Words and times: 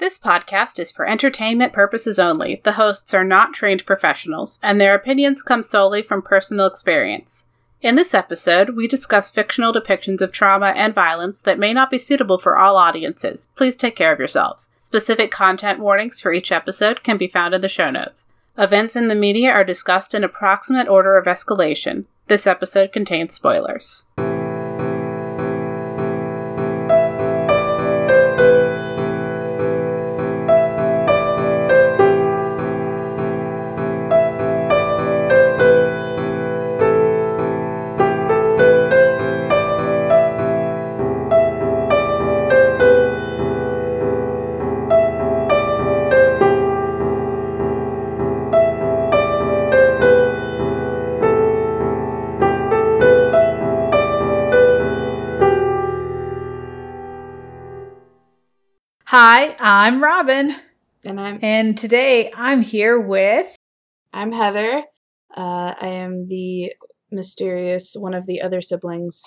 This 0.00 0.18
podcast 0.18 0.78
is 0.78 0.90
for 0.90 1.06
entertainment 1.06 1.74
purposes 1.74 2.18
only. 2.18 2.62
The 2.64 2.72
hosts 2.72 3.12
are 3.12 3.22
not 3.22 3.52
trained 3.52 3.84
professionals, 3.84 4.58
and 4.62 4.80
their 4.80 4.94
opinions 4.94 5.42
come 5.42 5.62
solely 5.62 6.00
from 6.00 6.22
personal 6.22 6.64
experience. 6.64 7.50
In 7.82 7.96
this 7.96 8.14
episode, 8.14 8.70
we 8.70 8.88
discuss 8.88 9.30
fictional 9.30 9.74
depictions 9.74 10.22
of 10.22 10.32
trauma 10.32 10.68
and 10.68 10.94
violence 10.94 11.42
that 11.42 11.58
may 11.58 11.74
not 11.74 11.90
be 11.90 11.98
suitable 11.98 12.38
for 12.38 12.56
all 12.56 12.78
audiences. 12.78 13.50
Please 13.56 13.76
take 13.76 13.94
care 13.94 14.10
of 14.10 14.18
yourselves. 14.18 14.72
Specific 14.78 15.30
content 15.30 15.80
warnings 15.80 16.18
for 16.18 16.32
each 16.32 16.50
episode 16.50 17.02
can 17.02 17.18
be 17.18 17.28
found 17.28 17.52
in 17.52 17.60
the 17.60 17.68
show 17.68 17.90
notes. 17.90 18.28
Events 18.56 18.96
in 18.96 19.08
the 19.08 19.14
media 19.14 19.50
are 19.50 19.64
discussed 19.64 20.14
in 20.14 20.24
approximate 20.24 20.88
order 20.88 21.18
of 21.18 21.26
escalation. 21.26 22.06
This 22.26 22.46
episode 22.46 22.90
contains 22.90 23.34
spoilers. 23.34 24.06
I'm 59.72 60.02
Robin, 60.02 60.56
And 61.04 61.20
I'm 61.20 61.38
and 61.42 61.78
today 61.78 62.32
I'm 62.34 62.60
here 62.60 62.98
with. 62.98 63.54
I'm 64.12 64.32
Heather. 64.32 64.82
Uh, 65.36 65.74
I 65.80 65.86
am 65.86 66.26
the 66.26 66.72
mysterious 67.12 67.94
one 67.96 68.12
of 68.12 68.26
the 68.26 68.42
other 68.42 68.60
siblings. 68.62 69.22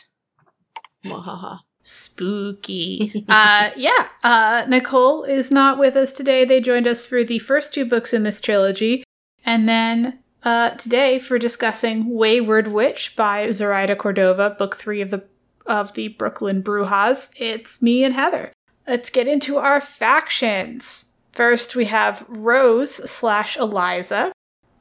Mwahaha. 1.05 1.59
Spooky. 1.83 3.23
uh 3.29 3.69
yeah, 3.77 4.09
uh 4.21 4.65
Nicole 4.67 5.23
is 5.23 5.49
not 5.49 5.79
with 5.79 5.95
us 5.95 6.11
today. 6.11 6.43
They 6.43 6.59
joined 6.59 6.87
us 6.87 7.05
for 7.05 7.23
the 7.23 7.39
first 7.39 7.73
two 7.73 7.85
books 7.85 8.13
in 8.13 8.23
this 8.23 8.41
trilogy. 8.41 9.05
And 9.45 9.69
then 9.69 10.19
uh 10.43 10.71
today 10.71 11.19
for 11.19 11.39
discussing 11.39 12.09
Wayward 12.09 12.67
Witch 12.67 13.15
by 13.15 13.49
Zoraida 13.51 13.95
Cordova, 13.95 14.49
book 14.49 14.75
3 14.75 14.99
of 14.99 15.09
the 15.09 15.23
of 15.65 15.93
the 15.93 16.09
Brooklyn 16.09 16.61
Brujas. 16.61 17.31
It's 17.39 17.81
me 17.81 18.03
and 18.03 18.13
Heather. 18.13 18.51
Let's 18.87 19.09
get 19.09 19.27
into 19.27 19.57
our 19.57 19.79
factions. 19.79 21.13
First 21.31 21.75
we 21.75 21.85
have 21.85 22.25
Rose 22.27 23.09
slash 23.09 23.57
Eliza, 23.57 24.31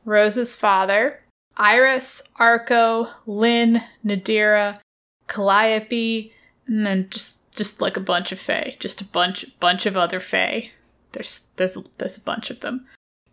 Rose's 0.05 0.55
father, 0.55 1.21
Iris, 1.57 2.23
Arco, 2.39 3.09
Lynn, 3.27 3.83
Nadira, 4.05 4.81
Calliope, 5.29 6.33
and 6.67 6.87
then 6.87 7.09
just 7.11 7.39
just 7.53 7.81
like 7.81 7.97
a 7.97 8.01
bunch 8.01 8.33
of 8.33 8.39
fae, 8.39 8.77
just 8.81 9.01
a 9.01 9.05
bunch 9.05 9.47
bunch 9.61 9.87
of 9.87 9.97
other 9.97 10.21
fae. 10.21 10.71
There's 11.13 11.49
there's 11.57 11.77
there's 11.99 12.17
a 12.17 12.23
bunch 12.23 12.51
of 12.51 12.61
them. 12.61 12.87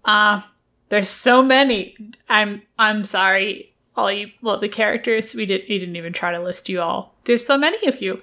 Uh 0.06 0.42
there's 0.90 1.10
so 1.10 1.42
many. 1.42 1.96
I'm 2.30 2.62
I'm 2.78 3.06
sorry, 3.06 3.74
all 3.96 4.12
you 4.12 4.32
well 4.42 4.60
the 4.60 4.70
characters 4.70 5.34
we 5.34 5.46
didn't 5.46 5.70
we 5.70 5.80
didn't 5.80 5.96
even 5.96 6.14
try 6.14 6.32
to 6.32 6.40
list 6.40 6.70
you 6.70 6.82
all. 6.82 7.16
There's 7.26 7.46
so 7.46 7.58
many 7.58 7.88
of 7.88 8.02
you. 8.02 8.22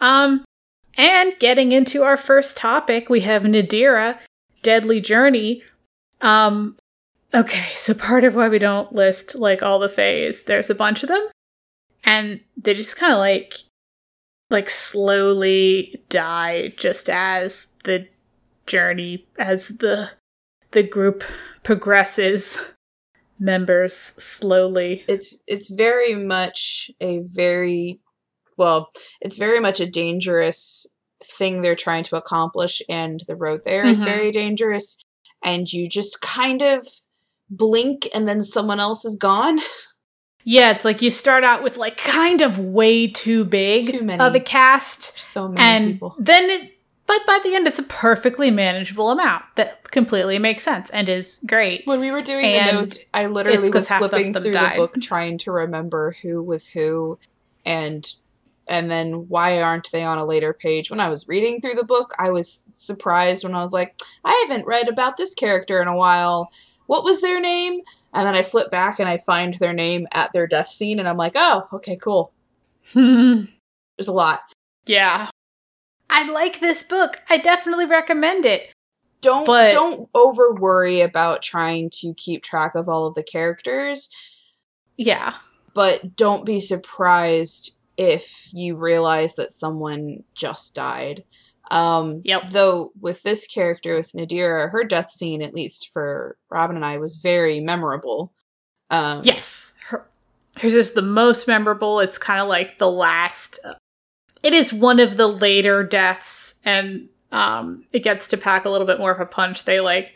Um 0.00 0.44
and 0.96 1.38
getting 1.38 1.72
into 1.72 2.02
our 2.02 2.16
first 2.16 2.56
topic, 2.56 3.08
we 3.08 3.20
have 3.20 3.42
Nadira, 3.42 4.18
Deadly 4.62 5.00
Journey. 5.00 5.62
Um 6.20 6.76
okay, 7.34 7.72
so 7.76 7.94
part 7.94 8.24
of 8.24 8.34
why 8.34 8.48
we 8.48 8.58
don't 8.58 8.92
list 8.92 9.34
like 9.34 9.62
all 9.62 9.78
the 9.78 9.88
faes, 9.88 10.44
there's 10.44 10.70
a 10.70 10.74
bunch 10.74 11.02
of 11.02 11.08
them. 11.08 11.26
And 12.04 12.40
they 12.56 12.74
just 12.74 12.96
kind 12.96 13.12
of 13.12 13.18
like 13.18 13.54
like 14.50 14.70
slowly 14.70 16.02
die 16.08 16.72
just 16.76 17.08
as 17.08 17.74
the 17.84 18.08
journey 18.66 19.26
as 19.38 19.68
the 19.78 20.10
the 20.70 20.82
group 20.82 21.24
progresses. 21.62 22.58
Members 23.36 23.96
slowly. 23.96 25.04
It's 25.08 25.36
it's 25.48 25.68
very 25.68 26.14
much 26.14 26.90
a 27.00 27.18
very 27.26 28.00
well, 28.56 28.90
it's 29.20 29.36
very 29.36 29.60
much 29.60 29.80
a 29.80 29.90
dangerous 29.90 30.86
thing 31.24 31.62
they're 31.62 31.74
trying 31.76 32.04
to 32.04 32.16
accomplish, 32.16 32.82
and 32.88 33.20
the 33.26 33.36
road 33.36 33.62
there 33.64 33.84
is 33.86 34.00
Mhm. 34.00 34.04
very 34.04 34.30
dangerous. 34.30 34.96
And 35.42 35.70
you 35.72 35.88
just 35.88 36.20
kind 36.20 36.62
of 36.62 36.86
blink, 37.50 38.08
and 38.14 38.28
then 38.28 38.42
someone 38.42 38.80
else 38.80 39.04
is 39.04 39.16
gone. 39.16 39.60
yeah 40.46 40.70
it's 40.72 40.84
like 40.84 41.00
you 41.00 41.10
start 41.10 41.42
out 41.42 41.62
with 41.62 41.76
like 41.78 41.96
kind 41.96 42.42
of 42.42 42.58
way 42.58 43.06
too 43.06 43.44
big 43.46 43.86
Too 43.86 44.02
many. 44.02 44.22
of 44.22 44.34
a 44.34 44.40
cast 44.40 45.18
So 45.18 45.48
many 45.48 45.60
and 45.60 45.92
people. 45.94 46.14
then 46.18 46.50
it 46.50 46.70
but 47.06 47.20
by 47.26 47.38
the 47.42 47.54
end 47.54 47.66
it's 47.66 47.78
a 47.78 47.82
perfectly 47.84 48.50
manageable 48.50 49.10
amount 49.10 49.42
that 49.54 49.90
completely 49.90 50.38
makes 50.38 50.62
sense 50.62 50.90
and 50.90 51.08
is 51.08 51.38
great 51.46 51.86
When 51.86 51.98
we 52.00 52.10
were 52.10 52.20
doing 52.20 52.44
And 52.44 52.68
the 52.68 52.80
notes, 52.80 52.98
I 53.14 53.24
literally 53.26 53.70
was 53.70 53.88
flipping 53.88 54.34
through 54.34 54.52
died. 54.52 54.72
the 54.74 54.76
book 54.82 55.00
trying 55.00 55.38
to 55.38 55.50
remember 55.50 56.14
who 56.22 56.42
was 56.42 56.66
who 56.68 57.18
and 57.64 58.06
and 58.66 58.90
then 58.90 59.28
why 59.28 59.60
aren't 59.62 59.90
they 59.92 60.02
on 60.04 60.18
a 60.18 60.24
later 60.26 60.52
page? 60.52 60.90
When 60.90 61.00
I 61.00 61.08
was 61.08 61.28
reading 61.28 61.60
through 61.60 61.74
the 61.74 61.84
book, 61.84 62.12
I 62.18 62.30
was 62.30 62.64
surprised 62.74 63.44
when 63.44 63.54
I 63.54 63.60
was 63.62 63.72
like, 63.72 63.98
I 64.24 64.44
haven't 64.48 64.66
read 64.66 64.88
about 64.88 65.16
this 65.16 65.34
character 65.34 65.80
in 65.82 65.88
a 65.88 65.96
while. 65.96 66.48
What 66.86 67.04
was 67.04 67.20
their 67.20 67.40
name? 67.40 67.80
And 68.12 68.26
then 68.26 68.34
I 68.34 68.42
flip 68.42 68.70
back 68.70 68.98
and 69.00 69.08
I 69.08 69.18
find 69.18 69.54
their 69.54 69.72
name 69.72 70.06
at 70.12 70.32
their 70.32 70.46
death 70.46 70.68
scene 70.70 70.98
and 70.98 71.08
I'm 71.08 71.16
like, 71.16 71.32
"Oh, 71.34 71.66
okay, 71.72 71.96
cool." 71.96 72.32
There's 72.94 74.08
a 74.08 74.12
lot. 74.12 74.40
yeah 74.86 75.28
i 76.10 76.28
like 76.30 76.60
this 76.60 76.82
book 76.82 77.22
i 77.30 77.38
definitely 77.38 77.86
recommend 77.86 78.44
it 78.44 78.70
Don't 79.22 79.46
But- 79.46 79.72
don't 79.72 80.08
over 80.14 80.52
worry 80.54 81.00
about 81.00 81.42
trying 81.42 81.88
to 82.00 82.12
keep 82.14 82.42
track 82.42 82.74
of 82.74 82.88
all 82.88 83.06
of 83.06 83.14
the 83.14 83.22
characters. 83.22 84.10
yeah 84.96 85.34
but 85.74 86.14
don't 86.16 86.44
be 86.44 86.60
surprised 86.60 87.76
if 87.96 88.48
you 88.52 88.76
realize 88.76 89.36
that 89.36 89.52
someone 89.52 90.24
just 90.34 90.74
died. 90.74 91.24
Um, 91.70 92.20
Yep. 92.24 92.50
Though 92.50 92.92
with 93.00 93.22
this 93.22 93.46
character, 93.46 93.96
with 93.96 94.12
Nadira, 94.12 94.70
her 94.70 94.84
death 94.84 95.10
scene, 95.10 95.42
at 95.42 95.54
least 95.54 95.90
for 95.92 96.36
Robin 96.50 96.76
and 96.76 96.84
I, 96.84 96.98
was 96.98 97.16
very 97.16 97.60
memorable. 97.60 98.32
Um, 98.90 99.20
Yes, 99.24 99.74
her, 99.88 100.06
hers 100.58 100.74
is 100.74 100.90
the 100.92 101.02
most 101.02 101.46
memorable. 101.46 102.00
It's 102.00 102.18
kind 102.18 102.40
of 102.40 102.48
like 102.48 102.78
the 102.78 102.90
last. 102.90 103.58
It 104.42 104.52
is 104.52 104.72
one 104.72 105.00
of 105.00 105.16
the 105.16 105.26
later 105.26 105.82
deaths, 105.82 106.56
and 106.64 107.08
um, 107.32 107.86
it 107.92 108.00
gets 108.00 108.28
to 108.28 108.36
pack 108.36 108.66
a 108.66 108.70
little 108.70 108.86
bit 108.86 108.98
more 108.98 109.10
of 109.10 109.20
a 109.20 109.26
punch. 109.26 109.64
They 109.64 109.80
like 109.80 110.12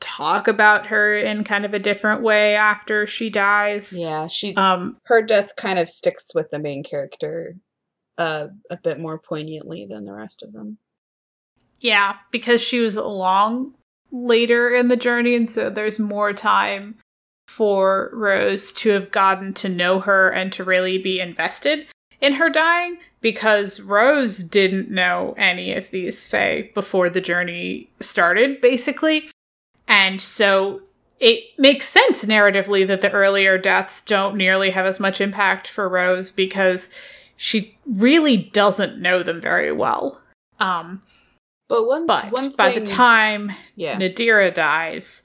talk 0.00 0.48
about 0.48 0.86
her 0.86 1.14
in 1.14 1.44
kind 1.44 1.64
of 1.64 1.74
a 1.74 1.78
different 1.78 2.22
way 2.22 2.54
after 2.54 3.06
she 3.06 3.30
dies. 3.30 3.96
Yeah, 3.96 4.26
she 4.26 4.54
Um, 4.54 4.96
her 5.04 5.22
death 5.22 5.56
kind 5.56 5.78
of 5.78 5.88
sticks 5.88 6.34
with 6.34 6.50
the 6.50 6.58
main 6.58 6.82
character 6.82 7.56
uh, 8.16 8.48
a 8.70 8.76
bit 8.76 8.98
more 8.98 9.18
poignantly 9.18 9.86
than 9.88 10.04
the 10.04 10.12
rest 10.12 10.42
of 10.42 10.52
them. 10.52 10.78
yeah, 11.80 12.16
because 12.32 12.60
she 12.60 12.80
was 12.80 12.96
along 12.96 13.74
later 14.10 14.70
in 14.74 14.88
the 14.88 14.96
journey, 14.96 15.34
and 15.34 15.48
so 15.48 15.70
there's 15.70 15.98
more 15.98 16.32
time 16.32 16.96
for 17.46 18.10
Rose 18.12 18.72
to 18.72 18.90
have 18.90 19.10
gotten 19.10 19.54
to 19.54 19.68
know 19.68 20.00
her 20.00 20.30
and 20.30 20.52
to 20.52 20.64
really 20.64 20.98
be 20.98 21.20
invested 21.20 21.86
in 22.20 22.34
her 22.34 22.50
dying 22.50 22.98
because 23.20 23.80
Rose 23.80 24.38
didn't 24.38 24.90
know 24.90 25.34
any 25.38 25.72
of 25.72 25.90
these 25.90 26.26
Fae 26.26 26.70
before 26.74 27.08
the 27.08 27.20
journey 27.20 27.88
started, 28.00 28.60
basically. 28.60 29.30
And 29.88 30.20
so 30.20 30.82
it 31.18 31.44
makes 31.58 31.88
sense 31.88 32.24
narratively 32.24 32.86
that 32.86 33.00
the 33.00 33.10
earlier 33.10 33.58
deaths 33.58 34.02
don't 34.02 34.36
nearly 34.36 34.70
have 34.70 34.86
as 34.86 35.00
much 35.00 35.20
impact 35.20 35.66
for 35.66 35.88
Rose 35.88 36.30
because 36.30 36.90
she 37.36 37.76
really 37.86 38.36
doesn't 38.36 39.00
know 39.00 39.22
them 39.22 39.40
very 39.40 39.72
well. 39.72 40.20
Um, 40.60 41.02
But 41.68 41.86
one, 41.86 42.06
but 42.06 42.30
one 42.30 42.50
by 42.56 42.72
thing, 42.72 42.84
the 42.84 42.90
time 42.90 43.52
yeah, 43.74 43.98
Nadira 43.98 44.52
dies, 44.54 45.22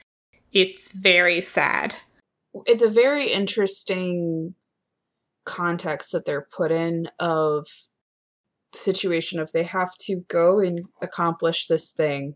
it's 0.52 0.92
very 0.92 1.42
sad. 1.42 1.96
it's 2.66 2.84
a 2.84 2.90
very 2.90 3.32
interesting 3.32 4.56
context 5.46 6.12
that 6.14 6.26
they're 6.26 6.48
put 6.56 6.72
in 6.72 7.10
of 7.20 7.68
situation 8.74 9.40
of 9.40 9.52
they 9.52 9.64
have 9.64 9.94
to 10.02 10.24
go 10.28 10.60
and 10.60 10.86
accomplish 11.02 11.68
this 11.68 11.92
thing. 11.92 12.36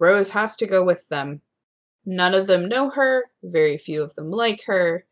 Rose 0.00 0.30
has 0.30 0.56
to 0.56 0.66
go 0.66 0.82
with 0.82 1.08
them. 1.08 1.42
None 2.06 2.34
of 2.34 2.46
them 2.48 2.66
know 2.68 2.90
her, 2.90 3.26
very 3.42 3.78
few 3.78 4.02
of 4.02 4.14
them 4.14 4.30
like 4.30 4.64
her, 4.64 5.04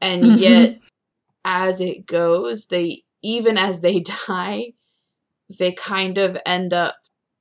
and 0.00 0.22
Mhm. 0.24 0.38
yet 0.40 0.80
as 1.44 1.80
it 1.80 2.06
goes, 2.06 2.66
they 2.66 3.04
even 3.22 3.58
as 3.58 3.80
they 3.80 4.00
die, 4.28 4.74
they 5.58 5.72
kind 5.72 6.18
of 6.18 6.38
end 6.46 6.72
up 6.72 6.96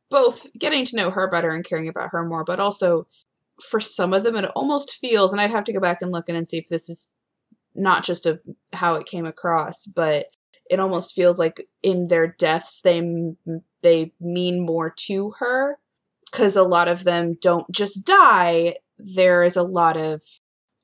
both 0.10 0.48
getting 0.58 0.86
to 0.86 0.96
know 0.96 1.12
her 1.12 1.30
better 1.30 1.52
and 1.52 1.66
caring 1.66 1.88
about 1.88 2.10
her 2.12 2.26
more, 2.26 2.44
but 2.44 2.60
also 2.60 3.08
for 3.62 3.80
some 3.80 4.14
of 4.14 4.24
them 4.24 4.36
it 4.36 4.46
almost 4.56 4.96
feels 4.96 5.32
and 5.32 5.42
I'd 5.42 5.52
have 5.52 5.64
to 5.66 5.74
go 5.74 5.80
back 5.80 6.02
and 6.02 6.12
look 6.12 6.30
in 6.30 6.36
and 6.36 6.48
see 6.48 6.58
if 6.58 6.68
this 6.70 6.90
is 6.90 7.14
not 7.76 8.04
just 8.04 8.26
a 8.26 8.40
how 8.74 8.96
it 8.96 9.06
came 9.06 9.26
across, 9.26 9.86
but 9.86 10.28
it 10.70 10.80
almost 10.80 11.14
feels 11.14 11.38
like 11.40 11.68
in 11.84 12.08
their 12.08 12.28
deaths 12.28 12.82
they 12.82 13.02
they 13.82 14.14
mean 14.20 14.60
more 14.66 14.90
to 14.90 15.32
her 15.40 15.78
because 16.38 16.56
a 16.56 16.64
lot 16.64 16.88
of 16.88 17.04
them 17.04 17.36
don't 17.42 17.70
just 17.72 18.06
die. 18.06 18.76
There 19.00 19.42
is 19.42 19.56
a 19.56 19.64
lot 19.64 19.98
of 19.98 20.22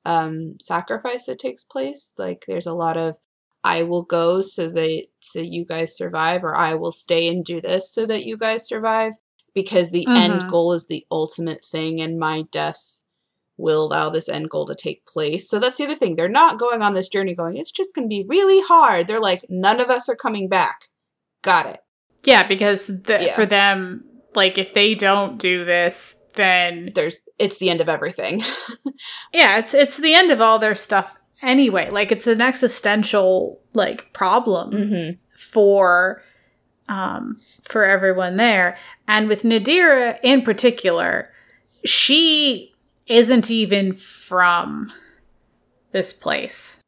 um, 0.04 0.56
sacrifice 0.60 1.26
that 1.26 1.38
takes 1.38 1.62
place. 1.62 2.12
Like 2.18 2.44
there's 2.48 2.66
a 2.66 2.74
lot 2.74 2.96
of 2.96 3.16
I 3.62 3.84
will 3.84 4.02
go 4.02 4.40
so 4.40 4.68
that 4.68 5.04
so 5.20 5.38
you 5.38 5.64
guys 5.64 5.96
survive, 5.96 6.42
or 6.42 6.56
I 6.56 6.74
will 6.74 6.90
stay 6.90 7.28
and 7.28 7.44
do 7.44 7.60
this 7.60 7.88
so 7.90 8.04
that 8.06 8.24
you 8.24 8.36
guys 8.36 8.66
survive. 8.66 9.12
Because 9.54 9.90
the 9.90 10.04
mm-hmm. 10.04 10.32
end 10.32 10.50
goal 10.50 10.72
is 10.72 10.88
the 10.88 11.06
ultimate 11.12 11.64
thing, 11.64 12.00
and 12.00 12.18
my 12.18 12.42
death 12.50 13.04
will 13.56 13.84
allow 13.84 14.10
this 14.10 14.28
end 14.28 14.50
goal 14.50 14.66
to 14.66 14.74
take 14.74 15.06
place. 15.06 15.48
So 15.48 15.60
that's 15.60 15.78
the 15.78 15.84
other 15.84 15.94
thing. 15.94 16.16
They're 16.16 16.28
not 16.28 16.58
going 16.58 16.82
on 16.82 16.94
this 16.94 17.08
journey 17.08 17.36
going, 17.36 17.56
it's 17.56 17.70
just 17.70 17.94
going 17.94 18.06
to 18.06 18.08
be 18.08 18.26
really 18.28 18.60
hard. 18.66 19.06
They're 19.06 19.20
like, 19.20 19.44
none 19.48 19.80
of 19.80 19.90
us 19.90 20.08
are 20.08 20.16
coming 20.16 20.48
back. 20.48 20.86
Got 21.42 21.66
it. 21.66 21.80
Yeah, 22.24 22.44
because 22.44 22.88
the, 22.88 23.26
yeah. 23.26 23.34
for 23.36 23.46
them, 23.46 24.04
like, 24.34 24.58
if 24.58 24.74
they 24.74 24.94
don't 24.94 25.38
do 25.38 25.64
this, 25.64 26.20
then 26.34 26.90
there's 26.94 27.18
it's 27.38 27.58
the 27.58 27.70
end 27.70 27.80
of 27.80 27.88
everything. 27.88 28.42
yeah, 29.32 29.58
it's 29.58 29.74
it's 29.74 29.96
the 29.96 30.14
end 30.14 30.30
of 30.30 30.40
all 30.40 30.58
their 30.58 30.74
stuff 30.74 31.16
anyway. 31.42 31.90
Like 31.90 32.12
it's 32.12 32.26
an 32.26 32.40
existential 32.40 33.60
like 33.72 34.12
problem 34.12 34.70
mm-hmm. 34.72 35.12
for 35.36 36.22
um 36.88 37.40
for 37.62 37.84
everyone 37.84 38.36
there. 38.36 38.76
And 39.08 39.28
with 39.28 39.42
Nadira 39.42 40.18
in 40.22 40.42
particular, 40.42 41.32
she 41.84 42.74
isn't 43.06 43.50
even 43.50 43.94
from 43.94 44.92
this 45.92 46.12
place. 46.12 46.80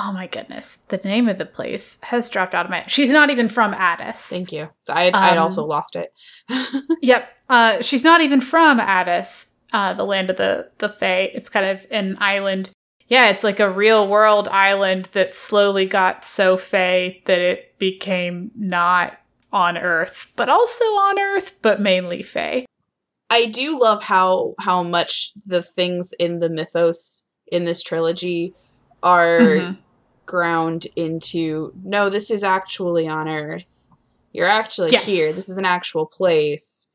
Oh 0.00 0.12
my 0.12 0.28
goodness, 0.28 0.76
the 0.88 0.98
name 0.98 1.28
of 1.28 1.38
the 1.38 1.46
place 1.46 2.00
has 2.04 2.30
dropped 2.30 2.54
out 2.54 2.66
of 2.66 2.70
my. 2.70 2.84
She's 2.86 3.10
not 3.10 3.30
even 3.30 3.48
from 3.48 3.72
Adas. 3.72 4.28
Thank 4.28 4.52
you. 4.52 4.68
So 4.78 4.94
I'd, 4.94 5.12
um, 5.12 5.24
I'd 5.24 5.38
also 5.38 5.64
lost 5.64 5.96
it. 5.96 6.12
yep, 7.02 7.28
uh, 7.48 7.82
she's 7.82 8.04
not 8.04 8.20
even 8.20 8.40
from 8.40 8.78
Adas, 8.78 9.56
uh, 9.72 9.94
the 9.94 10.04
land 10.04 10.30
of 10.30 10.36
the 10.36 10.70
the 10.78 10.88
Fae. 10.88 11.32
It's 11.34 11.48
kind 11.48 11.66
of 11.66 11.84
an 11.90 12.16
island. 12.20 12.70
Yeah, 13.08 13.30
it's 13.30 13.42
like 13.42 13.58
a 13.58 13.70
real 13.70 14.06
world 14.06 14.46
island 14.48 15.08
that 15.12 15.34
slowly 15.34 15.86
got 15.86 16.24
so 16.24 16.56
Fae 16.56 17.20
that 17.24 17.40
it 17.40 17.76
became 17.78 18.52
not 18.54 19.18
on 19.52 19.76
Earth, 19.76 20.30
but 20.36 20.48
also 20.48 20.84
on 20.84 21.18
Earth, 21.18 21.56
but 21.60 21.80
mainly 21.80 22.22
Fae. 22.22 22.66
I 23.30 23.46
do 23.46 23.80
love 23.80 24.04
how 24.04 24.54
how 24.60 24.84
much 24.84 25.32
the 25.44 25.62
things 25.62 26.12
in 26.20 26.38
the 26.38 26.48
mythos 26.48 27.24
in 27.50 27.64
this 27.64 27.82
trilogy 27.82 28.54
are 29.02 29.40
mm-hmm. 29.40 29.80
Ground 30.28 30.86
into 30.94 31.72
no, 31.82 32.10
this 32.10 32.30
is 32.30 32.44
actually 32.44 33.08
on 33.08 33.28
Earth. 33.28 33.88
You're 34.32 34.46
actually 34.46 34.90
yes. 34.90 35.06
here. 35.06 35.32
This 35.32 35.48
is 35.48 35.56
an 35.56 35.64
actual 35.64 36.06
place. 36.06 36.90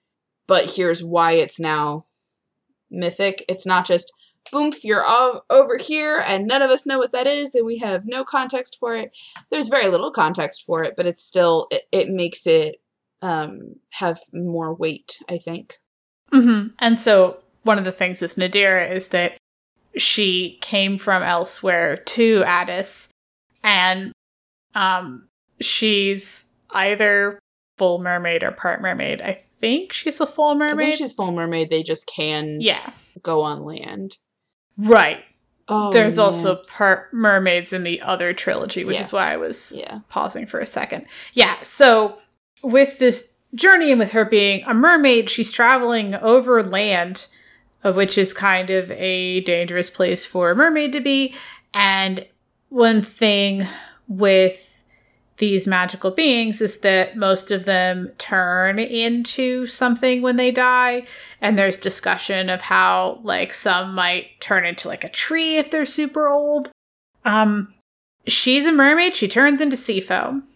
But 0.46 0.70
here's 0.76 1.04
why 1.04 1.34
it's 1.34 1.60
now 1.60 2.06
mythic. 2.92 3.44
It's 3.50 3.66
not 3.66 3.88
just 3.88 4.14
boom, 4.52 4.72
you're 4.84 5.04
all 5.04 5.46
over 5.50 5.78
here 5.78 6.22
and 6.28 6.46
none 6.46 6.62
of 6.62 6.70
us 6.70 6.86
know 6.86 7.00
what 7.00 7.12
that 7.14 7.26
is 7.26 7.56
and 7.56 7.66
we 7.66 7.80
have 7.80 8.06
no 8.06 8.24
context 8.24 8.78
for 8.80 8.96
it. 8.96 9.18
There's 9.50 9.68
very 9.68 9.88
little 9.88 10.12
context 10.12 10.64
for 10.66 10.84
it, 10.84 10.94
but 10.96 11.08
it's 11.08 11.24
still 11.24 11.68
it, 11.72 11.84
it 11.92 12.10
makes 12.10 12.46
it 12.46 12.76
um, 13.24 13.78
have 13.94 14.20
more 14.32 14.74
weight, 14.76 15.18
I 15.28 15.40
think. 15.40 15.80
Mm-hmm. 16.32 16.74
And 16.80 17.00
so 17.00 17.38
one 17.64 17.80
of 17.80 17.86
the 17.86 17.92
things 17.92 18.22
with 18.22 18.36
Nadira 18.36 18.92
is 18.92 19.08
that 19.10 19.38
she 19.96 20.58
came 20.62 20.98
from 20.98 21.24
elsewhere 21.24 21.98
to 21.98 22.44
Adas, 22.46 23.10
and 23.64 24.12
um, 24.76 25.28
she's 25.62 26.52
either 26.72 27.40
full 27.78 28.00
mermaid 28.00 28.44
or 28.44 28.52
part 28.52 28.82
mermaid. 28.82 29.22
I 29.22 29.42
think 29.60 29.94
she's 29.94 30.20
a 30.20 30.28
full 30.28 30.56
mermaid. 30.56 30.86
I 30.86 30.90
think 30.90 30.98
she's 30.98 31.14
full 31.14 31.32
mermaid. 31.32 31.70
They 31.70 31.84
just 31.84 32.08
can 32.08 32.60
yeah 32.62 32.92
go 33.22 33.42
on 33.42 33.64
land. 33.64 34.18
Right. 34.78 35.24
Oh, 35.68 35.92
There's 35.94 36.18
man. 36.18 36.26
also 36.26 36.56
part 36.56 37.14
mermaids 37.14 37.72
in 37.72 37.84
the 37.84 38.02
other 38.02 38.34
trilogy, 38.34 38.84
which 38.84 38.98
yes. 38.98 39.08
is 39.08 39.14
why 39.14 39.32
I 39.32 39.38
was 39.38 39.72
yeah. 39.74 40.00
pausing 40.10 40.46
for 40.46 40.60
a 40.60 40.66
second. 40.66 41.06
Yeah. 41.34 41.62
So 41.62 42.18
with 42.62 43.00
this 43.00 43.32
journey 43.56 43.92
and 43.92 44.00
with 44.00 44.12
her 44.12 44.26
being 44.26 44.64
a 44.66 44.74
mermaid, 44.74 45.30
she's 45.30 45.52
traveling 45.52 46.16
over 46.16 46.62
land, 46.62 47.28
uh, 47.84 47.94
which 47.94 48.18
is 48.18 48.34
kind 48.34 48.70
of 48.70 48.92
a 48.92 49.40
dangerous 49.42 49.90
place 49.90 50.26
for 50.26 50.52
a 50.52 50.56
mermaid 50.56 50.92
to 50.94 51.00
be. 51.00 51.34
And 51.74 52.26
one 52.74 53.04
thing 53.04 53.68
with 54.08 54.84
these 55.38 55.68
magical 55.68 56.10
beings 56.10 56.60
is 56.60 56.80
that 56.80 57.16
most 57.16 57.52
of 57.52 57.66
them 57.66 58.12
turn 58.18 58.80
into 58.80 59.68
something 59.68 60.24
when 60.24 60.38
they 60.38 60.50
die. 60.50 61.04
And 61.40 61.58
there's 61.58 61.78
discussion 61.78 62.50
of 62.50 62.62
how 62.62 63.20
like 63.24 63.54
some 63.54 63.94
might 63.94 64.40
turn 64.40 64.66
into 64.66 64.88
like 64.88 65.04
a 65.04 65.10
tree 65.10 65.58
if 65.58 65.70
they're 65.70 65.86
super 65.86 66.28
old. 66.28 66.72
Um 67.26 67.74
she's 68.26 68.66
a 68.66 68.72
mermaid. 68.72 69.16
She 69.16 69.28
turns 69.28 69.62
into 69.62 69.78
sea 69.78 70.02
foam 70.02 70.48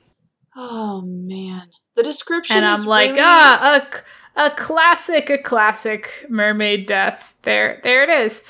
oh 0.56 1.02
man. 1.02 1.70
The 1.96 2.04
description 2.04 2.58
and 2.58 2.66
I'm 2.66 2.84
like, 2.84 3.12
really... 3.12 3.22
ah, 3.24 3.86
a, 4.36 4.48
a 4.48 4.50
classic, 4.52 5.30
a 5.30 5.38
classic 5.38 6.26
mermaid 6.30 6.88
death. 6.88 7.36
There, 7.44 7.80
there 7.84 8.04
it 8.04 8.10
is. 8.10 8.44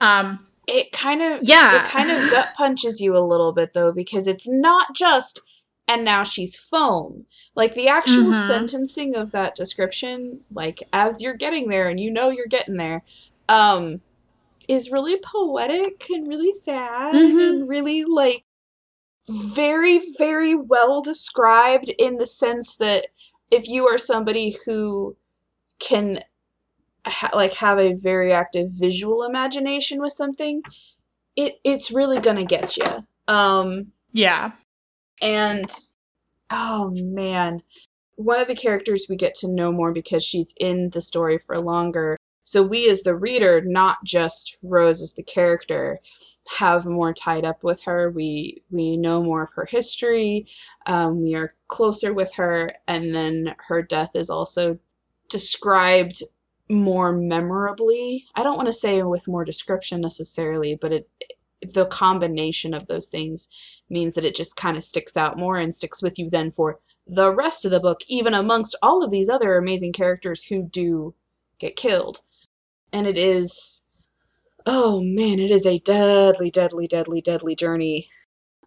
Um, 0.00 0.46
it 0.68 0.92
kind 0.92 1.22
of, 1.22 1.40
yeah, 1.42 1.80
it 1.80 1.88
kind 1.88 2.10
of 2.10 2.30
gut 2.30 2.50
punches 2.56 3.00
you 3.00 3.16
a 3.16 3.26
little 3.26 3.52
bit 3.52 3.72
though 3.72 3.90
because 3.90 4.26
it's 4.26 4.48
not 4.48 4.94
just, 4.94 5.40
and 5.88 6.04
now 6.04 6.22
she's 6.22 6.56
foam. 6.56 7.24
Like 7.54 7.74
the 7.74 7.88
actual 7.88 8.24
mm-hmm. 8.24 8.46
sentencing 8.46 9.16
of 9.16 9.32
that 9.32 9.54
description, 9.54 10.40
like 10.52 10.80
as 10.92 11.20
you're 11.22 11.34
getting 11.34 11.68
there 11.68 11.88
and 11.88 11.98
you 11.98 12.10
know 12.10 12.28
you're 12.28 12.46
getting 12.46 12.76
there, 12.76 13.02
um, 13.48 14.02
is 14.68 14.92
really 14.92 15.18
poetic 15.18 16.04
and 16.10 16.28
really 16.28 16.52
sad 16.52 17.14
mm-hmm. 17.14 17.38
and 17.38 17.68
really 17.68 18.04
like 18.04 18.44
very, 19.28 20.00
very 20.18 20.54
well 20.54 21.02
described 21.02 21.88
in 21.98 22.18
the 22.18 22.26
sense 22.26 22.76
that 22.76 23.06
if 23.50 23.66
you 23.66 23.86
are 23.86 23.98
somebody 23.98 24.56
who 24.66 25.16
can 25.80 26.22
ha- 27.08 27.30
like 27.34 27.54
have 27.54 27.78
a 27.78 27.94
very 27.94 28.32
active 28.32 28.70
visual 28.70 29.22
imagination 29.24 30.00
with 30.00 30.12
something, 30.12 30.62
it 31.36 31.60
it's 31.64 31.90
really 31.90 32.20
gonna 32.20 32.44
get 32.44 32.76
you. 32.76 33.06
Um, 33.26 33.92
yeah, 34.12 34.52
and 35.20 35.70
oh 36.50 36.90
man, 36.94 37.62
one 38.16 38.40
of 38.40 38.48
the 38.48 38.54
characters 38.54 39.06
we 39.08 39.16
get 39.16 39.34
to 39.36 39.48
know 39.48 39.72
more 39.72 39.92
because 39.92 40.24
she's 40.24 40.54
in 40.58 40.90
the 40.90 41.00
story 41.00 41.38
for 41.38 41.58
longer. 41.58 42.16
So 42.42 42.62
we, 42.62 42.88
as 42.88 43.02
the 43.02 43.14
reader, 43.14 43.60
not 43.60 43.98
just 44.04 44.56
Rose 44.62 45.02
as 45.02 45.12
the 45.14 45.22
character, 45.22 46.00
have 46.56 46.86
more 46.86 47.12
tied 47.12 47.44
up 47.44 47.62
with 47.62 47.84
her. 47.84 48.10
We 48.10 48.62
we 48.70 48.96
know 48.96 49.22
more 49.22 49.42
of 49.42 49.52
her 49.54 49.66
history. 49.66 50.46
Um, 50.86 51.22
we 51.22 51.34
are 51.34 51.54
closer 51.68 52.12
with 52.12 52.34
her, 52.34 52.72
and 52.86 53.14
then 53.14 53.54
her 53.68 53.82
death 53.82 54.12
is 54.14 54.30
also 54.30 54.78
described 55.28 56.22
more 56.68 57.12
memorably. 57.12 58.26
I 58.34 58.42
don't 58.42 58.56
want 58.56 58.68
to 58.68 58.72
say 58.72 59.02
with 59.02 59.28
more 59.28 59.44
description 59.44 60.00
necessarily, 60.00 60.74
but 60.74 60.92
it 60.92 61.08
the 61.60 61.86
combination 61.86 62.72
of 62.72 62.86
those 62.86 63.08
things 63.08 63.48
means 63.90 64.14
that 64.14 64.24
it 64.24 64.36
just 64.36 64.56
kind 64.56 64.76
of 64.76 64.84
sticks 64.84 65.16
out 65.16 65.36
more 65.36 65.56
and 65.56 65.74
sticks 65.74 66.00
with 66.00 66.16
you 66.16 66.30
then 66.30 66.52
for 66.52 66.78
the 67.04 67.34
rest 67.34 67.64
of 67.64 67.72
the 67.72 67.80
book, 67.80 68.00
even 68.06 68.32
amongst 68.32 68.76
all 68.80 69.02
of 69.02 69.10
these 69.10 69.28
other 69.28 69.56
amazing 69.56 69.92
characters 69.92 70.44
who 70.44 70.62
do 70.62 71.14
get 71.58 71.74
killed. 71.74 72.18
And 72.92 73.06
it 73.06 73.18
is 73.18 73.84
oh 74.68 75.00
man, 75.00 75.38
it 75.38 75.50
is 75.50 75.66
a 75.66 75.78
deadly, 75.78 76.50
deadly, 76.50 76.86
deadly, 76.86 77.22
deadly 77.22 77.56
journey. 77.56 78.08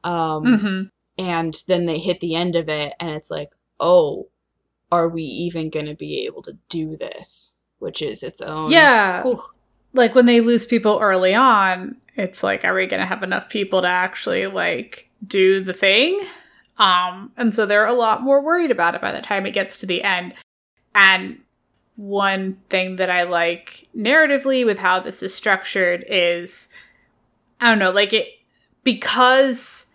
Um, 0.04 0.44
mm-hmm. 0.44 0.82
And 1.18 1.62
then 1.68 1.86
they 1.86 2.00
hit 2.00 2.20
the 2.20 2.36
end 2.36 2.56
of 2.56 2.68
it, 2.68 2.94
and 3.00 3.12
it's 3.12 3.30
like, 3.30 3.50
oh, 3.80 4.30
are 4.92 5.08
we 5.08 5.22
even 5.22 5.70
going 5.70 5.86
to 5.86 5.96
be 5.96 6.26
able 6.26 6.42
to 6.44 6.58
do 6.70 6.98
this? 6.98 7.60
Which 7.82 8.04
is 8.04 8.22
its 8.22 8.42
own. 8.42 8.72
Yeah. 8.72 9.24
Whew. 9.24 9.42
Like 9.94 10.14
when 10.14 10.28
they 10.28 10.40
lose 10.40 10.68
people 10.68 11.00
early 11.02 11.34
on, 11.34 11.98
it's 12.16 12.44
like, 12.44 12.64
are 12.64 12.76
we 12.76 12.86
going 12.86 13.00
to 13.00 13.08
have 13.08 13.24
enough 13.24 13.50
people 13.50 13.82
to 13.82 13.88
actually 13.88 14.46
like 14.46 15.10
do 15.26 15.64
the 15.64 15.74
thing? 15.74 16.22
Um, 16.78 17.32
and 17.36 17.54
so 17.54 17.66
they're 17.66 17.88
a 17.88 17.94
lot 17.94 18.22
more 18.22 18.40
worried 18.40 18.70
about 18.70 18.94
it 18.94 19.02
by 19.02 19.12
the 19.12 19.22
time 19.22 19.48
it 19.48 19.52
gets 19.52 19.78
to 19.78 19.88
the 19.88 20.04
end. 20.04 20.36
And 20.94 21.44
one 21.96 22.60
thing 22.70 22.98
that 22.98 23.10
I 23.10 23.24
like 23.24 23.88
narratively 23.98 24.64
with 24.64 24.78
how 24.78 25.00
this 25.00 25.24
is 25.24 25.34
structured 25.34 26.06
is 26.08 26.70
I 27.60 27.70
don't 27.70 27.80
know, 27.80 27.92
like 27.92 28.14
it 28.14 28.28
because 28.84 29.88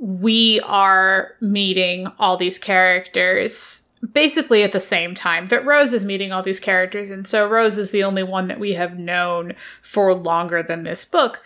we 0.00 0.60
are 0.60 1.34
meeting 1.40 2.06
all 2.18 2.36
these 2.36 2.58
characters 2.60 3.87
basically 4.12 4.62
at 4.62 4.72
the 4.72 4.80
same 4.80 5.14
time 5.14 5.46
that 5.46 5.64
Rose 5.64 5.92
is 5.92 6.04
meeting 6.04 6.32
all 6.32 6.42
these 6.42 6.60
characters. 6.60 7.10
And 7.10 7.26
so 7.26 7.48
Rose 7.48 7.78
is 7.78 7.90
the 7.90 8.04
only 8.04 8.22
one 8.22 8.48
that 8.48 8.60
we 8.60 8.74
have 8.74 8.98
known 8.98 9.54
for 9.82 10.14
longer 10.14 10.62
than 10.62 10.84
this 10.84 11.04
book. 11.04 11.44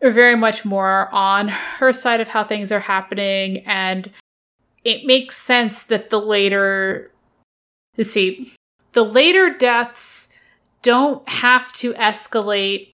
Very 0.00 0.36
much 0.36 0.64
more 0.64 1.08
on 1.12 1.48
her 1.48 1.92
side 1.92 2.20
of 2.20 2.28
how 2.28 2.42
things 2.42 2.72
are 2.72 2.80
happening. 2.80 3.58
And 3.66 4.10
it 4.84 5.06
makes 5.06 5.36
sense 5.36 5.84
that 5.84 6.10
the 6.10 6.20
later, 6.20 7.10
you 7.96 8.04
see, 8.04 8.52
the 8.92 9.04
later 9.04 9.56
deaths 9.56 10.28
don't 10.82 11.26
have 11.28 11.72
to 11.74 11.94
escalate 11.94 12.90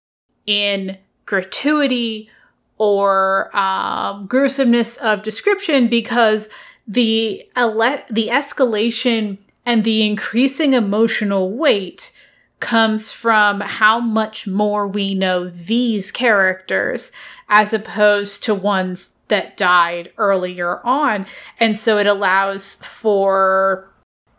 in 0.47 0.99
gratuity 1.25 2.29
or 2.77 3.55
um, 3.57 4.27
gruesomeness 4.27 4.97
of 4.99 5.23
description 5.23 5.88
because 5.88 6.49
the 6.88 7.45
ele- 7.54 8.04
the 8.11 8.28
escalation 8.28 9.38
and 9.66 9.85
the 9.85 10.07
increasing 10.07 10.73
emotional 10.73 11.52
weight 11.52 12.11
comes 12.59 13.12
from 13.12 13.61
how 13.61 14.00
much 14.00 14.47
more 14.47 14.88
we 14.88 15.14
know 15.14 15.49
these 15.49 16.11
characters 16.11 17.12
as 17.49 17.73
opposed 17.73 18.42
to 18.42 18.54
ones 18.54 19.18
that 19.28 19.57
died 19.57 20.11
earlier 20.16 20.80
on. 20.85 21.26
And 21.61 21.78
so 21.78 21.99
it 21.99 22.07
allows 22.07 22.76
for 22.76 23.92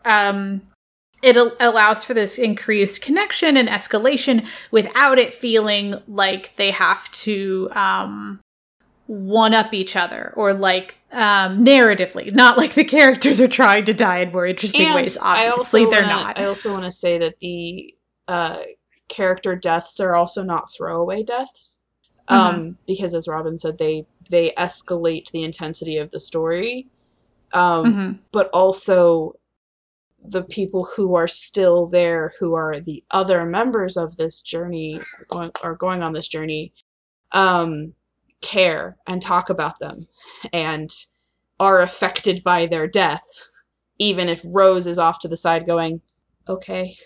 um 0.04 0.62
it 1.22 1.36
al- 1.36 1.56
allows 1.60 2.02
for 2.02 2.14
this 2.14 2.38
increased 2.38 3.02
connection 3.02 3.56
and 3.56 3.68
escalation 3.68 4.46
without 4.70 5.18
it 5.18 5.34
feeling 5.34 5.94
like 6.08 6.56
they 6.56 6.70
have 6.70 7.10
to 7.12 7.68
um 7.72 8.40
one 9.12 9.54
up 9.54 9.74
each 9.74 9.96
other 9.96 10.32
or 10.36 10.54
like 10.54 10.96
um 11.10 11.64
narratively 11.64 12.32
not 12.32 12.56
like 12.56 12.74
the 12.74 12.84
characters 12.84 13.40
are 13.40 13.48
trying 13.48 13.84
to 13.84 13.92
die 13.92 14.18
in 14.18 14.30
more 14.30 14.46
interesting 14.46 14.86
And 14.86 14.94
ways 14.94 15.18
obviously 15.20 15.84
they're 15.86 16.02
wanna- 16.02 16.14
not 16.14 16.38
I 16.38 16.44
also 16.44 16.70
want 16.70 16.84
to 16.84 16.92
say 16.92 17.18
that 17.18 17.40
the 17.40 17.92
uh, 18.28 18.58
character 19.08 19.56
deaths 19.56 19.98
are 19.98 20.14
also 20.14 20.44
not 20.44 20.72
throwaway 20.72 21.24
deaths, 21.24 21.78
Mm-hmm. 22.28 22.56
um, 22.60 22.78
because 22.86 23.12
as 23.12 23.26
Robin 23.26 23.58
said, 23.58 23.78
they 23.78 24.06
they 24.30 24.52
escalate 24.56 25.32
the 25.32 25.42
intensity 25.42 25.96
of 25.96 26.12
the 26.12 26.20
story, 26.20 26.86
um, 27.52 27.84
Mhm. 27.84 28.18
but 28.30 28.48
also 28.52 29.34
the 30.24 30.42
people 30.44 30.84
who 30.94 31.16
are 31.16 31.26
still 31.26 31.86
there, 31.88 32.34
who 32.38 32.54
are 32.54 32.78
the 32.78 33.02
other 33.10 33.44
members 33.44 33.96
of 33.96 34.14
this 34.14 34.40
journey, 34.42 35.00
are 35.00 35.24
going, 35.28 35.50
are 35.64 35.74
going 35.74 36.02
on 36.04 36.12
this 36.12 36.28
journey, 36.28 36.72
um, 37.32 37.94
care 38.40 38.96
and 39.06 39.20
talk 39.20 39.50
about 39.50 39.78
them, 39.78 40.08
and 40.52 40.90
are 41.58 41.80
affected 41.80 42.42
by 42.42 42.66
their 42.66 42.86
death, 42.86 43.24
even 43.98 44.28
if 44.28 44.40
Rose 44.44 44.86
is 44.86 44.98
off 44.98 45.18
to 45.20 45.28
the 45.28 45.36
side 45.36 45.66
going, 45.66 46.00
"Okay, 46.48 46.96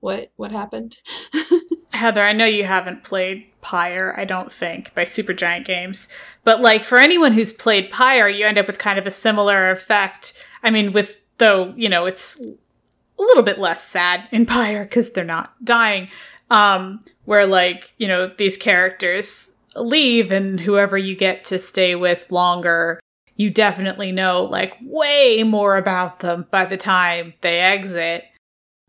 what 0.00 0.30
what 0.36 0.52
happened?" 0.52 0.96
Heather, 1.92 2.22
I 2.22 2.32
know 2.32 2.44
you 2.44 2.64
haven't 2.64 3.02
played 3.02 3.46
Pyre, 3.60 4.14
I 4.16 4.24
don't 4.24 4.52
think, 4.52 4.94
by 4.94 5.04
Supergiant 5.04 5.64
Games. 5.64 6.08
But 6.44 6.60
like 6.60 6.84
for 6.84 6.98
anyone 6.98 7.32
who's 7.32 7.52
played 7.52 7.90
Pyre, 7.90 8.28
you 8.28 8.46
end 8.46 8.56
up 8.56 8.68
with 8.68 8.78
kind 8.78 8.98
of 8.98 9.06
a 9.06 9.10
similar 9.10 9.70
effect. 9.70 10.32
I 10.62 10.70
mean, 10.70 10.92
with 10.92 11.20
though, 11.38 11.74
you 11.76 11.88
know, 11.88 12.06
it's 12.06 12.40
a 12.40 13.22
little 13.22 13.42
bit 13.42 13.58
less 13.58 13.82
sad 13.82 14.28
in 14.30 14.46
Pyre 14.46 14.84
because 14.84 15.12
they're 15.12 15.24
not 15.24 15.52
dying. 15.64 16.08
Um, 16.50 17.04
where 17.24 17.46
like, 17.46 17.92
you 17.98 18.06
know, 18.06 18.28
these 18.38 18.56
characters 18.56 19.56
leave 19.76 20.30
and 20.30 20.60
whoever 20.60 20.96
you 20.96 21.14
get 21.16 21.44
to 21.46 21.58
stay 21.58 21.94
with 21.94 22.30
longer, 22.30 23.00
you 23.36 23.50
definitely 23.50 24.12
know 24.12 24.44
like 24.44 24.74
way 24.82 25.42
more 25.42 25.76
about 25.76 26.20
them 26.20 26.46
by 26.50 26.64
the 26.64 26.76
time 26.76 27.34
they 27.40 27.58
exit. 27.60 28.24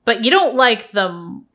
But 0.05 0.23
you 0.25 0.31
don't 0.31 0.55
like 0.55 0.91
them 0.91 1.45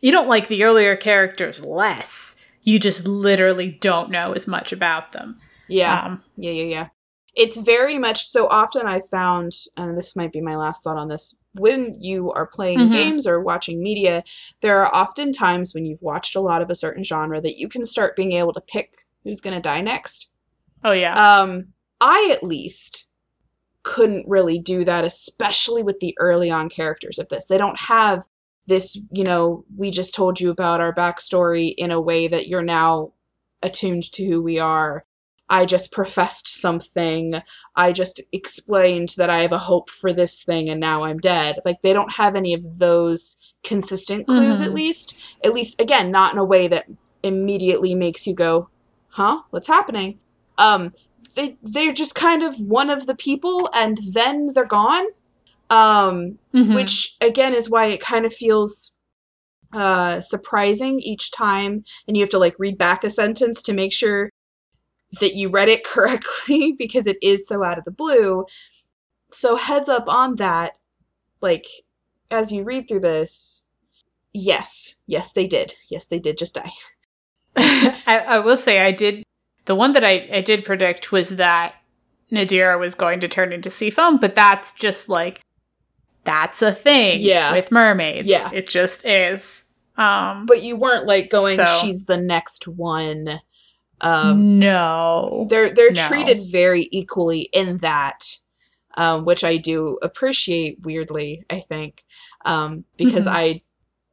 you 0.00 0.12
don't 0.12 0.28
like 0.28 0.48
the 0.48 0.64
earlier 0.64 0.96
characters 0.96 1.60
less. 1.60 2.36
You 2.62 2.78
just 2.78 3.06
literally 3.06 3.68
don't 3.68 4.10
know 4.10 4.32
as 4.32 4.46
much 4.46 4.72
about 4.72 5.12
them. 5.12 5.40
yeah, 5.68 6.00
Um, 6.00 6.24
yeah, 6.36 6.52
yeah, 6.52 6.64
yeah. 6.64 6.88
It's 7.36 7.56
very 7.56 7.98
much 7.98 8.24
so 8.24 8.48
often 8.48 8.86
I 8.86 9.02
found, 9.10 9.52
and 9.76 9.96
this 9.96 10.16
might 10.16 10.32
be 10.32 10.40
my 10.40 10.56
last 10.56 10.82
thought 10.82 10.96
on 10.96 11.08
this. 11.08 11.38
When 11.54 11.96
you 12.00 12.30
are 12.32 12.46
playing 12.46 12.78
Mhm. 12.78 12.92
games 12.92 13.26
or 13.26 13.40
watching 13.40 13.82
media, 13.82 14.22
there 14.60 14.80
are 14.84 14.94
often 14.94 15.32
times 15.32 15.74
when 15.74 15.84
you've 15.84 16.02
watched 16.02 16.36
a 16.36 16.40
lot 16.40 16.62
of 16.62 16.70
a 16.70 16.74
certain 16.76 17.02
genre 17.02 17.40
that 17.40 17.56
you 17.58 17.68
can 17.68 17.84
start 17.84 18.14
being 18.16 18.32
able 18.32 18.52
to 18.52 18.60
pick 18.60 19.06
who's 19.24 19.40
going 19.40 19.54
to 19.54 19.60
die 19.60 19.80
next. 19.80 20.30
oh 20.84 20.92
yeah. 20.92 21.12
Um, 21.12 21.74
I 22.00 22.30
at 22.32 22.42
least 22.42 23.06
couldn't 23.82 24.26
really 24.28 24.58
do 24.58 24.84
that, 24.84 25.04
especially 25.04 25.82
with 25.82 26.00
the 26.00 26.14
early 26.18 26.50
on 26.50 26.68
characters 26.68 27.18
of 27.18 27.28
this. 27.28 27.46
They 27.46 27.58
don't 27.58 27.78
have 27.80 28.26
this, 28.66 28.98
you 29.10 29.24
know, 29.24 29.64
we 29.76 29.90
just 29.90 30.14
told 30.14 30.40
you 30.40 30.50
about 30.50 30.80
our 30.80 30.94
backstory 30.94 31.74
in 31.76 31.90
a 31.90 32.00
way 32.00 32.28
that 32.28 32.46
you're 32.46 32.62
now 32.62 33.12
attuned 33.62 34.04
to 34.12 34.24
who 34.26 34.40
we 34.42 34.58
are. 34.58 35.04
I 35.50 35.66
just 35.66 35.92
professed 35.92 36.48
something. 36.48 37.34
I 37.76 37.92
just 37.92 38.20
explained 38.32 39.14
that 39.16 39.28
I 39.30 39.40
have 39.42 39.52
a 39.52 39.58
hope 39.58 39.90
for 39.90 40.12
this 40.12 40.44
thing 40.44 40.68
and 40.70 40.80
now 40.80 41.02
I'm 41.02 41.18
dead. 41.18 41.58
Like 41.64 41.82
they 41.82 41.92
don't 41.92 42.12
have 42.14 42.36
any 42.36 42.54
of 42.54 42.78
those 42.78 43.36
consistent 43.64 44.26
clues 44.28 44.60
at 44.60 44.70
Mhm. 44.70 44.74
least. 44.74 45.16
At 45.44 45.52
least 45.52 45.80
again, 45.80 46.10
not 46.10 46.32
in 46.32 46.38
a 46.38 46.44
way 46.44 46.68
that 46.68 46.86
immediately 47.22 47.94
makes 47.94 48.26
you 48.26 48.34
go, 48.34 48.70
"Huh? 49.08 49.42
What's 49.50 49.68
happening?" 49.68 50.20
um 50.58 50.92
they 51.36 51.56
they're 51.62 51.92
just 51.92 52.14
kind 52.14 52.42
of 52.42 52.56
one 52.60 52.90
of 52.90 53.06
the 53.06 53.14
people 53.14 53.68
and 53.74 53.98
then 54.12 54.46
they're 54.54 54.66
gone 54.66 55.06
um 55.70 56.38
Mhm. 56.54 56.74
which 56.74 57.16
again 57.20 57.54
is 57.54 57.70
why 57.70 57.86
it 57.86 58.00
kind 58.00 58.26
of 58.26 58.34
feels 58.34 58.92
uh 59.72 60.20
surprising 60.20 60.98
each 61.00 61.30
time 61.30 61.84
and 62.06 62.16
you 62.16 62.22
have 62.22 62.30
to 62.30 62.38
like 62.38 62.54
read 62.58 62.76
back 62.76 63.04
a 63.04 63.10
sentence 63.10 63.62
to 63.62 63.72
make 63.72 63.92
sure 63.92 64.30
that 65.20 65.34
you 65.34 65.48
read 65.48 65.68
it 65.68 65.84
correctly 65.86 66.72
because 66.78 67.06
it 67.06 67.16
is 67.22 67.46
so 67.48 67.64
out 67.64 67.78
of 67.78 67.84
the 67.84 67.90
blue 67.90 68.44
so 69.32 69.56
heads 69.56 69.88
up 69.88 70.08
on 70.08 70.36
that 70.36 70.72
like 71.40 71.66
as 72.30 72.52
you 72.52 72.62
read 72.64 72.86
through 72.88 73.00
this 73.00 73.66
yes 74.32 74.96
yes 75.06 75.32
they 75.32 75.46
did 75.46 75.74
yes 75.90 76.06
they 76.06 76.18
did 76.18 76.38
just 76.38 76.54
die 76.54 76.70
I, 77.56 78.24
I 78.26 78.38
will 78.38 78.56
say 78.56 78.78
I 78.78 78.92
did 78.92 79.24
the 79.64 79.74
one 79.74 79.92
that 79.92 80.04
I, 80.04 80.28
I 80.32 80.40
did 80.40 80.64
predict 80.64 81.10
was 81.12 81.30
that 81.30 81.74
Nadira 82.32 82.78
was 82.78 82.94
going 82.94 83.18
to 83.20 83.28
turn 83.28 83.52
into 83.52 83.70
Seafoam, 83.70 84.18
but 84.18 84.34
that's 84.36 84.72
just 84.72 85.08
like 85.08 85.40
that's 86.24 86.62
a 86.62 86.72
thing 86.72 87.18
Yeah. 87.20 87.52
with 87.52 87.72
mermaids. 87.72 88.28
Yeah. 88.28 88.48
It 88.52 88.68
just 88.68 89.04
is. 89.04 89.68
Um 89.96 90.46
but 90.46 90.62
you 90.62 90.76
weren't 90.76 91.06
like 91.06 91.28
going 91.30 91.56
So- 91.56 91.64
she's 91.80 92.04
the 92.04 92.16
next 92.16 92.68
one 92.68 93.40
um 94.02 94.58
no. 94.58 95.46
they're 95.50 95.70
they're 95.70 95.92
No. 95.92 96.08
treated 96.08 96.40
very 96.50 96.88
equally 96.92 97.42
in 97.52 97.78
that 97.78 98.38
um 98.96 99.24
which 99.24 99.44
i 99.44 99.56
do 99.56 99.98
appreciate 100.02 100.78
weirdly 100.82 101.44
i 101.50 101.60
think 101.60 102.04
um 102.44 102.84
because 102.96 103.26
Mhm. 103.26 103.32
i 103.32 103.62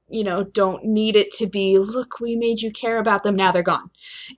you 0.10 0.24
know 0.24 0.44
don't 0.44 0.86
need 0.86 1.16
it 1.16 1.32
to 1.32 1.48
be 1.48 1.78
look 1.80 2.20
we 2.20 2.36
made 2.36 2.62
you 2.62 2.72
care 2.72 2.98
about 3.00 3.24
them 3.24 3.36
now 3.36 3.52
they're 3.52 3.64
gone 3.64 3.90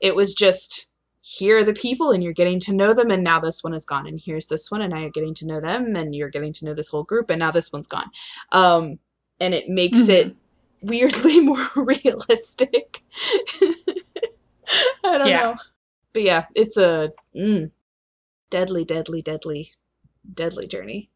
it 0.01 0.15
was 0.15 0.33
just 0.33 0.91
here 1.21 1.59
are 1.59 1.63
the 1.63 1.73
people 1.73 2.11
and 2.11 2.23
you're 2.23 2.33
getting 2.33 2.59
to 2.59 2.73
know 2.73 2.93
them 2.93 3.11
and 3.11 3.23
now 3.23 3.39
this 3.39 3.63
one 3.63 3.73
is 3.73 3.85
gone 3.85 4.07
and 4.07 4.19
here's 4.25 4.47
this 4.47 4.71
one 4.71 4.81
and 4.81 4.91
now 4.93 4.99
you're 4.99 5.11
getting 5.11 5.35
to 5.35 5.45
know 5.45 5.59
them 5.61 5.95
and 5.95 6.15
you're 6.15 6.29
getting 6.29 6.53
to 6.53 6.65
know 6.65 6.73
this 6.73 6.87
whole 6.87 7.03
group 7.03 7.29
and 7.29 7.39
now 7.39 7.51
this 7.51 7.71
one's 7.71 7.85
gone 7.87 8.09
um 8.51 8.97
and 9.39 9.53
it 9.53 9.69
makes 9.69 9.99
Mhm. 10.07 10.09
it 10.09 10.35
weirdly 10.81 11.39
more 11.51 11.67
realistic 11.75 13.03
i 15.03 15.17
don't 15.17 15.27
Yeah. 15.27 15.41
know 15.41 15.55
but 16.13 16.21
yeah 16.23 16.45
it's 16.55 16.77
a 16.77 17.11
mm, 17.35 17.71
deadly 18.49 18.83
deadly 18.85 19.21
deadly 19.21 19.71
deadly 20.33 20.67
journey 20.67 21.09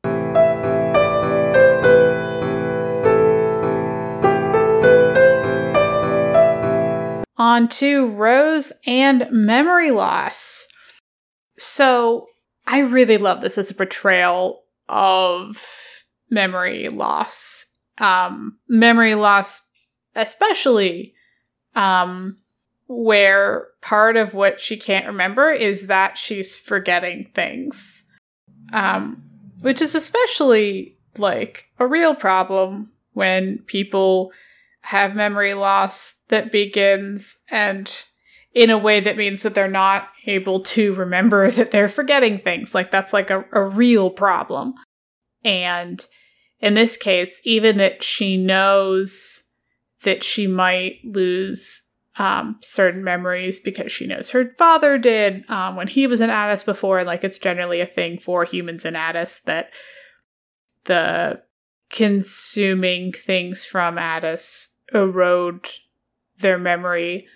On 7.38 7.67
to 7.69 8.07
Rose 8.07 8.72
and 8.86 9.27
memory 9.31 9.91
loss. 9.91 10.67
So 11.57 12.27
I 12.67 12.79
really 12.79 13.17
love 13.17 13.41
this 13.41 13.57
as 13.57 13.69
a 13.72 13.75
portrayal 13.75 14.63
of 14.88 15.57
memory 16.29 16.89
loss. 16.89 17.65
Um, 17.98 18.60
memory 18.69 19.15
loss, 19.15 19.62
especially 20.15 21.13
um, 21.75 22.38
where 22.96 23.68
part 23.82 24.16
of 24.16 24.34
what 24.34 24.60
she 24.60 24.78
can't 24.78 25.08
remember 25.08 25.52
is 25.52 25.88
that 25.88 26.18
she's 26.18 26.58
forgetting 26.58 27.30
things. 27.34 28.06
Um, 28.72 29.24
which 29.62 29.82
is 29.82 29.96
especially 29.96 30.98
like 31.18 31.68
a 31.80 31.88
real 31.88 32.16
problem 32.16 32.92
when 33.14 33.60
people 33.60 34.32
have 34.82 35.16
memory 35.16 35.54
loss 35.54 36.22
that 36.28 36.52
begins 36.52 37.42
and 37.50 38.06
in 38.54 38.70
a 38.70 38.78
way 38.78 39.00
that 39.00 39.18
means 39.18 39.42
that 39.42 39.56
they're 39.56 39.68
not 39.68 40.10
able 40.28 40.62
to 40.62 40.94
remember 40.94 41.50
that 41.52 41.72
they're 41.72 41.90
forgetting 41.90 42.40
things. 42.40 42.76
Like 42.76 42.92
that's 42.92 43.14
like 43.14 43.30
a, 43.30 43.46
a 43.52 43.64
real 43.64 44.10
problem. 44.10 44.74
And 45.44 46.06
in 46.60 46.76
this 46.76 46.96
case, 46.98 47.42
even 47.44 47.78
that 47.78 48.04
she 48.04 48.38
knows 48.38 49.44
that 50.04 50.24
she 50.24 50.48
might 50.48 50.98
lose 51.04 51.83
um, 52.17 52.58
certain 52.62 53.03
memories 53.03 53.60
because 53.60 53.91
she 53.91 54.05
knows 54.05 54.29
her 54.29 54.53
father 54.58 54.98
did 54.98 55.50
um, 55.50 55.75
when 55.75 55.88
he 55.88 56.05
was 56.05 56.22
an 56.22 56.29
Adas 56.29 56.63
before. 56.63 57.00
And 57.00 57.08
like 57.08 57.24
it's 57.24 57.39
generally 57.39 57.82
a 57.82 57.86
thing 57.86 58.20
for 58.20 58.43
humans 58.46 58.86
in 58.86 58.93
Adas 58.93 59.41
that 59.43 59.72
the 60.86 61.41
consuming 61.89 63.12
things 63.12 63.65
from 63.65 63.98
Adas 63.98 64.75
erode 64.93 65.67
their 66.39 66.60
memory 66.60 67.27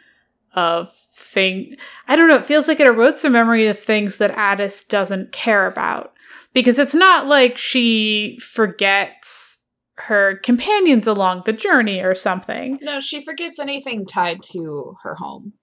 of 0.54 0.92
thing. 1.16 1.76
I 2.08 2.16
don't 2.16 2.28
know. 2.28 2.38
It 2.38 2.46
feels 2.46 2.68
like 2.68 2.80
it 2.80 2.88
erodes 2.88 3.22
the 3.22 3.30
memory 3.30 3.68
of 3.68 3.80
things 3.80 4.18
that 4.18 4.36
Adas 4.36 4.88
doesn't 4.88 5.32
care 5.32 5.66
about 5.66 6.14
because 6.54 6.80
it's 6.80 6.96
not 6.96 7.28
like 7.28 7.58
she 7.58 8.40
forgets 8.42 9.57
her 10.00 10.38
companions 10.38 11.08
along 11.08 11.44
the 11.46 11.54
journey 11.54 12.02
or 12.02 12.16
something. 12.16 12.78
No, 12.82 13.00
she 13.00 13.24
forgets 13.24 13.60
anything 13.60 14.06
tied 14.06 14.44
to 14.52 14.96
her 15.04 15.16
home. 15.16 15.54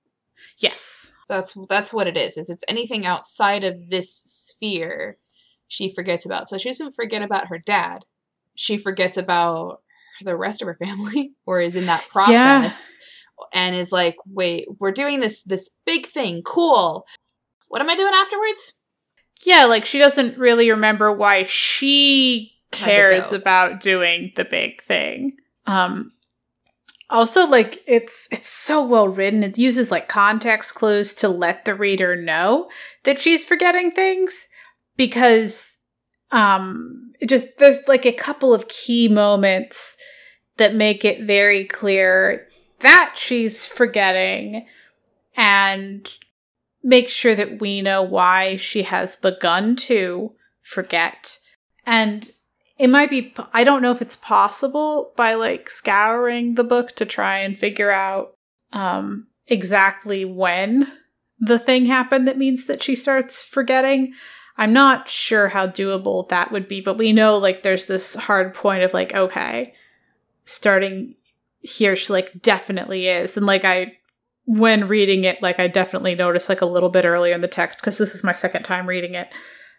Yes. 0.59 1.13
That's 1.29 1.57
that's 1.69 1.93
what 1.93 2.07
it 2.07 2.17
is. 2.17 2.37
Is 2.37 2.51
it's 2.51 2.65
anything 2.69 3.07
outside 3.07 3.65
of 3.65 3.89
this 3.89 4.13
sphere 4.13 5.19
she 5.69 5.93
forgets 5.93 6.27
about. 6.27 6.49
So 6.49 6.59
she 6.59 6.69
doesn't 6.69 6.95
forget 6.95 7.23
about 7.23 7.49
her 7.49 7.59
dad. 7.59 8.05
She 8.55 8.77
forgets 8.77 9.17
about 9.17 9.81
the 10.21 10.37
rest 10.37 10.63
of 10.63 10.67
her 10.67 10.77
family 10.77 11.33
or 11.47 11.61
is 11.61 11.77
in 11.77 11.87
that 11.87 12.09
process 12.09 12.93
yeah. 12.93 13.47
and 13.53 13.75
is 13.75 13.91
like, 13.91 14.17
"Wait, 14.27 14.67
we're 14.79 14.93
doing 14.93 15.21
this 15.21 15.43
this 15.43 15.71
big 15.87 16.07
thing. 16.07 16.43
Cool. 16.43 17.07
What 17.69 17.81
am 17.81 17.91
I 17.91 17.97
doing 17.97 18.13
afterwards?" 18.15 18.75
Yeah, 19.45 19.65
like 19.65 19.87
she 19.87 19.99
doesn't 19.99 20.39
really 20.39 20.71
remember 20.71 21.13
why 21.13 21.45
she 21.47 22.54
cares 22.75 23.33
about 23.33 23.81
doing 23.81 24.33
the 24.37 24.45
big 24.45 24.83
thing. 24.83 25.37
Um 25.67 26.13
also 27.11 27.47
like 27.47 27.83
it's 27.87 28.29
it's 28.31 28.49
so 28.49 28.85
well 28.87 29.09
written. 29.09 29.43
It 29.43 29.59
uses 29.59 29.91
like 29.91 30.09
context 30.09 30.75
clues 30.75 31.15
to 31.15 31.29
let 31.29 31.65
the 31.65 31.75
reader 31.75 32.17
know 32.17 32.69
that 33.05 33.19
she's 33.19 33.45
forgetting 33.45 33.91
things 33.91 34.49
because 34.97 35.79
um 36.31 37.13
it 37.21 37.29
just 37.29 37.59
there's 37.59 37.87
like 37.89 38.07
a 38.07 38.13
couple 38.13 38.53
of 38.53 38.69
key 38.69 39.09
moments 39.09 39.97
that 40.57 40.75
make 40.75 41.05
it 41.05 41.27
very 41.27 41.65
clear 41.65 42.49
that 42.81 43.15
she's 43.17 43.67
forgetting 43.67 44.67
and 45.37 46.15
make 46.83 47.09
sure 47.09 47.35
that 47.35 47.61
we 47.61 47.81
know 47.81 48.03
why 48.03 48.57
she 48.57 48.83
has 48.83 49.17
begun 49.17 49.75
to 49.75 50.33
forget. 50.61 51.39
And 51.87 52.31
it 52.79 52.89
might 52.89 53.11
be 53.11 53.35
i 53.53 53.65
don't 53.65 53.83
know 53.83 53.93
if 53.93 54.03
it's 54.03 54.17
possible 54.17 55.13
by 55.17 55.35
like 55.35 55.71
scouring 55.71 56.55
the 56.55 56.65
book 56.65 56.95
to 56.97 57.07
try 57.07 57.39
and 57.39 57.59
figure 57.59 57.91
out 57.91 58.37
um 58.73 59.27
exactly 59.47 60.25
when 60.25 60.91
the 61.39 61.59
thing 61.59 61.85
happened 61.87 62.27
that 62.27 62.39
means 62.39 62.67
that 62.67 62.83
she 62.83 62.95
starts 62.97 63.43
forgetting. 63.43 64.15
I'm 64.57 64.73
not 64.73 65.09
sure 65.09 65.49
how 65.49 65.67
doable 65.67 66.29
that 66.29 66.53
would 66.53 66.69
be 66.69 66.81
but 66.81 66.97
we 66.97 67.13
know 67.13 67.37
like 67.39 67.63
there's 67.63 67.87
this 67.87 68.15
hard 68.15 68.55
point 68.55 68.83
of 68.83 68.95
like 68.95 69.15
okay 69.15 69.75
starting 70.45 71.15
here 71.61 71.97
she 71.97 72.13
like 72.13 72.41
definitely 72.41 73.09
is. 73.09 73.37
And 73.37 73.47
like 73.47 73.65
i 73.65 73.99
when 74.47 74.89
reading 74.89 75.25
it 75.25 75.43
like 75.43 75.59
i 75.59 75.67
definitely 75.67 76.15
noticed 76.15 76.49
like 76.49 76.61
a 76.61 76.67
little 76.67 76.91
bit 76.91 77.05
earlier 77.05 77.35
in 77.35 77.41
the 77.41 77.49
text 77.49 77.79
because 77.79 77.99
this 77.99 78.15
is 78.15 78.23
my 78.23 78.35
second 78.35 78.63
time 78.63 78.87
reading 78.87 79.15
it 79.15 79.29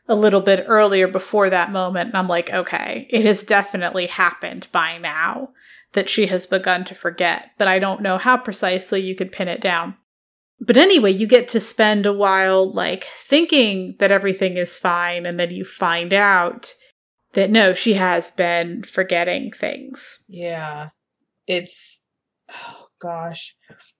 a 0.07 0.15
little 0.15 0.41
bit 0.41 0.65
earlier 0.67 1.07
before 1.07 1.49
that 1.49 1.71
moment. 1.71 2.09
And 2.09 2.17
I'm 2.17 2.27
like, 2.27 2.51
okay, 2.51 3.07
it 3.09 3.25
has 3.25 3.43
definitely 3.43 4.07
happened 4.07 4.67
by 4.71 4.97
now 4.97 5.49
that 5.93 6.09
she 6.09 6.27
has 6.27 6.45
begun 6.45 6.85
to 6.85 6.95
forget, 6.95 7.51
but 7.57 7.67
I 7.67 7.79
don't 7.79 8.01
know 8.01 8.17
how 8.17 8.37
precisely 8.37 9.01
you 9.01 9.15
could 9.15 9.31
pin 9.31 9.47
it 9.47 9.61
down. 9.61 9.95
But 10.59 10.77
anyway, 10.77 11.11
you 11.11 11.25
get 11.27 11.49
to 11.49 11.59
spend 11.59 12.05
a 12.05 12.13
while 12.13 12.71
like 12.71 13.09
thinking 13.27 13.95
that 13.99 14.11
everything 14.11 14.57
is 14.57 14.77
fine, 14.77 15.25
and 15.25 15.39
then 15.39 15.51
you 15.51 15.65
find 15.65 16.13
out 16.13 16.73
that 17.33 17.49
no, 17.49 17.73
she 17.73 17.93
has 17.93 18.31
been 18.31 18.83
forgetting 18.83 19.51
things. 19.51 20.23
Yeah. 20.27 20.89
It's, 21.47 22.03
oh 22.49 22.87
gosh, 22.99 23.55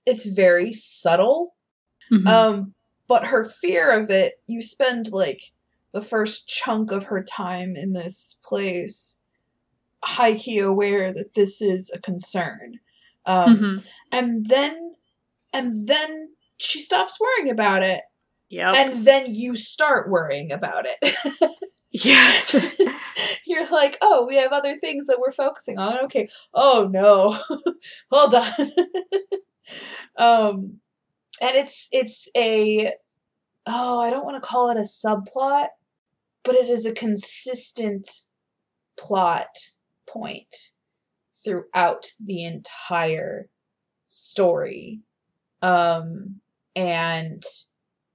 it's 0.05 0.25
very 0.25 0.71
subtle. 0.71 1.55
Mm-hmm. 2.11 2.27
Um, 2.27 2.73
but 3.07 3.27
her 3.27 3.43
fear 3.43 3.91
of 3.91 4.09
it, 4.09 4.33
you 4.47 4.61
spend 4.61 5.11
like 5.11 5.41
the 5.95 6.01
first 6.01 6.49
chunk 6.49 6.91
of 6.91 7.05
her 7.05 7.23
time 7.23 7.77
in 7.77 7.93
this 7.93 8.37
place 8.43 9.17
high 10.03 10.35
key 10.35 10.59
aware 10.59 11.13
that 11.13 11.35
this 11.35 11.61
is 11.61 11.89
a 11.89 11.99
concern. 11.99 12.79
Um, 13.25 13.55
mm-hmm. 13.55 13.77
And 14.11 14.45
then, 14.47 14.95
and 15.53 15.87
then 15.87 16.31
she 16.57 16.81
stops 16.81 17.17
worrying 17.17 17.49
about 17.49 17.81
it. 17.81 18.01
Yeah. 18.49 18.73
And 18.75 19.05
then 19.05 19.33
you 19.33 19.55
start 19.55 20.09
worrying 20.09 20.51
about 20.51 20.85
it. 20.85 21.15
yes. 21.91 22.53
You're 23.47 23.69
like, 23.71 23.97
oh, 24.01 24.25
we 24.27 24.35
have 24.35 24.51
other 24.51 24.77
things 24.77 25.07
that 25.07 25.21
we're 25.21 25.31
focusing 25.31 25.79
on. 25.79 26.01
Okay. 26.01 26.27
Oh 26.53 26.89
no. 26.91 27.39
Hold 28.11 28.35
on. 28.35 28.51
um, 30.17 30.79
and 31.41 31.55
it's 31.55 31.87
it's 31.93 32.29
a 32.35 32.93
oh, 33.65 34.01
I 34.01 34.09
don't 34.09 34.25
want 34.25 34.41
to 34.41 34.47
call 34.47 34.69
it 34.69 34.77
a 34.77 34.81
subplot 34.81 35.67
but 36.45 36.55
it 36.55 36.69
is 36.69 36.85
a 36.85 36.93
consistent 36.93 38.07
plot 38.97 39.57
point 40.07 40.53
throughout 41.43 42.05
the 42.23 42.45
entire 42.45 43.49
story 44.07 45.01
um, 45.61 46.39
and 46.75 47.43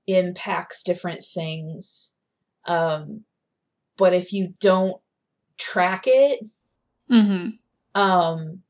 impacts 0.06 0.82
different 0.82 1.24
things 1.24 2.16
um, 2.66 3.24
but 3.96 4.14
if 4.14 4.32
you 4.32 4.54
don't 4.60 5.00
track 5.58 6.04
it 6.06 6.40
mm-hmm. 7.10 7.50
um, 8.00 8.60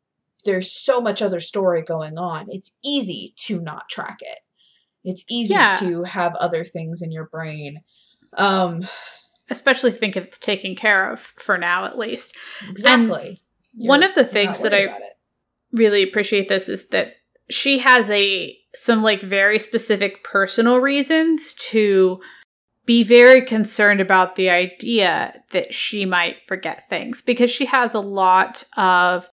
there's 0.44 0.72
so 0.72 1.00
much 1.00 1.22
other 1.22 1.40
story 1.40 1.82
going 1.82 2.18
on 2.18 2.46
it's 2.48 2.76
easy 2.84 3.34
to 3.36 3.60
not 3.60 3.88
track 3.88 4.18
it 4.20 4.40
it's 5.04 5.24
easy 5.30 5.54
yeah. 5.54 5.78
to 5.78 6.02
have 6.04 6.34
other 6.36 6.64
things 6.64 7.00
in 7.00 7.12
your 7.12 7.26
brain 7.26 7.80
um 8.36 8.80
especially 9.50 9.90
think 9.90 10.16
if 10.16 10.24
it's 10.24 10.38
taken 10.38 10.74
care 10.74 11.10
of 11.10 11.20
for 11.36 11.58
now 11.58 11.84
at 11.84 11.98
least. 11.98 12.36
Exactly. 12.68 13.38
one 13.74 14.02
of 14.02 14.14
the 14.14 14.24
things 14.24 14.62
that 14.62 14.74
I 14.74 14.88
really 15.72 16.02
appreciate 16.02 16.48
this 16.48 16.68
is 16.68 16.88
that 16.88 17.14
she 17.48 17.78
has 17.78 18.08
a 18.10 18.56
some 18.74 19.02
like 19.02 19.20
very 19.20 19.58
specific 19.58 20.22
personal 20.22 20.78
reasons 20.78 21.54
to 21.54 22.20
be 22.86 23.04
very 23.04 23.42
concerned 23.42 24.00
about 24.00 24.34
the 24.34 24.50
idea 24.50 25.40
that 25.52 25.72
she 25.72 26.04
might 26.04 26.36
forget 26.48 26.88
things 26.90 27.22
because 27.22 27.48
she 27.48 27.66
has 27.66 27.94
a 27.94 28.00
lot 28.00 28.64
of 28.76 29.29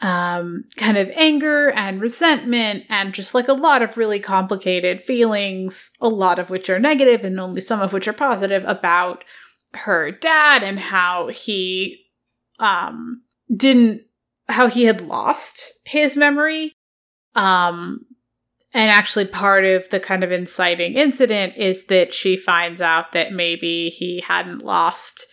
um, 0.00 0.64
kind 0.76 0.96
of 0.96 1.10
anger 1.10 1.70
and 1.70 2.00
resentment 2.00 2.84
and 2.88 3.12
just 3.12 3.34
like 3.34 3.48
a 3.48 3.52
lot 3.52 3.82
of 3.82 3.96
really 3.96 4.20
complicated 4.20 5.02
feelings, 5.02 5.90
a 6.00 6.08
lot 6.08 6.38
of 6.38 6.50
which 6.50 6.70
are 6.70 6.78
negative 6.78 7.24
and 7.24 7.40
only 7.40 7.60
some 7.60 7.80
of 7.80 7.92
which 7.92 8.06
are 8.06 8.12
positive 8.12 8.64
about 8.66 9.24
her 9.74 10.10
dad 10.10 10.62
and 10.62 10.78
how 10.78 11.28
he 11.28 12.06
um 12.58 13.22
didn't 13.54 14.02
how 14.48 14.66
he 14.66 14.84
had 14.84 15.00
lost 15.00 15.72
his 15.84 16.16
memory. 16.16 16.72
Um 17.34 18.06
and 18.72 18.90
actually 18.90 19.26
part 19.26 19.64
of 19.64 19.88
the 19.90 20.00
kind 20.00 20.22
of 20.22 20.32
inciting 20.32 20.94
incident 20.94 21.56
is 21.56 21.86
that 21.86 22.14
she 22.14 22.36
finds 22.36 22.80
out 22.80 23.12
that 23.12 23.32
maybe 23.32 23.88
he 23.88 24.20
hadn't 24.20 24.62
lost 24.62 25.26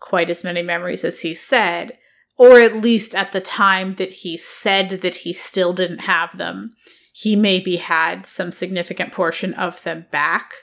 quite 0.00 0.30
as 0.30 0.44
many 0.44 0.62
memories 0.62 1.04
as 1.04 1.20
he 1.20 1.34
said 1.34 1.97
or 2.38 2.60
at 2.60 2.76
least 2.76 3.14
at 3.14 3.32
the 3.32 3.40
time 3.40 3.96
that 3.96 4.12
he 4.12 4.36
said 4.36 5.00
that 5.02 5.16
he 5.16 5.32
still 5.32 5.72
didn't 5.74 5.98
have 5.98 6.38
them, 6.38 6.72
he 7.12 7.34
maybe 7.34 7.76
had 7.76 8.24
some 8.24 8.52
significant 8.52 9.12
portion 9.12 9.52
of 9.54 9.82
them 9.82 10.06
back. 10.12 10.54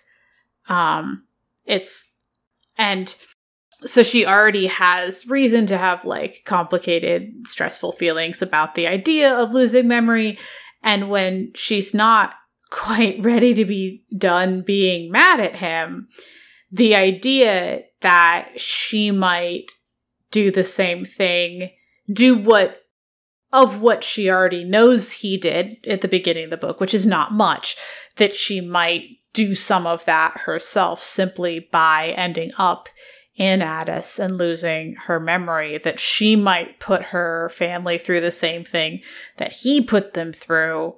Um, 0.70 1.26
it's 1.66 2.14
and 2.78 3.14
so 3.86 4.04
she 4.04 4.26
already 4.26 4.68
has 4.68 5.28
reason 5.28 5.68
to 5.68 5.78
have 5.78 6.06
like 6.06 6.44
complicated, 6.46 7.46
stressful 7.46 7.92
feelings 7.94 8.42
about 8.42 8.76
the 8.76 8.88
idea 8.88 9.34
of 9.34 9.52
losing 9.52 9.88
memory. 9.88 10.40
And 10.82 11.10
when 11.10 11.52
she's 11.56 11.94
not 11.94 12.36
quite 12.70 13.22
ready 13.22 13.54
to 13.54 13.66
be 13.66 14.04
done 14.18 14.62
being 14.62 15.12
mad 15.12 15.42
at 15.42 15.58
him, 15.58 16.08
the 16.72 16.96
idea 16.96 17.84
that 18.02 18.60
she 18.60 19.12
might 19.12 19.72
do 20.32 20.52
the 20.52 20.64
same 20.64 21.06
thing, 21.06 21.72
do 22.12 22.38
what 22.38 22.82
of 23.54 23.80
what 23.80 24.04
she 24.04 24.30
already 24.30 24.64
knows 24.66 25.12
he 25.12 25.38
did 25.38 25.78
at 25.88 26.02
the 26.02 26.08
beginning 26.08 26.46
of 26.46 26.50
the 26.50 26.58
book, 26.58 26.80
which 26.80 26.94
is 26.94 27.06
not 27.06 27.32
much, 27.32 27.78
that 28.18 28.36
she 28.36 28.60
might 28.60 29.04
do 29.34 29.56
some 29.56 29.88
of 29.88 30.04
that 30.06 30.36
herself 30.40 31.02
simply 31.02 31.60
by 31.72 32.14
ending 32.18 32.52
up 32.58 32.90
in 33.38 33.60
Adas 33.60 34.20
and 34.20 34.38
losing 34.38 34.96
her 35.06 35.20
memory, 35.20 35.78
that 35.78 36.00
she 36.00 36.36
might 36.36 36.80
put 36.80 37.04
her 37.04 37.50
family 37.50 37.98
through 37.98 38.22
the 38.22 38.32
same 38.32 38.64
thing 38.64 39.02
that 39.38 39.52
he 39.52 39.82
put 39.82 40.14
them 40.14 40.34
through. 40.34 40.96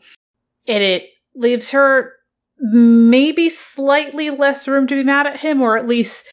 And 0.68 0.84
it 0.84 1.10
leaves 1.36 1.72
her 1.72 2.14
maybe 2.60 3.50
slightly 3.50 4.30
less 4.30 4.68
room 4.68 4.88
to 4.88 4.96
be 4.96 5.04
mad 5.04 5.28
at 5.28 5.42
him, 5.42 5.62
or 5.62 5.78
at 5.78 5.88
least 5.88 6.32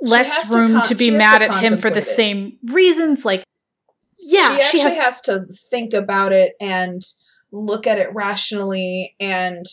less 0.00 0.52
room 0.54 0.68
to, 0.68 0.78
con- 0.78 0.88
to 0.88 0.94
be 0.94 1.10
mad 1.10 1.38
to 1.38 1.52
at 1.52 1.62
him 1.62 1.78
for 1.78 1.90
the 1.90 1.98
it. 1.98 2.04
same 2.04 2.58
reasons. 2.64 3.24
Like, 3.24 3.44
yeah, 4.18 4.56
she 4.56 4.62
actually 4.62 4.78
she 4.78 4.84
has-, 4.84 4.96
has 4.96 5.20
to 5.22 5.46
think 5.70 5.92
about 5.92 6.32
it 6.32 6.54
and 6.60 7.02
look 7.52 7.86
at 7.86 7.98
it 7.98 8.12
rationally 8.14 9.14
and 9.20 9.64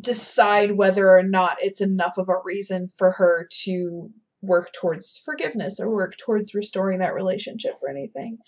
decide 0.00 0.72
whether 0.72 1.10
or 1.10 1.22
not 1.22 1.58
it's 1.60 1.80
enough 1.80 2.16
of 2.16 2.28
a 2.28 2.36
reason 2.44 2.88
for 2.88 3.12
her 3.12 3.46
to 3.64 4.10
work 4.42 4.72
towards 4.72 5.20
forgiveness 5.22 5.78
or 5.78 5.94
work 5.94 6.16
towards 6.16 6.54
restoring 6.54 6.98
that 7.00 7.14
relationship 7.14 7.74
or 7.82 7.90
anything. 7.90 8.38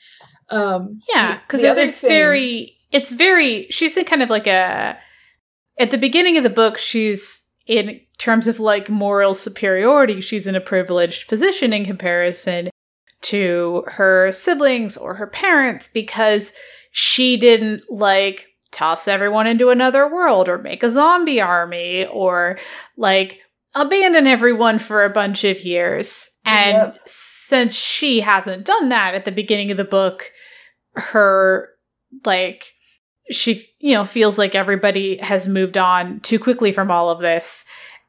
Um, 0.49 1.01
yeah, 1.15 1.39
because 1.41 1.63
it's 1.63 2.01
thing, 2.01 2.09
very, 2.09 2.79
it's 2.91 3.11
very. 3.11 3.67
She's 3.71 3.97
in 3.97 4.05
kind 4.05 4.23
of 4.23 4.31
like 4.31 4.47
a. 4.47 4.99
At 5.79 5.91
the 5.91 5.99
beginning 5.99 6.37
of 6.37 6.45
the 6.45 6.51
book, 6.51 6.79
she's 6.79 7.49
in 7.67 8.01
terms 8.23 8.47
of 8.47 8.61
like 8.61 8.89
moral 8.89 9.35
superiority. 9.35 10.21
She's 10.21 10.47
in 10.47 10.55
a 10.55 10.61
privileged 10.61 11.29
position 11.29 11.73
in 11.73 11.85
comparison 11.85 12.71
to 13.23 13.83
her 13.89 14.31
siblings 14.31 14.97
or 14.97 15.15
her 15.15 15.27
parents 15.27 15.89
because 15.93 16.53
she 16.93 17.37
didn't 17.37 17.83
like 17.91 18.47
toss 18.71 19.09
everyone 19.09 19.49
into 19.49 19.71
another 19.71 20.07
world 20.07 20.49
or 20.49 20.59
make 20.59 20.85
a 20.85 20.91
zombie 20.91 21.41
army 21.41 22.07
or 22.07 22.59
like 22.97 23.41
abandon 23.75 24.29
everyone 24.29 24.79
for 24.79 25.03
a 25.03 25.11
bunch 25.11 25.43
of 25.43 25.61
years. 25.61 26.31
And 26.45 26.93
yep. 26.93 26.99
since 27.05 27.75
she 27.75 28.21
hasn't 28.21 28.65
done 28.65 28.89
that 28.91 29.17
at 29.17 29.25
the 29.25 29.33
beginning 29.33 29.73
of 29.73 29.77
the 29.77 29.85
book, 29.85 30.31
her 30.95 31.71
like 32.25 32.73
she 33.31 33.67
you 33.81 33.95
know 33.95 34.05
feels 34.05 34.39
like 34.39 34.55
everybody 34.55 35.17
has 35.17 35.49
moved 35.49 35.77
on 35.77 36.21
too 36.21 36.39
quickly 36.39 36.71
from 36.71 36.91
all 36.91 37.11
of 37.11 37.21
this 37.21 37.65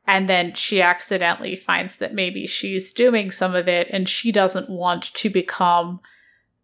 and 0.06 0.28
then 0.28 0.54
she 0.54 0.82
accidentally 0.82 1.56
finds 1.56 1.98
that 1.98 2.14
maybe 2.14 2.46
she's 2.46 2.92
doing 2.92 3.32
some 3.32 3.56
of 3.56 3.68
it 3.68 3.88
and 3.90 4.10
she 4.10 4.32
doesn't 4.32 4.70
want 4.70 5.14
to 5.14 5.30
become 5.30 6.02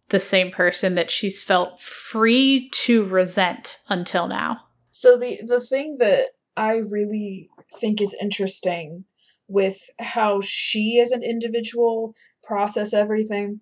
the 0.10 0.20
same 0.20 0.52
person 0.52 0.96
that 0.96 1.12
she's 1.12 1.42
felt 1.42 1.80
free 1.80 2.70
to 2.72 3.06
resent 3.06 3.80
until 3.88 4.28
now. 4.28 4.62
So 4.92 5.18
the 5.18 5.38
the 5.46 5.62
thing 5.62 5.98
that 6.00 6.26
I 6.58 6.78
really 6.78 7.50
think 7.80 8.02
is 8.02 8.16
interesting 8.20 9.06
with 9.48 9.78
how 10.00 10.42
she 10.42 11.00
as 11.00 11.12
an 11.12 11.24
individual 11.24 12.14
process 12.44 12.94
everything 12.94 13.62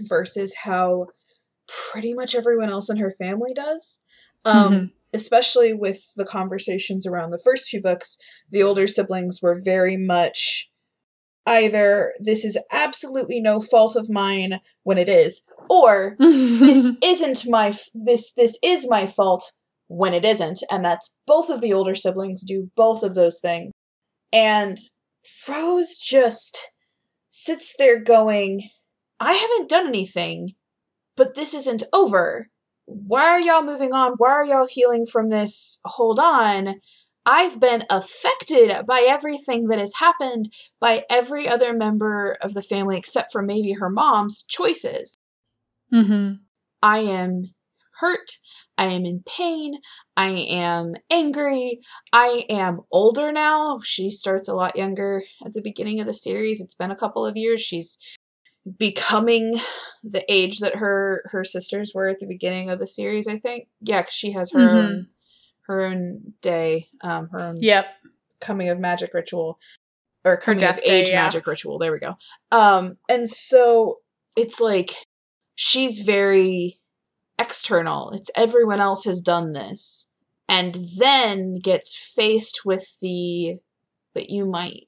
versus 0.00 0.54
how 0.62 1.06
pretty 1.66 2.14
much 2.14 2.34
everyone 2.34 2.70
else 2.70 2.88
in 2.88 2.98
her 2.98 3.12
family 3.18 3.52
does. 3.54 4.02
Um, 4.44 4.72
mm-hmm. 4.72 4.84
Especially 5.12 5.72
with 5.72 6.12
the 6.16 6.24
conversations 6.24 7.06
around 7.06 7.30
the 7.30 7.40
first 7.42 7.68
two 7.68 7.80
books, 7.80 8.18
the 8.50 8.62
older 8.62 8.86
siblings 8.86 9.40
were 9.42 9.60
very 9.62 9.96
much 9.96 10.70
either 11.48 12.12
this 12.20 12.44
is 12.44 12.58
absolutely 12.70 13.40
no 13.40 13.60
fault 13.60 13.96
of 13.96 14.10
mine 14.10 14.60
when 14.82 14.98
it 14.98 15.08
is 15.08 15.46
or 15.70 16.14
this 16.18 16.94
isn't 17.02 17.46
my 17.46 17.74
this 17.94 18.32
this 18.34 18.58
is 18.62 18.88
my 18.88 19.06
fault 19.06 19.52
when 19.86 20.12
it 20.12 20.24
isn't 20.24 20.62
and 20.70 20.84
that's 20.84 21.14
both 21.26 21.48
of 21.48 21.62
the 21.62 21.72
older 21.72 21.94
siblings 21.94 22.44
do 22.44 22.70
both 22.76 23.02
of 23.02 23.14
those 23.14 23.40
things. 23.40 23.72
And 24.30 24.76
rose 25.48 25.96
just 25.96 26.70
sits 27.30 27.74
there 27.78 27.98
going 27.98 28.60
i 29.20 29.32
haven't 29.32 29.68
done 29.68 29.86
anything 29.86 30.50
but 31.16 31.34
this 31.34 31.54
isn't 31.54 31.82
over 31.92 32.48
why 32.88 33.24
are 33.24 33.40
y'all 33.40 33.62
moving 33.62 33.92
on 33.92 34.12
why 34.16 34.30
are 34.30 34.44
y'all 34.44 34.66
healing 34.66 35.04
from 35.06 35.28
this 35.28 35.80
hold 35.84 36.18
on 36.18 36.74
I've 37.30 37.60
been 37.60 37.84
affected 37.90 38.86
by 38.86 39.04
everything 39.06 39.68
that 39.68 39.78
has 39.78 39.96
happened 39.96 40.50
by 40.80 41.04
every 41.10 41.46
other 41.46 41.74
member 41.74 42.38
of 42.40 42.54
the 42.54 42.62
family 42.62 42.96
except 42.96 43.32
for 43.32 43.42
maybe 43.42 43.72
her 43.72 43.90
mom's 43.90 44.42
choices. 44.48 45.18
Mm-hmm. 45.92 46.36
I 46.82 46.98
am 47.00 47.50
hurt. 47.98 48.30
I 48.78 48.86
am 48.86 49.04
in 49.04 49.24
pain. 49.26 49.80
I 50.16 50.28
am 50.28 50.94
angry. 51.10 51.80
I 52.12 52.44
am 52.48 52.80
older 52.90 53.30
now. 53.30 53.80
She 53.82 54.10
starts 54.10 54.48
a 54.48 54.54
lot 54.54 54.76
younger 54.76 55.22
at 55.44 55.52
the 55.52 55.60
beginning 55.60 56.00
of 56.00 56.06
the 56.06 56.14
series. 56.14 56.62
It's 56.62 56.76
been 56.76 56.92
a 56.92 56.96
couple 56.96 57.26
of 57.26 57.36
years. 57.36 57.60
She's 57.60 57.98
becoming 58.76 59.60
the 60.02 60.24
age 60.32 60.58
that 60.60 60.76
her 60.76 61.22
her 61.32 61.44
sisters 61.44 61.92
were 61.94 62.08
at 62.08 62.18
the 62.18 62.26
beginning 62.26 62.70
of 62.70 62.78
the 62.78 62.86
series, 62.86 63.28
I 63.28 63.38
think. 63.38 63.68
Yeah, 63.80 64.02
cuz 64.02 64.12
she 64.14 64.32
has 64.32 64.52
her 64.52 64.58
mm-hmm. 64.58 64.76
own 64.76 65.08
her 65.62 65.84
own 65.84 66.34
day, 66.40 66.88
um 67.02 67.28
her 67.30 67.40
own 67.40 67.56
Yep. 67.60 67.86
coming 68.40 68.68
of 68.68 68.78
magic 68.78 69.14
ritual 69.14 69.58
or 70.24 70.36
coming 70.36 70.64
of 70.64 70.78
age 70.78 71.06
day, 71.06 71.12
yeah. 71.12 71.22
magic 71.22 71.46
ritual. 71.46 71.78
There 71.78 71.92
we 71.92 71.98
go. 71.98 72.16
Um 72.50 72.98
and 73.08 73.28
so 73.28 74.00
it's 74.36 74.60
like 74.60 74.92
she's 75.54 76.00
very 76.00 76.76
external. 77.38 78.10
It's 78.10 78.30
everyone 78.34 78.80
else 78.80 79.04
has 79.04 79.20
done 79.20 79.52
this. 79.52 80.10
And 80.48 80.76
then 80.96 81.56
gets 81.56 81.94
faced 81.94 82.62
with 82.64 82.98
the, 83.00 83.58
but 84.14 84.30
you 84.30 84.46
might, 84.46 84.87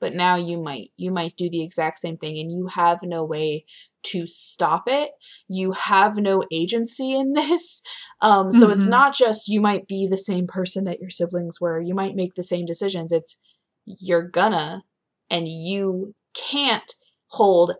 but 0.00 0.14
now 0.14 0.36
you 0.36 0.60
might, 0.60 0.90
you 0.96 1.10
might 1.10 1.36
do 1.36 1.48
the 1.50 1.62
exact 1.62 1.98
same 1.98 2.16
thing 2.16 2.38
and 2.38 2.52
you 2.52 2.68
have 2.68 3.00
no 3.02 3.24
way 3.24 3.64
to 4.04 4.26
stop 4.26 4.84
it. 4.86 5.10
You 5.48 5.72
have 5.72 6.16
no 6.16 6.42
agency 6.52 7.14
in 7.14 7.32
this. 7.34 7.82
Um, 8.20 8.52
so 8.52 8.64
mm-hmm. 8.64 8.72
it's 8.72 8.86
not 8.86 9.14
just 9.14 9.48
you 9.48 9.60
might 9.60 9.86
be 9.86 10.06
the 10.08 10.16
same 10.16 10.46
person 10.46 10.84
that 10.84 11.00
your 11.00 11.10
siblings 11.10 11.60
were, 11.60 11.80
you 11.80 11.94
might 11.94 12.14
make 12.14 12.34
the 12.34 12.44
same 12.44 12.66
decisions. 12.66 13.12
It's 13.12 13.40
you're 13.84 14.28
gonna, 14.28 14.82
and 15.30 15.48
you 15.48 16.14
can't 16.34 16.92
hold 17.28 17.72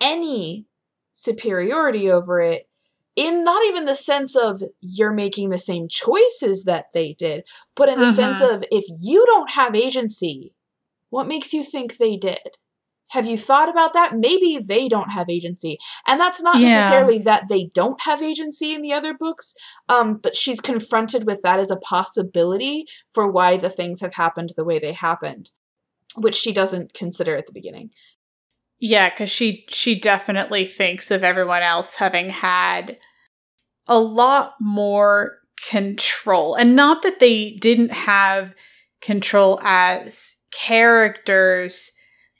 any 0.00 0.66
superiority 1.14 2.10
over 2.10 2.40
it 2.40 2.68
in 3.16 3.42
not 3.42 3.64
even 3.64 3.86
the 3.86 3.94
sense 3.94 4.36
of 4.36 4.62
you're 4.80 5.12
making 5.12 5.48
the 5.48 5.58
same 5.58 5.88
choices 5.88 6.64
that 6.64 6.86
they 6.92 7.14
did, 7.14 7.44
but 7.74 7.88
in 7.88 7.98
the 7.98 8.06
uh-huh. 8.06 8.14
sense 8.14 8.40
of 8.42 8.62
if 8.70 8.84
you 9.00 9.24
don't 9.26 9.52
have 9.52 9.74
agency, 9.74 10.52
what 11.16 11.26
makes 11.26 11.54
you 11.54 11.62
think 11.64 11.96
they 11.96 12.14
did? 12.18 12.58
Have 13.12 13.26
you 13.26 13.38
thought 13.38 13.70
about 13.70 13.94
that? 13.94 14.18
Maybe 14.18 14.58
they 14.62 14.86
don't 14.86 15.12
have 15.12 15.30
agency. 15.30 15.78
And 16.06 16.20
that's 16.20 16.42
not 16.42 16.58
yeah. 16.58 16.76
necessarily 16.76 17.18
that 17.20 17.44
they 17.48 17.70
don't 17.72 18.02
have 18.02 18.20
agency 18.20 18.74
in 18.74 18.82
the 18.82 18.92
other 18.92 19.14
books, 19.14 19.54
um, 19.88 20.20
but 20.22 20.36
she's 20.36 20.60
confronted 20.60 21.26
with 21.26 21.40
that 21.42 21.58
as 21.58 21.70
a 21.70 21.78
possibility 21.78 22.84
for 23.14 23.30
why 23.30 23.56
the 23.56 23.70
things 23.70 24.02
have 24.02 24.16
happened 24.16 24.52
the 24.58 24.64
way 24.64 24.78
they 24.78 24.92
happened, 24.92 25.52
which 26.16 26.34
she 26.34 26.52
doesn't 26.52 26.92
consider 26.92 27.34
at 27.34 27.46
the 27.46 27.54
beginning. 27.54 27.88
Yeah, 28.78 29.08
because 29.08 29.30
she 29.30 29.64
she 29.70 29.98
definitely 29.98 30.66
thinks 30.66 31.10
of 31.10 31.24
everyone 31.24 31.62
else 31.62 31.94
having 31.94 32.28
had 32.28 32.98
a 33.86 33.98
lot 33.98 34.52
more 34.60 35.38
control, 35.66 36.56
and 36.56 36.76
not 36.76 37.02
that 37.04 37.20
they 37.20 37.52
didn't 37.52 37.92
have 37.92 38.52
control 39.00 39.58
as 39.62 40.35
characters, 40.56 41.92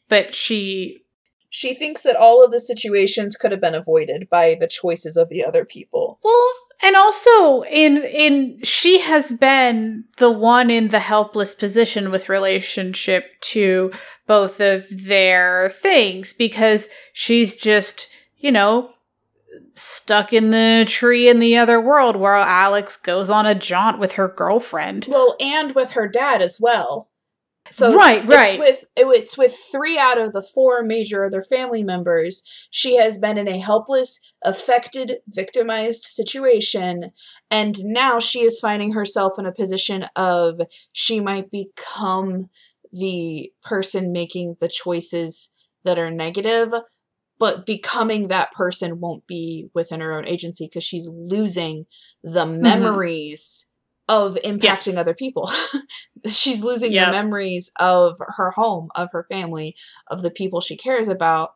but 0.08 0.34
she 0.34 1.02
she 1.50 1.74
thinks 1.74 2.02
that 2.02 2.16
all 2.16 2.44
of 2.44 2.50
the 2.50 2.60
situations 2.60 3.36
could 3.36 3.50
have 3.50 3.60
been 3.60 3.74
avoided 3.74 4.28
by 4.28 4.56
the 4.58 4.66
choices 4.66 5.16
of 5.16 5.28
the 5.28 5.44
other 5.44 5.64
people. 5.64 6.18
Well, 6.22 6.50
and 6.82 6.96
also 6.96 7.62
in 7.62 7.98
in 8.04 8.60
she 8.62 9.00
has 9.00 9.32
been 9.32 10.04
the 10.18 10.30
one 10.30 10.70
in 10.70 10.88
the 10.88 10.98
helpless 10.98 11.54
position 11.54 12.10
with 12.10 12.28
relationship 12.28 13.40
to 13.40 13.92
both 14.26 14.60
of 14.60 14.86
their 14.90 15.70
things 15.80 16.32
because 16.32 16.88
she's 17.12 17.56
just 17.56 18.08
you 18.36 18.52
know 18.52 18.90
stuck 19.74 20.32
in 20.32 20.50
the 20.50 20.84
tree 20.86 21.28
in 21.28 21.38
the 21.38 21.56
other 21.56 21.80
world 21.80 22.16
where 22.16 22.34
alex 22.34 22.96
goes 22.96 23.30
on 23.30 23.46
a 23.46 23.54
jaunt 23.54 23.98
with 23.98 24.12
her 24.12 24.28
girlfriend 24.28 25.06
well 25.08 25.34
and 25.40 25.74
with 25.74 25.92
her 25.92 26.06
dad 26.06 26.42
as 26.42 26.58
well 26.60 27.08
so 27.70 27.94
right, 27.94 28.24
it's 28.24 28.34
right. 28.34 28.58
With 28.58 28.84
it's 28.96 29.38
with 29.38 29.56
three 29.70 29.98
out 29.98 30.18
of 30.18 30.32
the 30.32 30.42
four 30.42 30.82
major 30.82 31.24
other 31.24 31.42
family 31.42 31.82
members, 31.82 32.42
she 32.70 32.96
has 32.96 33.18
been 33.18 33.38
in 33.38 33.48
a 33.48 33.58
helpless, 33.58 34.20
affected, 34.44 35.18
victimized 35.28 36.04
situation, 36.04 37.12
and 37.50 37.76
now 37.84 38.18
she 38.18 38.40
is 38.40 38.60
finding 38.60 38.92
herself 38.92 39.34
in 39.38 39.46
a 39.46 39.52
position 39.52 40.06
of 40.16 40.60
she 40.92 41.20
might 41.20 41.50
become 41.50 42.48
the 42.92 43.52
person 43.62 44.12
making 44.12 44.56
the 44.60 44.68
choices 44.68 45.52
that 45.84 45.98
are 45.98 46.10
negative, 46.10 46.72
but 47.38 47.66
becoming 47.66 48.28
that 48.28 48.52
person 48.52 49.00
won't 49.00 49.26
be 49.26 49.68
within 49.74 50.00
her 50.00 50.16
own 50.16 50.26
agency 50.26 50.66
because 50.66 50.84
she's 50.84 51.08
losing 51.08 51.86
the 52.22 52.44
mm-hmm. 52.44 52.62
Of 54.08 54.36
impacting 54.44 54.62
Yes. 54.94 54.96
other 54.96 55.14
people. 55.14 55.50
She's 56.26 56.62
losing 56.62 56.92
Yep. 56.92 57.06
the 57.06 57.12
memories 57.12 57.70
of 57.80 58.16
her 58.36 58.52
home, 58.52 58.88
of 58.94 59.10
her 59.12 59.26
family, 59.30 59.74
of 60.08 60.22
the 60.22 60.30
people 60.30 60.60
she 60.60 60.76
cares 60.76 61.08
about. 61.08 61.50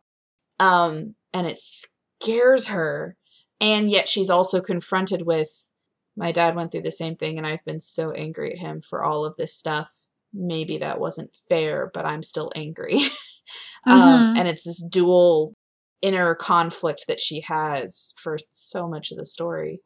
Um, 0.59 1.15
and 1.33 1.47
it 1.47 1.59
scares 1.59 2.67
her. 2.69 3.17
And 3.61 3.91
yet 3.91 4.09
she's 4.09 4.31
also 4.31 4.61
confronted 4.61 5.23
with 5.27 5.69
my 6.17 6.33
dad 6.33 6.57
went 6.57 6.73
through 6.73 6.83
the 6.83 6.91
same 6.91 7.15
thing 7.15 7.39
and 7.39 7.47
I've 7.47 7.65
been 7.65 7.81
so 7.81 8.11
angry 8.13 8.53
at 8.53 8.59
him 8.59 8.81
for 8.83 9.05
all 9.05 9.25
of 9.25 9.37
this 9.37 9.55
stuff. 9.55 9.91
Maybe 10.33 10.79
that 10.79 10.99
wasn't 11.01 11.31
fair, 11.49 11.91
but 11.95 12.05
I'm 12.07 12.23
still 12.23 12.51
angry. 12.55 12.97
um, 13.87 14.35
Mhm. 14.35 14.39
and 14.39 14.49
it's 14.49 14.65
this 14.65 14.83
dual 14.83 15.55
inner 16.03 16.35
conflict 16.35 17.05
that 17.09 17.21
she 17.21 17.43
has 17.43 18.13
for 18.17 18.39
so 18.51 18.89
much 18.89 19.11
of 19.13 19.19
the 19.19 19.25
story. 19.27 19.81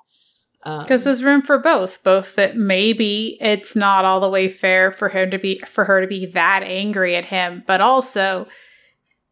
Um, 0.67 0.81
Because 0.81 1.05
there's 1.05 1.23
room 1.23 1.43
for 1.43 1.59
both. 1.59 2.03
Both 2.03 2.37
that 2.37 2.57
maybe 2.57 3.37
it's 3.41 3.77
not 3.77 4.05
all 4.05 4.21
the 4.21 4.29
way 4.31 4.49
fair 4.49 4.91
for 4.93 5.09
him 5.09 5.31
to 5.31 5.39
be 5.39 5.61
for 5.69 5.85
her 5.85 6.01
to 6.01 6.07
be 6.07 6.27
that 6.27 6.63
angry 6.63 7.15
at 7.17 7.27
him, 7.27 7.63
but 7.67 7.81
also 7.81 8.47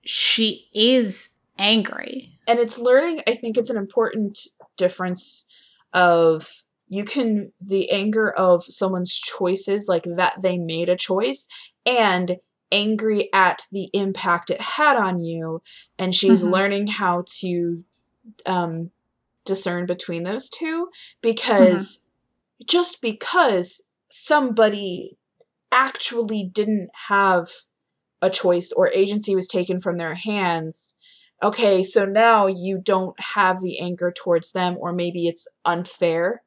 she 0.05 0.68
is 0.75 1.31
angry. 1.59 2.29
and 2.49 2.59
it's 2.59 2.79
learning 2.79 3.21
i 3.29 3.35
think 3.37 3.57
it's 3.57 3.71
an 3.71 3.77
important 3.77 4.49
difference 4.77 5.47
of 5.92 6.64
you 6.88 7.05
can 7.05 7.53
the 7.61 7.88
anger 7.90 8.31
of 8.33 8.64
someone's 8.64 9.14
choices 9.21 9.87
like 9.88 10.05
that 10.16 10.42
they 10.42 10.59
made 10.59 10.88
a 10.88 10.97
choice 10.97 11.47
and 11.87 12.38
angry 12.73 13.29
at 13.33 13.62
the 13.71 13.90
impact 13.92 14.51
it 14.51 14.61
had 14.61 14.97
on 14.97 15.23
you 15.23 15.62
and 15.99 16.14
she's 16.14 16.42
Mhm. 16.42 16.51
learning 16.51 16.87
how 16.88 17.23
to 17.40 17.85
um 18.47 18.90
discern 19.44 19.87
between 19.87 20.22
those 20.22 20.48
two 20.48 20.87
mm-hmm. 20.87 21.18
because 21.20 22.07
just 22.66 23.02
because 23.02 23.83
somebody 24.11 25.16
actually 25.72 26.44
didn't 26.52 26.90
have 27.09 27.48
a 28.20 28.31
choice 28.31 28.72
or 28.72 28.88
agency 28.88 29.35
was 29.35 29.48
taken 29.48 29.81
from 29.81 29.96
their 29.96 30.14
hands 30.14 30.96
okay, 31.42 31.83
so 31.83 32.05
now 32.05 32.46
you 32.46 32.81
don't 32.81 33.18
have 33.18 33.61
the 33.61 33.81
anger 33.81 34.12
towards 34.16 34.52
them, 34.52 34.76
or 34.78 34.92
maybe 34.92 35.26
it's 35.26 35.48
unfair, 35.64 36.42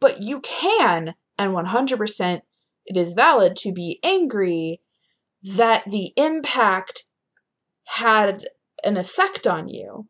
but 0.00 0.22
you 0.22 0.40
can, 0.40 1.14
and 1.38 1.52
100% 1.52 2.42
it 2.86 2.96
is 2.96 3.14
valid 3.14 3.56
to 3.56 3.72
be 3.72 3.98
angry 4.02 4.80
that 5.42 5.84
the 5.90 6.12
impact 6.16 7.04
had 7.86 8.46
an 8.84 8.96
effect 8.96 9.46
on 9.46 9.68
you. 9.68 10.06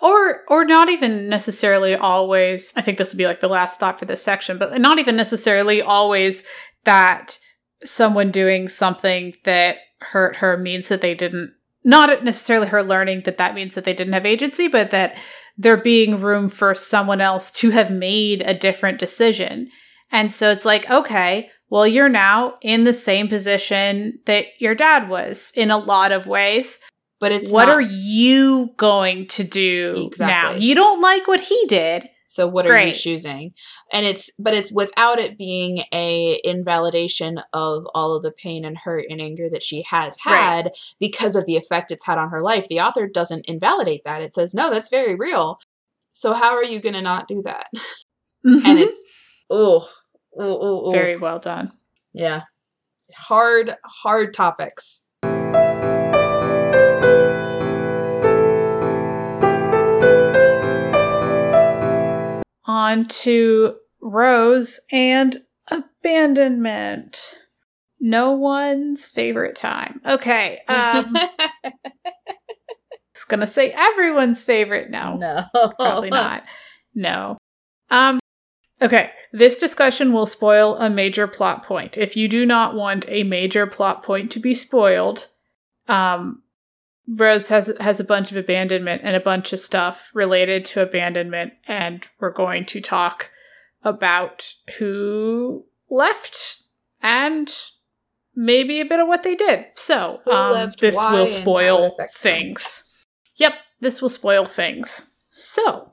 Or 0.00 0.44
or 0.48 0.64
not 0.64 0.88
even 0.88 1.28
necessarily 1.28 1.94
always. 1.94 2.72
I 2.76 2.80
think 2.80 2.98
this 2.98 3.12
would 3.12 3.18
be 3.18 3.26
like 3.26 3.40
the 3.40 3.48
last 3.48 3.78
thought 3.78 3.98
for 3.98 4.06
this 4.06 4.22
section, 4.22 4.58
but 4.58 4.80
not 4.80 4.98
even 4.98 5.16
necessarily 5.16 5.82
always 5.82 6.42
that 6.84 7.38
someone 7.84 8.30
doing 8.30 8.68
something 8.68 9.34
that 9.44 9.78
hurt 10.00 10.36
her 10.36 10.56
means 10.56 10.88
that 10.88 11.00
they 11.00 11.14
didn't 11.14 11.52
not 11.84 12.24
necessarily 12.24 12.68
her 12.68 12.82
learning 12.82 13.22
that 13.24 13.38
that 13.38 13.54
means 13.54 13.74
that 13.74 13.84
they 13.84 13.94
didn't 13.94 14.12
have 14.12 14.26
agency, 14.26 14.68
but 14.68 14.90
that 14.90 15.16
there 15.56 15.76
being 15.76 16.20
room 16.20 16.48
for 16.48 16.74
someone 16.74 17.20
else 17.20 17.50
to 17.50 17.70
have 17.70 17.90
made 17.90 18.42
a 18.42 18.54
different 18.54 18.98
decision. 18.98 19.70
And 20.10 20.32
so 20.32 20.50
it's 20.50 20.64
like, 20.64 20.90
okay, 20.90 21.50
well, 21.70 21.86
you're 21.86 22.08
now 22.08 22.54
in 22.62 22.84
the 22.84 22.92
same 22.92 23.28
position 23.28 24.20
that 24.24 24.46
your 24.58 24.74
dad 24.74 25.08
was 25.08 25.52
in 25.54 25.70
a 25.70 25.78
lot 25.78 26.12
of 26.12 26.26
ways 26.26 26.78
But 27.20 27.32
it's 27.32 27.52
what 27.52 27.66
not, 27.66 27.76
are 27.76 27.80
you 27.80 28.70
going 28.76 29.26
to 29.28 29.44
do 29.44 30.08
now? 30.18 30.52
You 30.52 30.74
don't 30.74 31.00
like 31.00 31.26
what 31.26 31.40
he 31.40 31.66
did. 31.66 32.08
so 32.28 32.46
what 32.46 32.66
are 32.66 32.78
you 32.80 32.92
choosing? 32.94 33.54
And 33.92 34.06
it's 34.06 34.30
but 34.38 34.54
it's 34.54 34.70
without 34.70 35.18
it 35.18 35.36
being 35.36 35.82
a 35.92 36.40
invalidation 36.44 37.40
of 37.52 37.88
all 37.92 38.14
of 38.14 38.22
the 38.22 38.30
pain 38.30 38.64
and 38.64 38.78
hurt 38.78 39.06
and 39.10 39.20
anger 39.20 39.48
that 39.50 39.64
she 39.64 39.82
has 39.82 40.16
Right. 40.24 40.34
had 40.36 40.70
because 41.00 41.34
of 41.34 41.46
the 41.46 41.56
effect 41.56 41.90
it's 41.90 42.06
had 42.06 42.18
on 42.18 42.30
her 42.30 42.42
life. 42.42 42.68
The 42.68 42.80
author 42.80 43.08
doesn't 43.08 43.46
invalidate 43.46 44.04
that. 44.04 44.22
It 44.22 44.34
says, 44.34 44.54
"No, 44.54 44.70
that's 44.70 44.88
very 44.88 45.16
real." 45.16 45.58
So 46.12 46.34
how 46.34 46.54
are 46.54 46.64
you 46.64 46.80
going 46.80 46.94
to 46.94 47.02
not 47.02 47.26
do 47.26 47.42
that? 47.42 47.66
and 48.44 48.62
mm-hmm. 48.62 48.76
it's 48.76 49.04
oh, 49.50 49.88
oh, 50.38 50.58
oh, 50.60 50.80
oh. 50.86 50.90
very 50.92 51.16
well 51.16 51.40
done. 51.40 51.72
yeah, 52.12 52.42
hard, 53.14 53.76
hard 53.84 54.34
topics. 54.34 55.07
On 62.78 63.06
to 63.06 63.74
Rose 64.00 64.78
and 64.92 65.42
abandonment. 65.66 67.40
No 67.98 68.30
one's 68.34 69.08
favorite 69.08 69.56
time. 69.56 70.00
Okay. 70.06 70.60
Um, 70.68 71.16
it's 73.12 73.24
gonna 73.26 73.48
say 73.48 73.72
everyone's 73.72 74.44
favorite 74.44 74.90
No, 74.92 75.16
no, 75.16 75.42
Probably 75.76 76.10
not. 76.10 76.44
No. 76.94 77.36
Um 77.90 78.20
okay, 78.80 79.10
this 79.32 79.56
discussion 79.56 80.12
will 80.12 80.26
spoil 80.26 80.76
a 80.76 80.88
major 80.88 81.26
plot 81.26 81.66
point. 81.66 81.98
If 81.98 82.16
you 82.16 82.28
do 82.28 82.46
not 82.46 82.76
want 82.76 83.08
a 83.08 83.24
major 83.24 83.66
plot 83.66 84.04
point 84.04 84.30
to 84.30 84.38
be 84.38 84.54
spoiled, 84.54 85.26
um 85.88 86.44
Rose 87.16 87.48
has 87.48 87.72
has 87.80 88.00
a 88.00 88.04
bunch 88.04 88.30
of 88.30 88.36
abandonment 88.36 89.02
and 89.04 89.16
a 89.16 89.20
bunch 89.20 89.52
of 89.52 89.60
stuff 89.60 90.10
related 90.12 90.64
to 90.66 90.82
abandonment 90.82 91.54
and 91.66 92.06
we're 92.20 92.32
going 92.32 92.66
to 92.66 92.80
talk 92.80 93.30
about 93.82 94.52
who 94.78 95.64
left 95.88 96.64
and 97.02 97.54
maybe 98.34 98.80
a 98.80 98.84
bit 98.84 99.00
of 99.00 99.08
what 99.08 99.22
they 99.22 99.34
did. 99.34 99.66
So, 99.76 100.20
um, 100.30 100.52
left, 100.52 100.80
this 100.80 100.94
will 100.94 101.06
and 101.06 101.16
how 101.16 101.24
it 101.24 101.30
spoil 101.30 101.96
things. 102.14 102.84
Yep, 103.36 103.54
this 103.80 104.02
will 104.02 104.08
spoil 104.08 104.44
things. 104.44 105.10
So, 105.30 105.92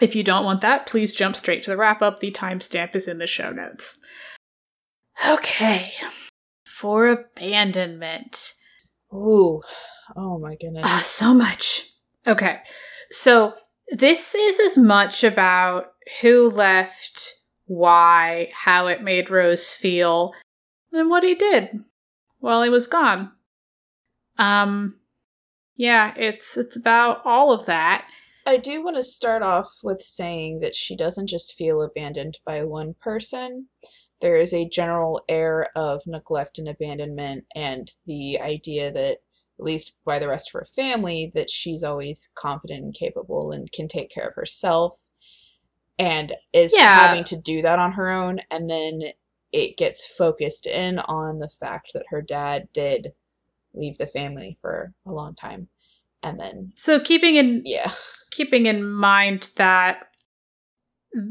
if 0.00 0.14
you 0.16 0.22
don't 0.22 0.44
want 0.44 0.62
that, 0.62 0.86
please 0.86 1.14
jump 1.14 1.36
straight 1.36 1.62
to 1.64 1.70
the 1.70 1.76
wrap 1.76 2.00
up. 2.00 2.20
The 2.20 2.30
timestamp 2.30 2.94
is 2.94 3.06
in 3.06 3.18
the 3.18 3.26
show 3.26 3.50
notes. 3.50 4.00
Okay. 5.28 5.92
For 6.64 7.08
abandonment. 7.08 8.54
Ooh, 9.12 9.60
oh 10.16 10.38
my 10.38 10.56
goodness. 10.56 10.84
Ah, 10.84 11.02
so 11.04 11.34
much. 11.34 11.86
Okay. 12.26 12.58
So, 13.10 13.54
this 13.90 14.34
is 14.34 14.60
as 14.60 14.78
much 14.78 15.24
about 15.24 15.92
who 16.20 16.48
left, 16.48 17.34
why, 17.66 18.50
how 18.54 18.86
it 18.86 19.02
made 19.02 19.30
Rose 19.30 19.72
feel, 19.72 20.32
and 20.92 21.10
what 21.10 21.24
he 21.24 21.34
did 21.34 21.70
while 22.38 22.62
he 22.62 22.70
was 22.70 22.86
gone. 22.86 23.32
Um 24.38 24.96
yeah, 25.76 26.12
it's 26.16 26.56
it's 26.56 26.76
about 26.76 27.22
all 27.24 27.52
of 27.52 27.66
that. 27.66 28.06
I 28.46 28.56
do 28.56 28.82
want 28.82 28.96
to 28.96 29.02
start 29.02 29.42
off 29.42 29.78
with 29.82 30.00
saying 30.00 30.60
that 30.60 30.74
she 30.74 30.96
doesn't 30.96 31.28
just 31.28 31.54
feel 31.54 31.82
abandoned 31.82 32.38
by 32.44 32.64
one 32.64 32.94
person. 33.00 33.68
There 34.20 34.36
is 34.36 34.52
a 34.52 34.68
general 34.68 35.22
air 35.28 35.68
of 35.74 36.02
neglect 36.06 36.58
and 36.58 36.68
abandonment, 36.68 37.44
and 37.54 37.90
the 38.06 38.40
idea 38.40 38.92
that, 38.92 39.18
at 39.60 39.64
least 39.64 39.98
by 40.06 40.18
the 40.18 40.28
rest 40.28 40.48
of 40.48 40.58
her 40.58 40.64
family, 40.74 41.30
that 41.34 41.50
she's 41.50 41.82
always 41.82 42.30
confident 42.34 42.82
and 42.82 42.94
capable 42.94 43.52
and 43.52 43.70
can 43.70 43.88
take 43.88 44.10
care 44.10 44.26
of 44.28 44.34
herself 44.34 45.02
and 45.98 46.34
is 46.54 46.72
Yeah. 46.74 46.94
having 46.94 47.24
to 47.24 47.36
do 47.36 47.60
that 47.60 47.78
on 47.78 47.92
her 47.92 48.08
own. 48.08 48.40
And 48.50 48.70
then 48.70 49.12
it 49.52 49.76
gets 49.76 50.06
focused 50.06 50.66
in 50.66 50.98
on 51.00 51.40
the 51.40 51.48
fact 51.48 51.90
that 51.92 52.06
her 52.08 52.22
dad 52.22 52.68
did 52.72 53.12
leave 53.74 53.98
the 53.98 54.06
family 54.06 54.56
for 54.62 54.94
a 55.06 55.12
long 55.12 55.34
time. 55.34 55.68
And 56.22 56.40
then, 56.40 56.72
So 56.74 56.98
keeping 56.98 57.36
in 57.36 57.62
yeah. 57.64 57.92
keeping 58.30 58.66
in 58.66 58.88
mind 58.90 59.48
that 59.56 60.06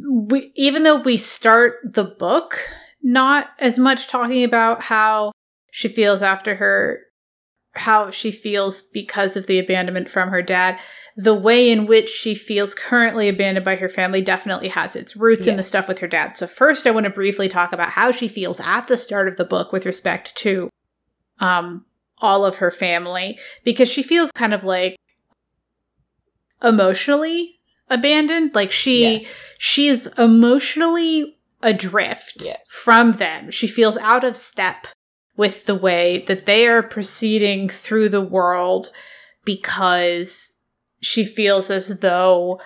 we 0.09 0.51
even 0.55 0.83
though 0.83 1.01
we 1.01 1.17
start 1.17 1.75
the 1.83 2.03
book 2.03 2.59
not 3.01 3.49
as 3.59 3.77
much 3.77 4.07
talking 4.07 4.43
about 4.43 4.81
how 4.83 5.31
she 5.71 5.87
feels 5.87 6.21
after 6.21 6.55
her 6.55 6.99
how 7.79 8.11
she 8.11 8.31
feels 8.31 8.81
because 8.81 9.35
of 9.35 9.47
the 9.47 9.59
abandonment 9.59 10.09
from 10.09 10.29
her 10.29 10.41
dad. 10.41 10.79
The 11.17 11.33
way 11.33 11.69
in 11.69 11.85
which 11.85 12.09
she 12.09 12.35
feels 12.35 12.73
currently 12.75 13.27
abandoned 13.27 13.65
by 13.65 13.75
her 13.75 13.89
family 13.89 14.21
definitely 14.21 14.69
has 14.69 14.95
its 14.95 15.15
roots 15.15 15.47
in 15.47 15.57
the 15.57 15.63
stuff 15.63 15.87
with 15.87 15.99
her 15.99 16.07
dad. 16.07 16.37
So 16.37 16.47
first 16.47 16.85
i 16.87 16.91
want 16.91 17.05
to 17.05 17.09
briefly 17.09 17.49
talk 17.49 17.73
about 17.73 17.89
how 17.91 18.11
she 18.11 18.27
feels 18.27 18.59
at 18.59 18.87
the 18.87 18.97
start 18.97 19.27
of 19.27 19.35
the 19.37 19.43
book 19.45 19.71
with 19.71 19.85
respect 19.85 20.35
to 20.37 20.69
um 21.39 21.85
all 22.19 22.45
of 22.45 22.57
her 22.57 22.69
family 22.71 23.39
because 23.63 23.89
she 23.89 24.03
feels 24.03 24.31
kind 24.31 24.53
of 24.53 24.63
like 24.63 24.95
emotionally 26.63 27.59
abandoned. 27.89 28.53
Like 28.53 28.71
she 28.71 29.13
yes. 29.13 29.43
she's 29.57 30.07
emotionally 30.17 31.37
adrift 31.61 32.37
Yes. 32.41 32.67
from 32.69 33.13
them. 33.13 33.51
She 33.51 33.67
feels 33.67 33.97
out 33.97 34.23
of 34.23 34.37
step 34.37 34.87
with 35.39 35.67
the 35.67 35.75
way 35.75 36.25
that 36.27 36.45
they 36.45 36.67
are 36.67 36.83
proceeding 36.83 37.69
through 37.69 38.09
the 38.09 38.19
world 38.19 38.91
because 39.45 40.59
she 40.99 41.23
feels 41.23 41.71
as 41.71 42.01
though 42.01 42.59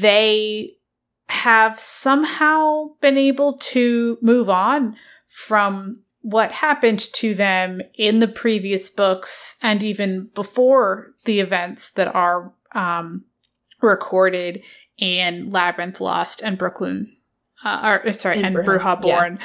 they 0.00 0.72
have 1.28 1.78
somehow 1.78 2.86
been 3.02 3.18
able 3.18 3.58
to 3.58 4.16
move 4.22 4.48
on 4.48 4.96
from 5.28 6.00
what 6.22 6.50
happened 6.50 6.98
to 6.98 7.34
them 7.34 7.82
in 7.94 8.20
the 8.20 8.28
previous 8.28 8.88
books 8.88 9.58
and 9.62 9.82
even 9.82 10.30
before 10.34 11.12
the 11.26 11.40
events 11.40 11.90
that 11.90 12.14
are 12.14 12.54
um, 12.74 13.22
recorded 13.82 14.62
in 14.96 15.50
Labyrinth 15.50 16.00
Lost 16.00 16.40
and 16.42 16.56
Brooklyn, 16.56 17.14
uh, 17.62 17.98
or 18.02 18.12
sorry, 18.14 18.38
In 18.38 18.46
and 18.46 18.56
Bruja, 18.56 18.80
Bruja 18.80 19.02
Born. 19.02 19.38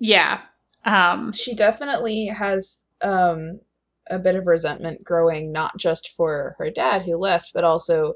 Yeah. 0.00 0.40
Um, 0.88 1.32
she 1.32 1.54
definitely 1.54 2.26
has 2.26 2.84
um 3.02 3.60
a 4.10 4.18
bit 4.18 4.34
of 4.34 4.46
resentment 4.46 5.04
growing 5.04 5.52
not 5.52 5.76
just 5.76 6.10
for 6.10 6.56
her 6.58 6.70
dad 6.70 7.02
who 7.02 7.16
left 7.16 7.52
but 7.54 7.62
also 7.64 8.14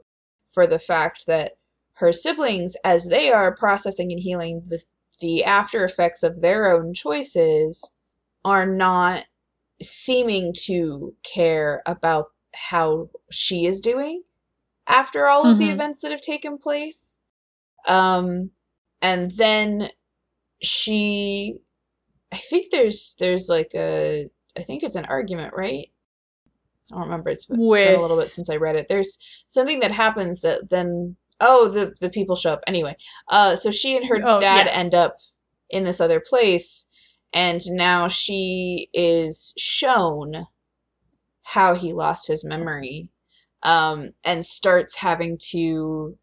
for 0.51 0.67
the 0.67 0.79
fact 0.79 1.27
that 1.27 1.53
her 1.95 2.13
siblings 2.13 2.77
as 2.85 3.09
they 3.09 3.31
are 3.31 3.55
processing 3.55 4.11
and 4.11 4.21
healing 4.21 4.63
the 4.67 4.83
the 5.21 5.45
after 5.45 5.85
effects 5.85 6.23
of 6.23 6.41
their 6.41 6.67
own 6.73 6.95
choices 6.95 7.93
are 8.45 8.67
not 8.67 9.27
seeming 9.83 10.55
to 10.55 11.15
care 11.25 11.83
about 11.87 12.27
how 12.55 13.11
she 13.31 13.67
is 13.67 13.81
doing 13.81 14.23
after 14.87 15.27
all 15.29 15.47
of 15.47 15.59
the 15.59 15.69
Mhm. 15.69 15.75
events 15.75 16.03
that 16.03 16.13
have 16.13 16.21
taken 16.23 16.59
place 16.59 17.21
um 17.87 18.51
and 19.03 19.33
then 19.33 19.91
she 20.63 21.59
i 22.33 22.37
think 22.37 22.71
there's 22.71 23.15
there's 23.19 23.49
like 23.49 23.73
a 23.75 24.29
i 24.59 24.63
think 24.63 24.83
it's 24.83 24.97
an 24.97 25.05
argument 25.07 25.53
right? 25.57 25.89
I 26.91 26.97
don't 26.97 27.05
remember. 27.05 27.31
It's 27.31 27.47
been, 27.47 27.59
it's 27.63 27.75
been 27.75 27.99
a 27.99 28.03
little 28.03 28.19
bit 28.19 28.33
since 28.33 28.51
i 28.51 28.57
read 28.57 28.77
it. 28.77 28.87
There's 28.89 29.19
something 29.49 29.81
that 29.81 29.93
happens 29.93 30.41
that 30.43 30.69
then 30.69 31.17
oh 31.41 31.69
the 31.69 31.95
the 32.01 32.11
people 32.11 32.37
show 32.37 32.53
up. 32.53 32.63
Anyway 32.67 32.97
uh 33.29 33.57
so 33.57 33.71
she 33.71 33.97
and 33.97 34.07
her 34.07 34.17
Oh, 34.23 34.39
dad 34.41 34.67
yeah. 34.67 34.73
end 34.73 34.95
up 34.95 35.17
in 35.71 35.85
this 35.85 36.01
other 36.01 36.21
place 36.21 36.89
and 37.33 37.63
now 37.71 38.09
she 38.09 38.89
is 38.93 39.55
shown 39.57 40.47
how 41.45 41.75
he 41.75 41.93
lost 41.95 42.29
his 42.29 42.45
memory 42.45 43.09
um 43.63 44.11
and 44.23 44.45
starts 44.45 44.97
having 44.99 45.39
to 45.51 46.19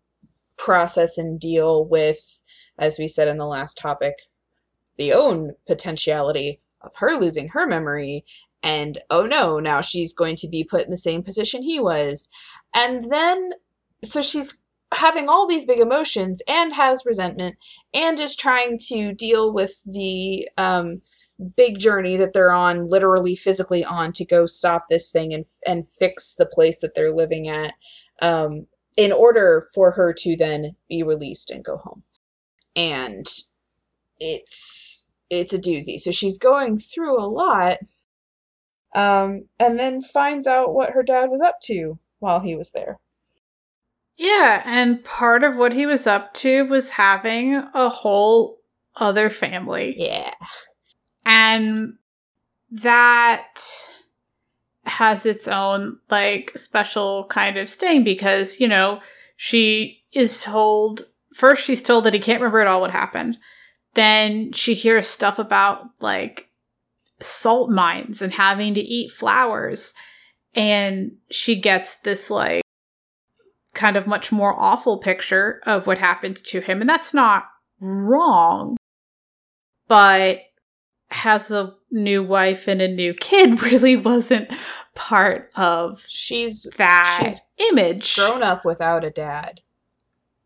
process 0.58 1.18
and 1.18 1.40
deal 1.40 1.84
with 1.84 2.44
as 2.78 3.00
we 3.00 3.08
said 3.08 3.28
in 3.28 3.38
the 3.38 3.48
last 3.48 3.76
topic 3.78 4.14
the 5.00 5.14
own 5.14 5.54
potentiality 5.66 6.62
of 6.82 6.92
her 6.98 7.16
losing 7.16 7.48
her 7.50 7.66
memory. 7.66 8.24
And 8.62 9.00
oh 9.10 9.26
no 9.26 9.60
now 9.60 9.82
she's 9.82 10.14
going 10.14 10.36
to 10.36 10.48
be 10.48 10.64
put 10.64 10.84
in 10.84 10.92
the 10.92 10.98
same 10.98 11.24
position 11.24 11.64
he 11.64 11.80
was. 11.80 12.30
And 12.76 13.12
then 13.12 13.52
so 14.04 14.22
she's 14.22 14.62
having 14.94 15.30
all 15.30 15.48
these 15.48 15.66
big 15.66 15.80
emotions 15.80 16.42
and 16.48 16.74
has 16.74 17.06
resentment 17.06 17.58
and 17.94 18.20
is 18.20 18.36
trying 18.36 18.78
to 18.88 19.14
deal 19.14 19.52
with 19.54 19.82
the 19.86 20.48
um 20.58 21.02
big 21.56 21.80
journey 21.80 22.18
that 22.18 22.34
they're 22.34 22.52
on 22.52 22.90
literally 22.90 23.34
physically 23.36 23.86
on 23.86 24.12
to 24.12 24.26
go 24.26 24.46
stop 24.46 24.84
this 24.90 25.10
thing 25.10 25.34
and 25.34 25.46
and 25.66 25.88
fix 25.88 26.36
the 26.38 26.46
place 26.46 26.80
that 26.80 26.94
they're 26.96 27.14
living 27.16 27.48
at 27.48 27.74
um 28.22 28.68
in 28.98 29.14
order 29.14 29.66
for 29.74 29.92
her 29.92 30.12
to 30.12 30.36
then 30.36 30.76
be 30.90 31.02
released 31.04 31.50
and 31.52 31.64
go 31.64 31.78
home. 31.78 32.04
And 32.76 33.26
it's 34.20 35.10
it's 35.30 35.54
a 35.54 35.60
doozy 35.60 35.98
so 36.00 36.12
she's 36.12 36.38
going 36.38 36.80
through 36.80 37.20
a 37.20 37.28
lot 37.28 37.78
um 38.96 39.46
and 39.60 39.80
then 39.80 40.02
finds 40.02 40.48
out 40.48 40.74
what 40.74 40.92
her 40.92 41.04
dad 41.04 41.30
was 41.30 41.42
up 41.42 41.60
to 41.62 42.00
while 42.20 42.40
he 42.40 42.56
was 42.56 42.72
there 42.72 43.00
yeah, 44.20 44.62
and 44.66 45.02
part 45.06 45.46
of 45.46 45.56
what 45.56 45.72
he 45.72 45.86
was 45.86 46.06
up 46.06 46.34
to 46.36 46.64
was 46.64 46.92
having 46.92 47.54
a 47.74 47.88
whole 47.88 48.60
other 48.98 49.30
family. 49.30 49.96
yeah 49.98 50.34
And 51.26 51.94
that 52.70 53.64
has 54.84 55.26
its 55.26 55.48
own 55.48 56.00
like 56.10 56.52
special 56.58 57.28
kind 57.30 57.58
of 57.58 57.70
sting 57.70 58.04
because, 58.04 58.60
you 58.60 58.68
know, 58.68 59.00
she 59.38 60.04
is 60.12 60.42
told 60.42 61.06
first 61.34 61.64
she's 61.64 61.82
told 61.82 62.04
that 62.04 62.14
he 62.14 62.20
can't 62.20 62.42
remember 62.42 62.60
at 62.60 62.68
all 62.68 62.82
what 62.82 62.92
happened. 62.92 63.38
Then 63.96 64.52
she 64.54 64.74
hears 64.74 65.08
stuff 65.08 65.40
about 65.40 65.90
like 66.00 66.50
salt 67.22 67.70
mines 67.70 68.22
and 68.22 68.34
having 68.34 68.74
to 68.76 68.82
eat 68.82 69.12
flowers. 69.12 69.94
And 70.56 71.14
she 71.32 71.60
gets 71.60 71.96
this 72.02 72.30
like 72.30 72.62
kind 73.74 73.96
of 73.98 74.08
much 74.08 74.32
more 74.32 74.54
awful 74.58 74.98
picture 75.00 75.62
of 75.66 75.86
what 75.88 75.98
happened 75.98 76.40
to 76.46 76.60
him. 76.62 76.82
And 76.82 76.90
that's 76.90 77.14
not 77.14 77.46
wrong. 77.80 78.78
But 79.88 80.40
has 81.12 81.50
a 81.50 81.76
new 81.92 82.24
wife 82.24 82.68
and 82.68 82.82
a 82.82 82.88
new 82.88 83.14
kid 83.16 83.62
really 83.64 83.96
wasn't 83.96 84.50
part 84.94 85.50
of 85.56 86.04
she's 86.08 86.64
that 86.78 87.22
she's 87.24 87.42
image. 87.72 88.16
grown 88.16 88.44
up 88.44 88.64
without 88.64 89.04
a 89.04 89.10
dad 89.10 89.62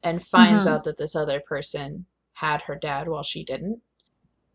and 0.01 0.23
finds 0.25 0.65
Mhm. 0.65 0.71
out 0.71 0.83
that 0.85 0.97
this 0.97 1.15
other 1.15 1.41
person 1.41 2.05
had 2.33 2.61
her 2.63 2.75
dad 2.75 3.07
while 3.07 3.23
she 3.23 3.43
didn't 3.43 3.81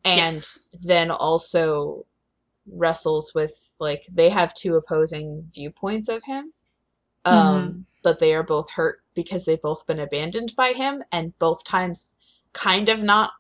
and 0.04 0.34
Yes. 0.34 0.68
then 0.80 1.10
also 1.10 2.06
wrestles 2.70 3.32
with 3.34 3.72
like 3.78 4.04
they 4.12 4.28
have 4.30 4.52
two 4.54 4.74
opposing 4.76 5.50
viewpoints 5.54 6.08
of 6.08 6.22
him 6.24 6.52
um 7.24 7.34
Mhm. 7.34 7.84
but 8.02 8.18
they 8.20 8.34
are 8.34 8.42
both 8.42 8.70
hurt 8.72 9.02
because 9.14 9.44
they've 9.44 9.60
both 9.62 9.86
been 9.86 9.98
abandoned 9.98 10.54
by 10.56 10.72
him 10.72 11.02
and 11.10 11.38
both 11.38 11.64
times 11.64 12.16
kind 12.52 12.88
of 12.88 13.02
not 13.02 13.32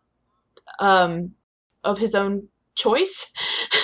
um 0.80 1.34
of 1.84 1.98
his 1.98 2.14
own 2.14 2.48
choice 2.74 3.32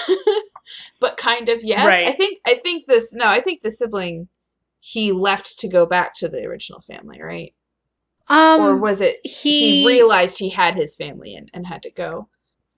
but 1.01 1.17
kind 1.17 1.49
of 1.49 1.63
yes 1.63 1.87
Right. 1.87 2.07
i 2.09 2.13
think 2.13 2.39
i 2.47 2.55
think 2.55 2.87
this 2.87 3.15
no 3.15 3.27
i 3.27 3.41
think 3.41 3.63
the 3.63 3.71
sibling 3.71 4.29
he 4.81 5.13
left 5.13 5.59
to 5.61 5.69
go 5.69 5.87
back 5.87 6.15
to 6.17 6.29
the 6.29 6.45
original 6.45 6.81
family 6.81 7.21
right 7.23 7.55
Um, 8.29 8.61
or 8.61 8.77
was 8.77 9.01
it 9.01 9.17
he, 9.25 9.77
he- 9.83 9.87
realized 9.87 10.39
he 10.39 10.51
had 10.51 10.75
his 10.77 10.97
family 10.97 11.35
and, 11.35 11.51
and 11.53 11.67
had 11.67 11.83
to 11.83 11.91
go 11.91 12.29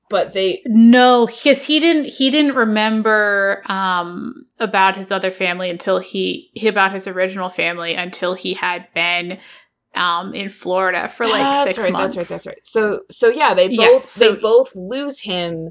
but 0.08 0.34
they 0.34 0.62
no, 0.66 1.26
because 1.26 1.64
he 1.64 1.80
didn't. 1.80 2.04
He 2.04 2.30
didn't 2.30 2.54
remember 2.54 3.62
um 3.66 4.46
about 4.58 4.96
his 4.96 5.10
other 5.10 5.32
family 5.32 5.68
until 5.68 5.98
he, 5.98 6.50
he 6.54 6.68
about 6.68 6.92
his 6.92 7.06
original 7.08 7.50
family 7.50 7.94
until 7.94 8.34
he 8.34 8.54
had 8.54 8.86
been 8.94 9.38
um 9.94 10.34
in 10.34 10.50
Florida 10.50 11.08
for 11.08 11.26
like 11.26 11.46
that's 11.46 11.76
six 11.76 11.78
right 11.78 11.92
months. 11.92 12.16
that's 12.16 12.30
right 12.30 12.36
that's 12.36 12.46
right 12.46 12.64
so 12.64 13.00
so 13.10 13.28
yeah 13.28 13.54
they 13.54 13.68
Yeah, 13.68 13.88
both 13.88 14.08
so 14.08 14.34
they 14.34 14.40
both 14.40 14.76
lose 14.76 15.20
him 15.22 15.70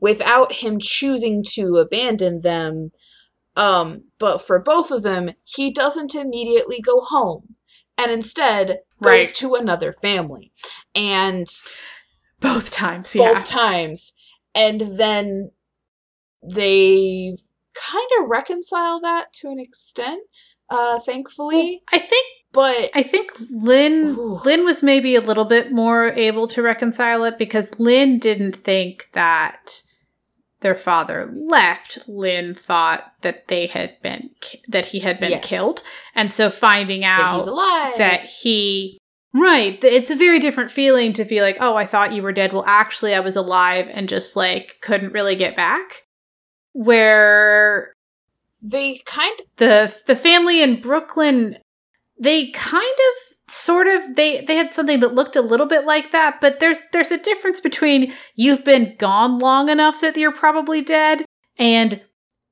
without 0.00 0.54
him 0.54 0.78
choosing 0.80 1.44
to 1.52 1.76
abandon 1.76 2.40
them 2.40 2.90
um 3.56 4.04
but 4.18 4.38
for 4.38 4.58
both 4.58 4.90
of 4.90 5.02
them 5.02 5.30
he 5.44 5.70
doesn't 5.70 6.14
immediately 6.14 6.80
go 6.80 7.00
home 7.00 7.55
and 7.98 8.10
instead 8.10 8.78
goes 9.02 9.10
Right. 9.12 9.26
to 9.36 9.54
another 9.54 9.92
family 9.92 10.52
and 10.94 11.46
Both 12.40 12.70
times, 12.70 13.14
yeah. 13.14 13.34
both 13.34 13.44
times 13.46 14.14
and 14.54 14.80
then 14.98 15.50
they 16.42 17.36
kind 17.74 18.08
of 18.20 18.28
reconcile 18.28 19.00
that 19.00 19.32
to 19.34 19.48
an 19.48 19.58
extent 19.58 20.22
uh 20.70 20.98
thankfully 20.98 21.82
I 21.92 21.98
think 21.98 22.26
but 22.52 22.90
I 22.94 23.02
think 23.02 23.32
Lynn 23.50 24.16
Ooh. 24.18 24.40
Lynn 24.44 24.64
was 24.64 24.82
maybe 24.82 25.14
a 25.14 25.20
little 25.20 25.44
bit 25.44 25.72
more 25.72 26.08
able 26.12 26.46
to 26.48 26.62
reconcile 26.62 27.24
it 27.24 27.36
because 27.38 27.78
Lynn 27.78 28.18
didn't 28.18 28.56
think 28.56 29.08
that 29.12 29.82
their 30.66 30.74
father 30.74 31.32
left. 31.32 31.98
Lynn 32.08 32.54
thought 32.54 33.12
that 33.20 33.46
they 33.46 33.66
had 33.68 34.00
been 34.02 34.30
ki- 34.40 34.62
that 34.66 34.86
he 34.86 34.98
had 34.98 35.20
been 35.20 35.30
Yes. 35.30 35.46
killed, 35.46 35.82
and 36.14 36.34
so 36.34 36.50
finding 36.50 37.02
that 37.02 37.20
out 37.20 37.36
he's 37.36 37.46
alive 37.46 37.98
that 37.98 38.22
he 38.24 38.98
right 39.32 39.82
it's 39.84 40.10
a 40.10 40.16
very 40.16 40.40
different 40.40 40.70
feeling 40.70 41.12
to 41.12 41.24
feel 41.24 41.44
like 41.44 41.58
oh 41.60 41.74
i 41.76 41.84
thought 41.84 42.12
you 42.14 42.22
were 42.22 42.32
dead 42.32 42.54
well 42.54 42.64
actually 42.66 43.14
i 43.14 43.20
was 43.20 43.36
alive 43.36 43.86
and 43.92 44.08
just 44.08 44.34
like 44.34 44.76
couldn't 44.80 45.12
really 45.12 45.36
get 45.36 45.54
back 45.54 46.04
where 46.72 47.92
they 48.72 48.98
kind 49.04 49.38
the 49.56 49.94
the 50.06 50.16
family 50.16 50.62
in 50.62 50.80
brooklyn 50.80 51.58
they 52.18 52.50
kind 52.52 52.84
of 52.84 53.52
sort 53.54 53.86
of 53.86 54.16
they 54.16 54.44
they 54.44 54.56
had 54.56 54.74
something 54.74 55.00
that 55.00 55.14
looked 55.14 55.36
a 55.36 55.40
little 55.40 55.66
bit 55.66 55.84
like 55.84 56.10
that 56.10 56.40
but 56.40 56.58
there's 56.58 56.78
there's 56.92 57.12
a 57.12 57.18
difference 57.18 57.60
between 57.60 58.12
you've 58.34 58.64
been 58.64 58.94
gone 58.98 59.38
long 59.38 59.68
enough 59.68 60.00
that 60.00 60.16
you're 60.16 60.32
probably 60.32 60.82
dead 60.82 61.24
and 61.56 62.00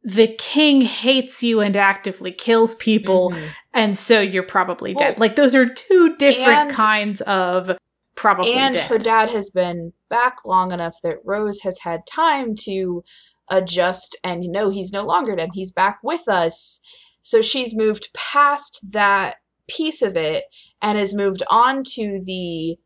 the 0.05 0.29
king 0.39 0.83
hates 0.83 1.43
you 1.43 1.61
and 1.61 1.75
actively 1.77 2.31
kills 2.31 2.75
people 2.77 3.31
Mhm. 3.33 3.49
and 3.73 3.99
so 3.99 4.21
you're 4.21 4.43
probably 4.45 4.95
dead. 4.95 5.15
Well, 5.19 5.29
like 5.29 5.35
those 5.37 5.55
are 5.55 5.67
two 5.69 6.15
different 6.17 6.69
and- 6.69 6.71
kinds 6.71 7.21
of 7.23 7.77
probably 8.15 8.53
and 8.55 8.75
dead. 8.77 8.85
her 8.89 8.99
dad 8.99 9.31
has 9.31 9.51
been 9.51 9.95
back 10.09 10.45
long 10.45 10.71
enough 10.71 10.97
that 11.03 11.17
Rose 11.25 11.63
has 11.63 11.81
had 11.81 12.07
time 12.07 12.55
to 12.65 13.03
adjust 13.51 14.17
and 14.23 14.43
no, 14.43 14.71
he's 14.71 14.93
no 14.93 15.03
longer 15.03 15.35
dead. 15.35 15.51
He's 15.55 15.73
back 15.73 15.99
with 16.05 16.29
us. 16.29 16.81
So 17.23 17.43
she's 17.43 17.75
moved 17.77 18.11
past 18.15 18.93
that 18.93 19.37
piece 19.69 20.03
of 20.03 20.17
it 20.17 20.45
and 20.83 20.99
has 20.99 21.15
moved 21.15 21.43
on 21.51 21.83
to 21.95 22.21
the 22.25 22.77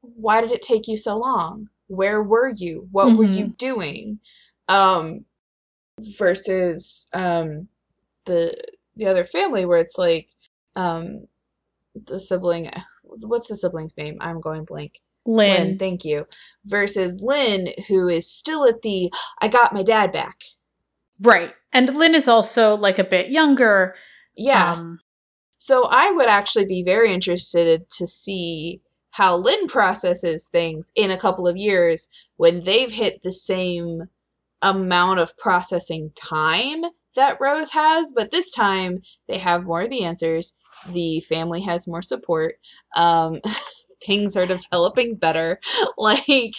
why 0.00 0.40
did 0.40 0.50
it 0.50 0.62
take 0.62 0.88
you 0.88 0.96
so 0.96 1.16
long? 1.16 1.68
Where 1.86 2.22
were 2.22 2.52
you? 2.54 2.88
What 2.90 3.08
mm-hmm. 3.08 3.16
were 3.16 3.24
you 3.24 3.44
mm-hmm. 3.44 3.56
doing? 3.58 4.20
Um 4.68 5.24
versus 6.18 7.08
um 7.12 7.68
the 8.24 8.56
the 8.96 9.06
other 9.06 9.24
family 9.24 9.64
where 9.64 9.78
it's 9.78 9.98
like 9.98 10.30
um 10.74 11.26
the 11.94 12.18
sibling 12.18 12.70
what's 13.04 13.48
the 13.48 13.56
sibling's 13.56 13.96
name? 13.96 14.16
I'm 14.20 14.40
going 14.40 14.64
blank. 14.64 15.00
Lynn. 15.24 15.54
Lynn. 15.54 15.78
thank 15.78 16.04
you. 16.04 16.26
Versus 16.64 17.22
Lynn, 17.22 17.68
who 17.88 18.08
is 18.08 18.30
still 18.30 18.66
at 18.66 18.82
the 18.82 19.12
I 19.40 19.48
got 19.48 19.74
my 19.74 19.82
dad 19.82 20.12
back. 20.12 20.40
Right. 21.20 21.52
And 21.72 21.94
Lynn 21.94 22.14
is 22.14 22.28
also 22.28 22.74
like 22.74 22.98
a 22.98 23.04
bit 23.04 23.30
younger. 23.30 23.94
Yeah. 24.36 24.72
Um, 24.72 25.00
so 25.62 25.86
I 25.88 26.10
would 26.10 26.26
actually 26.26 26.66
be 26.66 26.82
very 26.82 27.14
interested 27.14 27.88
to 27.98 28.04
see 28.04 28.80
how 29.12 29.36
Lynn 29.36 29.68
processes 29.68 30.48
things 30.48 30.90
in 30.96 31.12
a 31.12 31.16
couple 31.16 31.46
of 31.46 31.56
years 31.56 32.08
when 32.36 32.64
they've 32.64 32.90
hit 32.90 33.22
the 33.22 33.30
same 33.30 34.08
amount 34.60 35.20
of 35.20 35.38
processing 35.38 36.10
time 36.16 36.82
that 37.14 37.38
Rose 37.40 37.70
has, 37.70 38.10
but 38.12 38.32
this 38.32 38.50
time 38.50 39.02
they 39.28 39.38
have 39.38 39.62
more 39.62 39.82
of 39.82 39.90
the 39.90 40.02
answers. 40.02 40.56
The 40.92 41.20
family 41.20 41.60
has 41.60 41.86
more 41.86 42.02
support. 42.02 42.56
Um, 42.96 43.40
things 44.04 44.36
are 44.36 44.46
developing 44.46 45.14
better. 45.14 45.60
Like, 45.96 46.56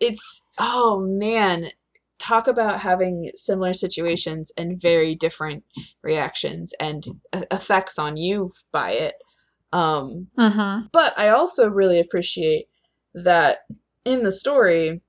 it's, 0.00 0.40
oh 0.58 1.06
man, 1.06 1.68
talk 2.22 2.46
about 2.46 2.80
having 2.80 3.30
similar 3.34 3.74
situations 3.74 4.52
and 4.56 4.80
very 4.80 5.14
different 5.14 5.64
reactions 6.02 6.72
and 6.78 7.04
effects 7.50 7.98
on 7.98 8.16
you 8.16 8.52
by 8.70 8.92
it. 8.92 9.14
Um, 9.72 10.28
uh-huh. 10.38 10.82
But 10.92 11.18
I 11.18 11.28
also 11.28 11.68
really 11.68 11.98
appreciate 11.98 12.68
that 13.14 13.58
in 14.04 14.22
the 14.22 14.32
story, 14.32 15.00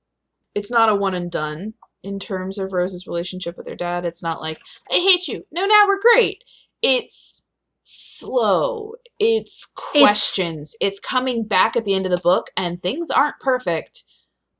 it's 0.54 0.70
not 0.70 0.88
a 0.88 0.94
one 0.94 1.14
and 1.14 1.30
done 1.30 1.74
in 2.02 2.18
terms 2.18 2.58
of 2.58 2.72
Rose's 2.72 3.06
relationship 3.06 3.56
with 3.56 3.68
her 3.68 3.76
dad. 3.76 4.04
It's 4.04 4.22
not 4.22 4.40
like, 4.40 4.60
I 4.90 4.96
hate 4.96 5.28
you. 5.28 5.46
No, 5.52 5.66
now 5.66 5.84
we're 5.86 6.00
great. 6.00 6.42
It's 6.82 7.44
slow. 7.82 8.94
It's 9.18 9.70
questions. 9.74 10.76
It's, 10.80 10.98
it's 10.98 11.08
coming 11.08 11.46
back 11.46 11.76
at 11.76 11.84
the 11.84 11.94
end 11.94 12.06
of 12.06 12.12
the 12.12 12.20
book, 12.20 12.48
and 12.56 12.80
things 12.80 13.10
aren't 13.10 13.38
perfect, 13.40 14.02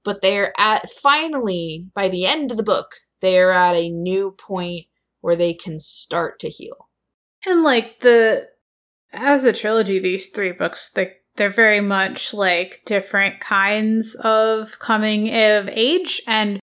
but 0.04 0.22
they're 0.22 0.52
at 0.58 0.90
finally, 0.90 1.88
by 1.94 2.08
the 2.08 2.26
end 2.26 2.50
of 2.50 2.56
the 2.56 2.62
book, 2.62 2.96
they're 3.20 3.52
at 3.52 3.74
a 3.74 3.88
new 3.88 4.30
point 4.30 4.86
where 5.20 5.36
they 5.36 5.54
can 5.54 5.78
start 5.78 6.38
to 6.40 6.48
heal. 6.48 6.88
And 7.46 7.62
like 7.62 8.00
the 8.00 8.48
as 9.12 9.44
a 9.44 9.52
trilogy, 9.52 9.98
these 9.98 10.28
three 10.28 10.52
books, 10.52 10.90
they 10.90 11.14
they're 11.36 11.50
very 11.50 11.80
much 11.80 12.32
like 12.32 12.82
different 12.84 13.40
kinds 13.40 14.14
of 14.16 14.78
coming 14.78 15.28
of 15.34 15.68
age 15.72 16.22
and 16.26 16.60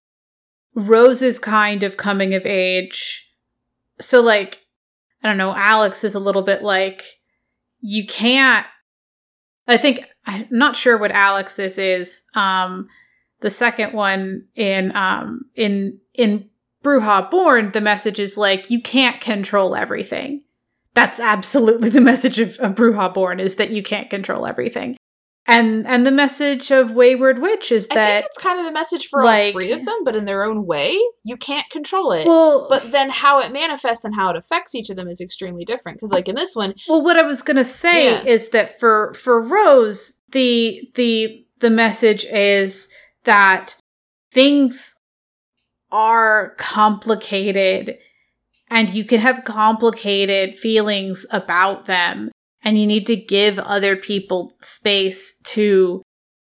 Rose's 0.74 1.38
kind 1.38 1.82
of 1.82 1.96
coming 1.96 2.34
of 2.34 2.46
age. 2.46 3.30
So 4.00 4.20
like 4.20 4.64
I 5.22 5.28
don't 5.28 5.36
know, 5.36 5.54
Alex 5.54 6.04
is 6.04 6.14
a 6.14 6.20
little 6.20 6.42
bit 6.42 6.62
like 6.62 7.02
you 7.80 8.06
can't 8.06 8.66
I 9.66 9.76
think 9.76 10.08
I'm 10.26 10.46
not 10.50 10.76
sure 10.76 10.96
what 10.96 11.12
Alex's 11.12 11.78
is. 11.78 12.22
Um 12.34 12.88
the 13.42 13.50
second 13.50 13.92
one 13.92 14.46
in 14.54 14.94
um 14.96 15.42
in 15.54 15.98
in 16.14 16.48
Bruja 16.82 17.30
Born, 17.30 17.70
the 17.72 17.80
message 17.80 18.18
is 18.18 18.36
like 18.36 18.70
you 18.70 18.80
can't 18.80 19.20
control 19.20 19.76
everything. 19.76 20.42
That's 20.94 21.20
absolutely 21.20 21.90
the 21.90 22.00
message 22.12 22.38
of, 22.38 22.58
of 22.58 22.74
Bruja 22.74 23.12
Born 23.12 23.40
is 23.40 23.56
that 23.56 23.70
you 23.70 23.82
can't 23.82 24.10
control 24.10 24.46
everything. 24.46 24.96
And 25.46 25.88
and 25.88 26.06
the 26.06 26.12
message 26.12 26.70
of 26.70 26.92
Wayward 26.92 27.40
Witch 27.40 27.72
is 27.72 27.88
that 27.88 28.24
it's 28.26 28.38
kind 28.38 28.60
of 28.60 28.64
the 28.64 28.72
message 28.72 29.08
for 29.08 29.24
like, 29.24 29.46
all 29.46 29.60
three 29.60 29.72
of 29.72 29.84
them, 29.84 30.04
but 30.04 30.14
in 30.14 30.24
their 30.24 30.44
own 30.44 30.66
way. 30.66 30.96
You 31.24 31.36
can't 31.36 31.68
control 31.68 32.12
it. 32.12 32.28
Well, 32.28 32.68
but 32.68 32.92
then 32.92 33.10
how 33.10 33.40
it 33.40 33.52
manifests 33.52 34.04
and 34.04 34.14
how 34.14 34.30
it 34.30 34.36
affects 34.36 34.72
each 34.72 34.88
of 34.88 34.96
them 34.96 35.08
is 35.08 35.20
extremely 35.20 35.64
different. 35.64 35.98
Because 35.98 36.12
like 36.12 36.28
in 36.28 36.36
this 36.36 36.54
one, 36.54 36.74
well, 36.88 37.02
what 37.02 37.18
I 37.18 37.24
was 37.24 37.42
gonna 37.42 37.64
say 37.64 38.12
yeah. 38.12 38.22
is 38.22 38.50
that 38.50 38.78
for 38.78 39.14
for 39.14 39.40
Rose, 39.40 40.22
the 40.30 40.88
the 40.94 41.44
the 41.58 41.70
message 41.70 42.24
is 42.26 42.88
that 43.24 43.76
things 44.32 44.94
are 45.90 46.54
complicated 46.56 47.98
and 48.70 48.90
you 48.90 49.04
can 49.04 49.20
have 49.20 49.44
complicated 49.44 50.56
feelings 50.56 51.26
about 51.30 51.86
them 51.86 52.30
and 52.64 52.78
you 52.78 52.86
need 52.86 53.06
to 53.06 53.16
give 53.16 53.58
other 53.58 53.96
people 53.96 54.54
space 54.62 55.36
to 55.44 56.02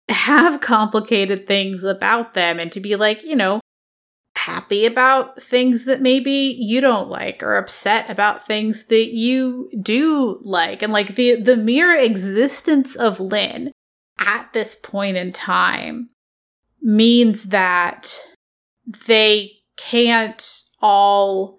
have 0.09 0.61
complicated 0.61 1.47
things 1.47 1.85
about 1.85 2.35
them 2.35 2.59
and 2.59 2.73
to 2.73 2.81
be 2.81 2.97
like, 2.97 3.23
you 3.23 3.37
know, 3.37 3.61
happy 4.37 4.87
about 4.87 5.43
things 5.43 5.85
that 5.85 6.01
maybe 6.01 6.57
you 6.59 6.81
don't 6.81 7.09
like 7.09 7.43
or 7.43 7.57
upset 7.57 8.09
about 8.11 8.47
things 8.47 8.87
that 8.87 9.13
you 9.13 9.71
do 9.81 10.39
like. 10.43 10.83
And 10.83 10.93
like 10.93 11.15
the 11.17 11.37
the 11.37 11.57
mere 11.57 11.97
existence 11.97 12.97
of 12.97 13.21
Lynn 13.21 13.73
at 14.19 14.53
this 14.53 14.77
point 14.77 15.17
in 15.17 15.33
time 15.33 16.11
means 16.85 17.45
that 17.45 18.21
they 19.07 19.51
can't 19.77 20.63
all 20.81 21.59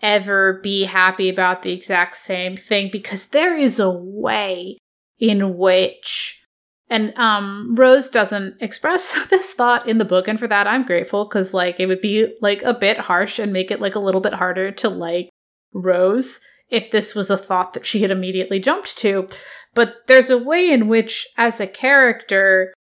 ever 0.00 0.58
be 0.62 0.84
happy 0.84 1.28
about 1.28 1.62
the 1.62 1.72
exact 1.72 2.16
same 2.16 2.56
thing 2.56 2.88
because 2.90 3.28
there 3.28 3.56
is 3.56 3.78
a 3.78 3.90
way 3.90 4.76
in 5.20 5.56
which 5.56 6.42
and 6.88 7.16
um 7.16 7.76
Rose 7.76 8.10
doesn't 8.10 8.60
express 8.60 9.16
this 9.30 9.52
thought 9.52 9.86
in 9.86 9.98
the 9.98 10.04
book 10.04 10.26
and 10.26 10.40
for 10.40 10.48
that 10.48 10.66
I'm 10.66 10.84
grateful 10.84 11.28
cuz 11.28 11.54
like 11.54 11.78
it 11.78 11.86
would 11.86 12.00
be 12.00 12.34
like 12.40 12.62
a 12.62 12.74
bit 12.74 12.98
harsh 12.98 13.38
and 13.38 13.52
make 13.52 13.70
it 13.70 13.80
like 13.80 13.94
a 13.94 14.00
little 14.00 14.20
bit 14.20 14.34
harder 14.34 14.72
to 14.72 14.88
like 14.88 15.28
Rose 15.72 16.40
if 16.68 16.90
this 16.90 17.14
was 17.14 17.30
a 17.30 17.36
thought 17.36 17.74
that 17.74 17.86
she 17.86 18.00
had 18.00 18.10
immediately 18.10 18.58
jumped 18.58 18.96
to. 18.98 19.28
But 19.74 20.06
there's 20.06 20.30
a 20.30 20.38
way 20.38 20.70
in 20.70 20.88
which 20.88 21.28
as 21.36 21.60
a 21.60 21.66
character 21.66 22.72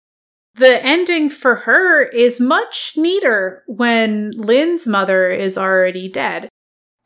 the 0.55 0.85
ending 0.85 1.31
for 1.31 1.57
her 1.57 2.03
is 2.03 2.41
much 2.41 2.95
neater 2.97 3.63
when 3.67 4.33
Lynn's 4.33 4.87
mother 4.87 5.31
is 5.31 5.57
already 5.57 6.09
dead. 6.09 6.49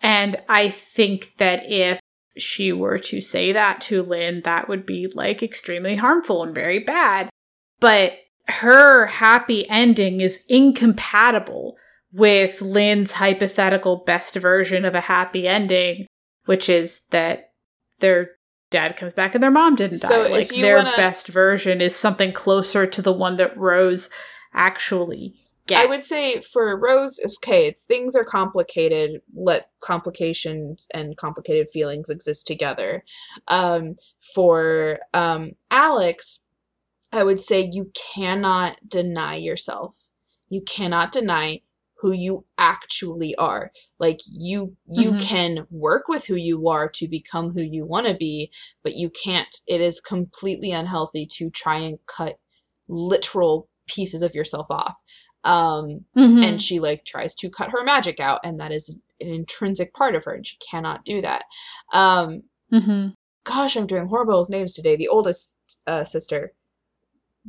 And 0.00 0.36
I 0.48 0.70
think 0.70 1.36
that 1.38 1.70
if 1.70 2.00
she 2.36 2.72
were 2.72 2.98
to 2.98 3.20
say 3.20 3.52
that 3.52 3.80
to 3.82 4.02
Lynn, 4.02 4.42
that 4.44 4.68
would 4.68 4.84
be 4.84 5.06
like 5.14 5.42
extremely 5.42 5.96
harmful 5.96 6.42
and 6.42 6.54
very 6.54 6.78
bad. 6.78 7.30
But 7.80 8.18
her 8.48 9.06
happy 9.06 9.68
ending 9.68 10.20
is 10.20 10.44
incompatible 10.48 11.76
with 12.12 12.60
Lynn's 12.60 13.12
hypothetical 13.12 14.04
best 14.04 14.34
version 14.34 14.84
of 14.84 14.94
a 14.94 15.00
happy 15.00 15.48
ending, 15.48 16.06
which 16.44 16.68
is 16.68 17.06
that 17.10 17.50
their 18.00 18.30
dad 18.74 18.96
comes 18.96 19.12
back 19.12 19.34
and 19.34 19.42
their 19.42 19.52
mom 19.52 19.76
didn't 19.76 20.02
die. 20.02 20.08
So 20.08 20.22
like 20.24 20.48
their 20.48 20.78
wanna... 20.78 20.92
best 20.96 21.28
version 21.28 21.80
is 21.80 21.94
something 21.94 22.32
closer 22.32 22.86
to 22.88 23.00
the 23.00 23.12
one 23.12 23.36
that 23.36 23.56
Rose 23.56 24.10
actually 24.52 25.36
get. 25.68 25.84
I 25.84 25.86
would 25.86 26.02
say 26.02 26.40
for 26.40 26.76
Rose, 26.76 27.20
okay, 27.38 27.68
it's 27.68 27.84
things 27.84 28.16
are 28.16 28.24
complicated. 28.24 29.22
Let 29.32 29.68
complications 29.80 30.88
and 30.92 31.16
complicated 31.16 31.68
feelings 31.72 32.10
exist 32.10 32.48
together. 32.48 33.04
Um, 33.46 33.94
for 34.34 34.98
um, 35.14 35.52
Alex, 35.70 36.42
I 37.12 37.22
would 37.22 37.40
say 37.40 37.70
you 37.72 37.92
cannot 37.94 38.78
deny 38.88 39.36
yourself. 39.36 40.08
You 40.48 40.62
cannot 40.62 41.12
deny 41.12 41.60
who 42.04 42.12
you 42.12 42.44
actually 42.58 43.34
are. 43.36 43.72
Like 43.98 44.20
you 44.30 44.76
you 44.86 45.12
mm-hmm. 45.12 45.26
can 45.26 45.66
work 45.70 46.06
with 46.06 46.26
who 46.26 46.34
you 46.34 46.68
are 46.68 46.86
to 46.86 47.08
become 47.08 47.52
who 47.52 47.62
you 47.62 47.86
want 47.86 48.06
to 48.06 48.14
be, 48.14 48.52
but 48.82 48.94
you 48.94 49.08
can't 49.08 49.62
it 49.66 49.80
is 49.80 50.02
completely 50.02 50.70
unhealthy 50.70 51.26
to 51.38 51.48
try 51.48 51.78
and 51.78 51.98
cut 52.06 52.38
literal 52.90 53.70
pieces 53.86 54.20
of 54.20 54.34
yourself 54.34 54.66
off. 54.68 54.96
Um 55.44 56.04
mm-hmm. 56.14 56.42
and 56.42 56.60
she 56.60 56.78
like 56.78 57.06
tries 57.06 57.34
to 57.36 57.48
cut 57.48 57.70
her 57.70 57.82
magic 57.82 58.20
out 58.20 58.40
and 58.44 58.60
that 58.60 58.70
is 58.70 58.98
an 59.18 59.28
intrinsic 59.28 59.94
part 59.94 60.14
of 60.14 60.24
her 60.24 60.34
and 60.34 60.46
she 60.46 60.58
cannot 60.58 61.06
do 61.06 61.22
that. 61.22 61.44
Um 61.90 62.42
mm-hmm. 62.70 63.08
gosh, 63.44 63.76
I'm 63.76 63.86
doing 63.86 64.08
horrible 64.08 64.40
with 64.40 64.50
names 64.50 64.74
today. 64.74 64.94
The 64.94 65.08
oldest 65.08 65.78
uh, 65.86 66.04
sister 66.04 66.52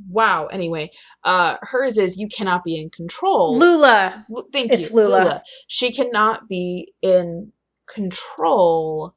wow 0.10 0.46
anyway 0.48 0.90
uh 1.24 1.58
hers 1.62 1.98
is 1.98 2.18
you 2.18 2.28
cannot 2.28 2.64
be 2.64 2.80
in 2.80 2.90
control 2.90 3.58
lula 3.58 4.26
L- 4.36 4.48
thank 4.52 4.72
it's 4.72 4.90
you 4.90 4.96
lula. 4.96 5.20
lula 5.20 5.44
she 5.68 5.92
cannot 5.92 6.50
be 6.50 6.94
in 7.02 7.52
control 7.88 9.16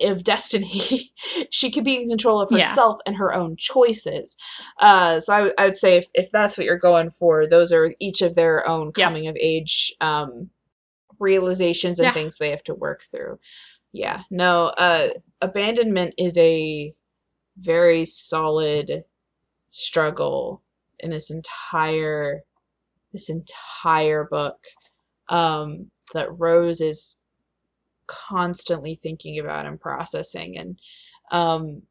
of 0.00 0.24
destiny 0.24 1.12
she 1.50 1.70
could 1.70 1.84
be 1.84 2.02
in 2.02 2.08
control 2.08 2.40
of 2.40 2.50
herself 2.50 2.98
yeah. 2.98 3.02
and 3.10 3.16
her 3.16 3.32
own 3.32 3.56
choices 3.56 4.36
uh 4.78 5.20
so 5.20 5.32
I, 5.32 5.36
w- 5.38 5.54
I 5.58 5.64
would 5.66 5.76
say 5.76 5.98
if, 5.98 6.06
if 6.14 6.30
that's 6.32 6.58
what 6.58 6.64
you're 6.64 6.78
going 6.78 7.10
for 7.10 7.46
those 7.46 7.70
are 7.70 7.94
each 8.00 8.22
of 8.22 8.34
their 8.34 8.66
own 8.68 8.92
coming 8.92 9.28
of 9.28 9.36
age 9.40 9.94
um 10.00 10.50
realizations 11.20 12.00
and 12.00 12.06
yeah. 12.06 12.12
things 12.12 12.38
they 12.38 12.50
have 12.50 12.64
to 12.64 12.74
work 12.74 13.02
through 13.10 13.38
Yeah. 13.92 14.22
No, 14.30 14.72
uh 14.76 15.08
abandonment 15.40 16.14
is 16.18 16.36
a 16.36 16.94
very 17.58 18.04
solid 18.04 19.04
struggle 19.72 20.62
in 21.00 21.10
this 21.10 21.30
entire 21.30 22.42
this 23.10 23.30
entire 23.30 24.22
book 24.22 24.66
um 25.30 25.90
that 26.12 26.28
Rose 26.38 26.80
is 26.82 27.18
constantly 28.06 28.94
thinking 28.94 29.38
about 29.38 29.64
and 29.64 29.80
processing 29.80 30.58
and 30.58 30.78
um 31.30 31.82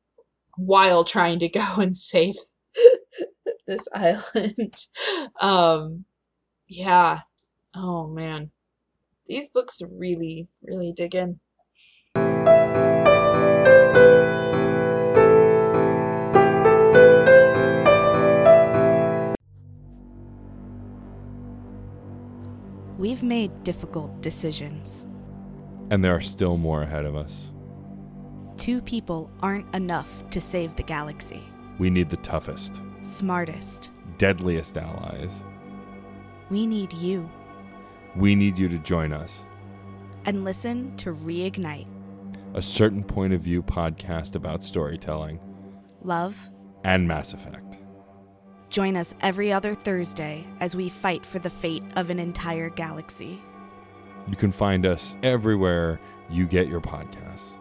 while 0.57 1.03
trying 1.03 1.39
to 1.39 1.49
go 1.49 1.75
and 1.77 1.95
save 1.97 2.35
this 3.67 3.87
island. 3.93 4.75
um 5.41 6.05
yeah. 6.67 7.21
Oh 7.75 8.07
man. 8.07 8.51
These 9.27 9.49
books 9.49 9.81
really 9.91 10.47
really 10.61 10.93
dig 10.95 11.15
in. 11.15 11.39
We've 23.01 23.23
made 23.23 23.63
difficult 23.63 24.21
decisions. 24.21 25.07
And 25.89 26.03
there 26.05 26.15
are 26.15 26.21
still 26.21 26.55
more 26.55 26.83
ahead 26.83 27.03
of 27.03 27.15
us. 27.15 27.51
Two 28.57 28.79
people 28.79 29.31
aren't 29.41 29.73
enough 29.73 30.29
to 30.29 30.39
save 30.39 30.75
the 30.75 30.83
galaxy. 30.83 31.41
We 31.79 31.89
need 31.89 32.11
the 32.11 32.17
toughest, 32.17 32.79
Smartest. 33.01 33.89
deadliest 34.19 34.77
allies. 34.77 35.41
We 36.51 36.67
need 36.67 36.93
you. 36.93 37.27
We 38.15 38.35
need 38.35 38.59
you 38.59 38.69
to 38.69 38.77
join 38.77 39.13
us. 39.13 39.45
And 40.25 40.43
listen 40.43 40.95
to 40.97 41.11
Reignite. 41.11 41.87
A 42.53 42.61
certain 42.61 43.03
point 43.03 43.33
of 43.33 43.41
view 43.41 43.63
podcast 43.63 44.35
about 44.35 44.63
storytelling 44.63 45.39
Love. 46.03 46.37
and 46.83 47.07
Mass 47.07 47.33
Effect. 47.33 47.79
Join 48.71 48.95
us 48.95 49.13
every 49.21 49.51
other 49.51 49.75
Thursday 49.75 50.47
as 50.61 50.75
we 50.75 50.89
fight 50.89 51.25
for 51.25 51.39
the 51.39 51.49
fate 51.49 51.83
of 51.95 52.09
an 52.09 52.19
entire 52.19 52.69
galaxy. 52.69 53.43
You 54.27 54.37
can 54.37 54.51
find 54.51 54.85
us 54.85 55.15
everywhere 55.21 55.99
you 56.29 56.47
get 56.47 56.69
your 56.69 56.79
podcasts. 56.79 57.57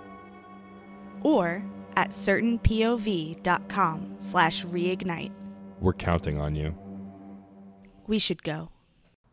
Or 1.22 1.64
at 1.96 2.10
certainpov.com 2.10 4.14
slash 4.18 4.64
reignite. 4.64 5.32
We're 5.80 5.94
counting 5.94 6.40
on 6.40 6.54
you. 6.54 6.76
We 8.06 8.20
should 8.20 8.44
go. 8.44 8.70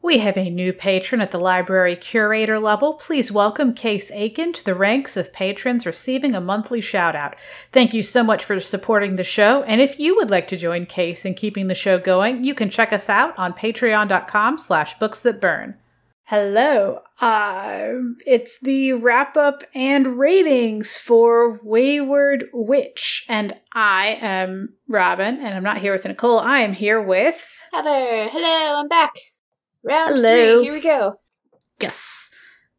We 0.08 0.20
have 0.20 0.38
a 0.38 0.50
new 0.50 0.72
patron 0.72 1.20
at 1.20 1.32
the 1.32 1.38
library 1.38 1.98
curator 1.98 2.60
level. 2.60 2.94
Please 2.94 3.30
welcome 3.30 3.74
Case 3.74 4.10
Aiken 4.12 4.54
to 4.54 4.64
the 4.64 4.74
ranks 4.74 5.18
of 5.18 5.34
patrons 5.34 5.86
receiving 5.86 6.34
a 6.34 6.40
monthly 6.40 6.80
shout 6.80 7.14
out. 7.14 7.36
Thank 7.74 7.94
you 7.94 8.02
so 8.02 8.24
much 8.24 8.46
for 8.46 8.58
supporting 8.62 9.18
the 9.18 9.26
show. 9.26 9.64
And 9.64 9.82
if 9.82 10.00
you 10.00 10.16
would 10.16 10.30
like 10.30 10.48
to 10.48 10.56
join 10.56 10.86
Case 10.86 11.26
in 11.26 11.34
keeping 11.34 11.68
the 11.68 11.76
show 11.76 12.00
going, 12.00 12.46
you 12.46 12.56
can 12.56 12.70
check 12.70 12.94
us 12.94 13.10
out 13.10 13.38
on 13.38 13.52
patreon.com 13.52 14.60
slash 14.60 14.98
books 14.98 15.20
that 15.20 15.42
burn. 15.42 15.76
Hello. 16.24 17.02
Uh, 17.20 17.90
it's 18.26 18.62
the 18.62 18.94
wrap 18.94 19.36
up 19.36 19.62
and 19.76 20.18
ratings 20.18 20.98
for 20.98 21.60
Wayward 21.64 22.46
Witch. 22.54 23.26
And 23.28 23.58
I 23.74 24.20
am 24.22 24.76
Robin, 24.88 25.36
and 25.36 25.54
I'm 25.54 25.64
not 25.64 25.80
here 25.80 25.92
with 25.92 26.06
Nicole. 26.06 26.40
I 26.40 26.62
am 26.62 26.72
here 26.72 27.02
with. 27.02 27.60
Heather, 27.74 28.30
hello, 28.30 28.80
I'm 28.80 28.88
back. 28.88 29.12
Round 29.84 30.16
Hello. 30.16 30.58
three, 30.58 30.64
here 30.66 30.74
we 30.74 30.82
go. 30.82 31.20
Gus. 31.80 32.30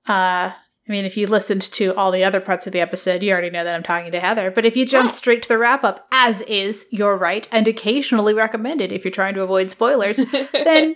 Uh, 0.08 0.52
I 0.52 0.90
mean, 0.92 1.04
if 1.04 1.16
you 1.16 1.26
listened 1.26 1.62
to 1.62 1.94
all 1.96 2.10
the 2.10 2.24
other 2.24 2.40
parts 2.40 2.66
of 2.66 2.72
the 2.72 2.80
episode, 2.80 3.22
you 3.22 3.30
already 3.32 3.50
know 3.50 3.62
that 3.64 3.74
I'm 3.74 3.82
talking 3.82 4.10
to 4.12 4.20
Heather. 4.20 4.50
But 4.50 4.64
if 4.64 4.76
you 4.76 4.86
jump 4.86 5.10
Ah. 5.10 5.14
straight 5.14 5.42
to 5.42 5.48
the 5.48 5.58
wrap 5.58 5.84
up, 5.84 6.06
as 6.10 6.40
is 6.42 6.86
your 6.90 7.16
right 7.16 7.46
and 7.52 7.68
occasionally 7.68 8.32
recommended 8.34 8.90
if 8.90 9.04
you're 9.04 9.12
trying 9.12 9.34
to 9.34 9.42
avoid 9.42 9.70
spoilers, 9.70 10.16
then 10.52 10.94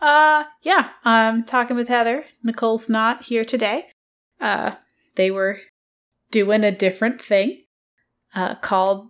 uh, 0.00 0.44
yeah, 0.62 0.90
I'm 1.04 1.44
talking 1.44 1.76
with 1.76 1.88
Heather. 1.88 2.24
Nicole's 2.42 2.88
not 2.88 3.24
here 3.24 3.44
today. 3.44 3.86
Uh, 4.40 4.72
they 5.14 5.30
were 5.30 5.60
doing 6.32 6.64
a 6.64 6.72
different 6.72 7.20
thing 7.22 7.62
uh, 8.34 8.56
called 8.56 9.08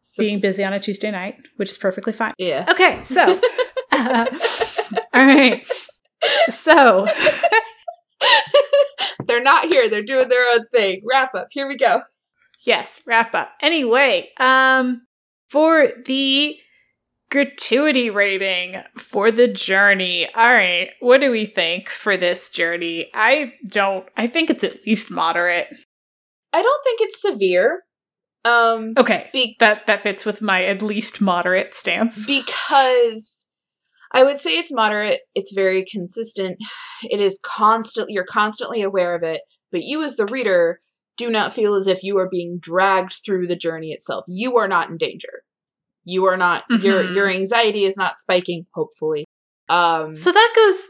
So- 0.00 0.22
being 0.22 0.40
busy 0.40 0.64
on 0.64 0.72
a 0.72 0.80
Tuesday 0.80 1.10
night, 1.10 1.36
which 1.56 1.68
is 1.70 1.76
perfectly 1.76 2.14
fine. 2.14 2.32
yeah. 2.38 2.64
Okay, 2.70 3.00
so, 3.02 3.38
uh, 3.92 4.24
all 5.14 5.24
right, 5.26 5.66
so. 6.48 7.06
They're 9.26 9.42
not 9.42 9.72
here. 9.72 9.88
They're 9.88 10.02
doing 10.02 10.28
their 10.28 10.44
own 10.54 10.66
thing. 10.74 11.02
Wrap 11.08 11.34
up. 11.34 11.48
Here 11.50 11.68
we 11.68 11.76
go. 11.76 12.02
Yes, 12.66 13.00
wrap 13.06 13.34
up. 13.34 13.50
Anyway, 13.62 14.30
um 14.38 15.02
for 15.50 15.88
the 16.06 16.56
gratuity 17.30 18.10
rating 18.10 18.76
for 18.98 19.30
the 19.30 19.48
journey. 19.48 20.26
All 20.34 20.50
right, 20.52 20.90
what 21.00 21.20
do 21.20 21.30
we 21.30 21.46
think 21.46 21.88
for 21.88 22.16
this 22.16 22.50
journey? 22.50 23.10
I 23.14 23.54
don't 23.68 24.06
I 24.16 24.26
think 24.26 24.50
it's 24.50 24.64
at 24.64 24.84
least 24.86 25.10
moderate. 25.10 25.68
I 26.52 26.62
don't 26.62 26.84
think 26.84 27.00
it's 27.02 27.22
severe. 27.22 27.82
Um 28.44 28.94
Okay. 28.98 29.30
be- 29.32 29.56
That 29.60 29.86
that 29.86 30.02
fits 30.02 30.24
with 30.26 30.42
my 30.42 30.64
at 30.64 30.82
least 30.82 31.20
moderate 31.20 31.74
stance. 31.74 32.26
because 32.26 33.46
I 34.12 34.24
would 34.24 34.38
say 34.38 34.58
it's 34.58 34.72
moderate. 34.72 35.20
It's 35.34 35.52
very 35.52 35.84
consistent. 35.90 36.58
It 37.02 37.18
is 37.20 37.40
constant. 37.42 38.10
You're 38.10 38.26
constantly 38.26 38.82
aware 38.82 39.14
of 39.14 39.22
it, 39.22 39.40
but 39.72 39.82
you, 39.84 40.02
as 40.02 40.16
the 40.16 40.26
reader, 40.26 40.80
do 41.16 41.30
not 41.30 41.54
feel 41.54 41.74
as 41.74 41.86
if 41.86 42.02
you 42.02 42.18
are 42.18 42.28
being 42.28 42.58
dragged 42.60 43.14
through 43.24 43.46
the 43.46 43.56
journey 43.56 43.88
itself. 43.92 44.26
You 44.28 44.58
are 44.58 44.68
not 44.68 44.90
in 44.90 44.98
danger. 44.98 45.42
You 46.04 46.26
are 46.26 46.36
not. 46.36 46.64
Your 46.68 47.02
Mhm. 47.04 47.14
your 47.14 47.28
anxiety 47.30 47.84
is 47.84 47.96
not 47.96 48.18
spiking. 48.18 48.66
Hopefully, 48.74 49.24
um, 49.70 50.14
so 50.14 50.30
that 50.30 50.52
goes 50.54 50.86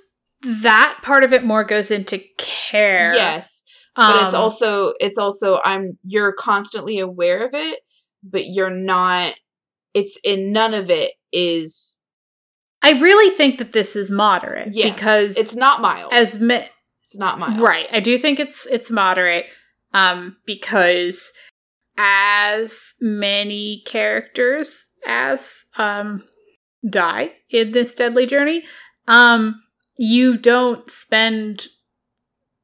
that 0.62 0.98
part 1.02 1.22
of 1.22 1.32
it 1.32 1.44
more 1.44 1.62
goes 1.62 1.92
into 1.92 2.18
care. 2.38 3.14
yes, 3.14 3.62
but 3.94 4.24
it's 4.24 4.34
Um, 4.34 4.40
also 4.40 4.94
it's 4.98 5.18
also 5.18 5.60
I'm 5.64 5.96
you're 6.04 6.32
constantly 6.32 6.98
aware 6.98 7.46
of 7.46 7.54
it, 7.54 7.80
but 8.24 8.46
you're 8.46 8.70
not. 8.74 9.34
It's 9.94 10.18
in 10.24 10.50
none 10.52 10.74
of 10.74 10.90
it 10.90 11.12
is 11.32 11.99
I 12.82 12.92
really 12.92 13.34
think 13.36 13.58
that 13.58 13.72
this 13.72 13.94
is 13.96 14.10
moderate 14.10 14.68
yes 14.74 14.94
because 14.94 15.36
it's 15.36 15.54
not 15.56 15.80
mild. 15.80 16.12
as 16.12 16.40
mi- 16.40 16.68
it's 17.02 17.18
not 17.18 17.38
mild. 17.38 17.60
Right. 17.60 17.86
I 17.92 18.00
do 18.00 18.16
think 18.18 18.40
it's 18.40 18.66
it's 18.66 18.90
moderate 18.90 19.46
um 19.92 20.36
because 20.46 21.32
as 21.98 22.94
many 23.00 23.82
characters 23.86 24.88
as 25.06 25.64
um 25.76 26.24
die 26.88 27.32
in 27.50 27.72
this 27.72 27.94
deadly 27.94 28.26
journey, 28.26 28.64
um 29.08 29.60
you 29.98 30.36
don't 30.38 30.90
spend 30.90 31.66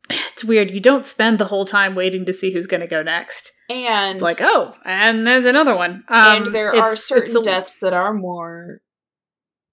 it's 0.08 0.44
weird. 0.44 0.70
You 0.70 0.80
don't 0.80 1.04
spend 1.04 1.38
the 1.38 1.46
whole 1.46 1.64
time 1.64 1.94
waiting 1.96 2.24
to 2.26 2.32
see 2.32 2.52
who's 2.52 2.68
going 2.68 2.80
to 2.80 2.86
go 2.86 3.02
next. 3.02 3.50
and 3.68 4.12
It's 4.14 4.22
like, 4.22 4.38
"Oh, 4.40 4.74
and 4.84 5.26
there's 5.26 5.44
another 5.44 5.74
one." 5.74 6.04
Um, 6.08 6.44
and 6.44 6.54
there 6.54 6.72
are 6.76 6.94
certain 6.94 7.36
a- 7.38 7.42
deaths 7.42 7.80
that 7.80 7.92
are 7.92 8.14
more 8.14 8.82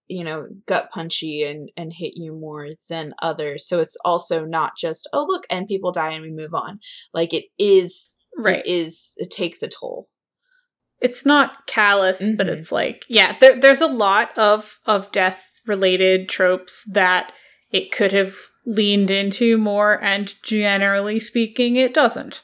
you 0.08 0.24
know 0.24 0.48
gut 0.68 0.90
punchy 0.92 1.44
and 1.44 1.70
and 1.78 1.94
hit 1.94 2.14
you 2.16 2.34
more 2.34 2.70
than 2.90 3.14
others 3.22 3.66
so 3.68 3.80
it's 3.80 3.96
also 4.04 4.44
not 4.46 4.74
just 4.78 5.08
oh 5.14 5.26
look 5.28 5.46
and 5.50 5.68
people 5.68 5.92
die 5.92 6.12
and 6.12 6.22
we 6.22 6.32
move 6.32 6.54
on 6.54 6.80
like 7.14 7.34
it 7.34 7.46
is 7.58 8.20
Right. 8.38 8.60
it 8.66 8.68
is 8.70 9.14
it 9.18 9.32
takes 9.32 9.62
a 9.64 9.68
toll 9.68 10.10
it's 11.00 11.26
not 11.26 11.68
callous, 11.68 12.20
but 12.38 12.48
Mhm. 12.48 12.58
it's 12.58 12.72
like 12.72 13.04
yeah, 13.10 13.36
there, 13.40 13.60
there's 13.60 13.82
a 13.82 13.88
lot 13.88 14.38
of 14.38 14.80
of 14.86 15.12
death 15.12 15.52
related 15.68 16.30
tropes 16.30 16.84
that 16.94 17.34
it 17.72 17.92
could 17.92 18.14
have 18.14 18.36
leaned 18.66 19.12
into 19.12 19.58
more, 19.58 20.02
and 20.02 20.34
generally 20.44 21.20
speaking, 21.20 21.76
it 21.76 21.94
doesn't. 21.94 22.42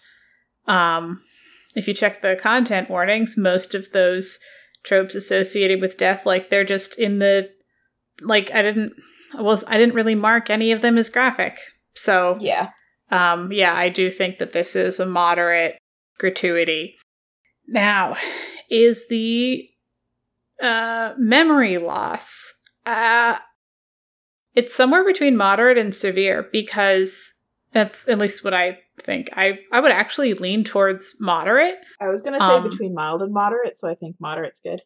Um, 0.68 1.24
if 1.74 1.88
you 1.88 1.94
check 1.94 2.22
the 2.22 2.36
content 2.36 2.90
warnings, 2.90 3.38
most 3.38 3.74
of 3.74 3.92
those 3.92 4.40
tropes 4.84 5.16
associated 5.16 5.82
with 5.82 5.98
death, 5.98 6.26
like 6.26 6.50
they're 6.50 6.64
just 6.64 6.98
in 6.98 7.20
the 7.20 7.50
like 8.22 8.54
I 8.54 8.62
didn't 8.62 8.94
I 9.38 9.42
was 9.42 9.64
I 9.68 9.78
didn't 9.78 9.96
really 9.96 10.16
mark 10.16 10.50
any 10.50 10.72
of 10.72 10.82
them 10.82 10.98
as 10.98 11.10
graphic, 11.10 11.60
so 11.94 12.38
yeah 12.40 12.72
um, 13.12 13.52
yeah, 13.52 13.74
I 13.74 13.90
do 13.90 14.12
think 14.12 14.38
that 14.38 14.52
this 14.52 14.76
is 14.76 15.00
a 15.00 15.06
moderate 15.06 15.78
gratuity. 16.18 16.98
Now, 17.68 18.18
is 18.70 19.08
the 19.08 19.68
uh, 20.62 21.14
memory 21.18 21.78
loss? 21.78 22.54
Uh, 22.86 23.38
it's 24.54 24.76
somewhere 24.76 25.04
between 25.04 25.38
moderate 25.38 25.78
and 25.78 25.94
severe 25.94 26.48
because 26.52 27.34
that's 27.72 28.08
at 28.10 28.18
least 28.18 28.44
what 28.44 28.54
I 28.54 28.80
think. 29.02 29.30
I 29.34 29.60
I 29.72 29.80
would 29.80 29.92
actually 29.92 30.34
lean 30.34 30.64
towards 30.64 31.16
moderate. 31.20 31.76
i 32.02 32.08
was 32.08 32.22
gonna 32.22 32.40
say 32.40 32.46
Um, 32.46 32.64
between 32.64 32.94
mild 32.94 33.22
and 33.22 33.34
moderate 33.34 33.78
so 33.78 33.90
i 33.90 33.96
think 33.96 34.16
moderate's 34.20 34.60
good 34.60 34.82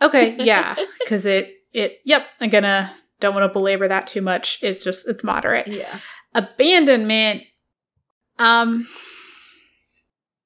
Okay, 0.00 0.36
yeah, 0.38 0.76
because 1.00 1.26
it 1.26 1.54
it 1.72 1.98
yep. 2.04 2.26
I'm 2.40 2.50
gonna 2.50 2.94
don't 3.20 3.34
want 3.34 3.48
to 3.48 3.52
belabor 3.52 3.88
that 3.88 4.06
too 4.06 4.22
much. 4.22 4.58
It's 4.62 4.84
just 4.84 5.08
it's 5.08 5.24
moderate. 5.24 5.66
yeah 5.66 5.98
abandonment 6.34 7.42
um 8.38 8.86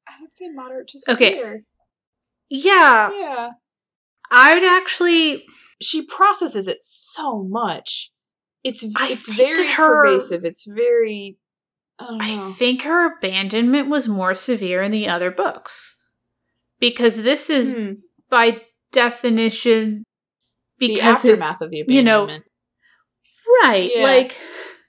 I'd 0.09 0.32
say 0.32 0.49
moderate 0.49 0.88
to 0.88 0.99
severe. 0.99 1.26
Okay. 1.28 1.61
Yeah, 2.49 3.11
Yeah. 3.12 3.51
I 4.30 4.55
would 4.55 4.64
actually. 4.64 5.45
She 5.80 6.07
processes 6.07 6.68
it 6.68 6.78
so 6.80 7.43
much. 7.43 8.12
It's 8.65 8.85
I 8.97 9.09
it's 9.11 9.29
very 9.29 9.67
her- 9.69 10.05
pervasive. 10.05 10.45
It's 10.45 10.67
very 10.67 11.39
I. 11.99 12.49
I 12.49 12.53
think 12.53 12.83
her 12.83 13.17
abandonment 13.17 13.89
was 13.89 14.09
more 14.09 14.35
severe 14.35 14.83
in 14.83 14.93
the 14.93 15.09
other 15.09 15.31
books. 15.31 15.97
Because 16.81 17.23
this 17.23 17.49
is, 17.49 17.71
Hmm. 17.73 17.93
by 18.29 18.63
definition, 18.91 20.05
the 20.79 20.89
because 20.89 21.25
it- 21.25 21.33
aftermath 21.33 21.61
of 21.61 21.71
the 21.71 21.85
you 21.87 22.03
know, 22.03 22.25
abandonment. 22.25 22.45
right, 23.65 23.91
Yeah. 23.95 24.03
like 24.03 24.37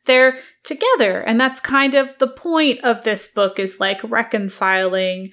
they're 0.06 0.40
together. 0.64 1.22
And 1.22 1.40
that's 1.40 1.60
kind 1.60 1.94
of 1.96 2.18
the 2.18 2.28
point 2.28 2.80
of 2.84 3.04
this 3.04 3.28
book 3.28 3.60
is 3.60 3.80
like 3.80 4.00
reconciling 4.04 5.30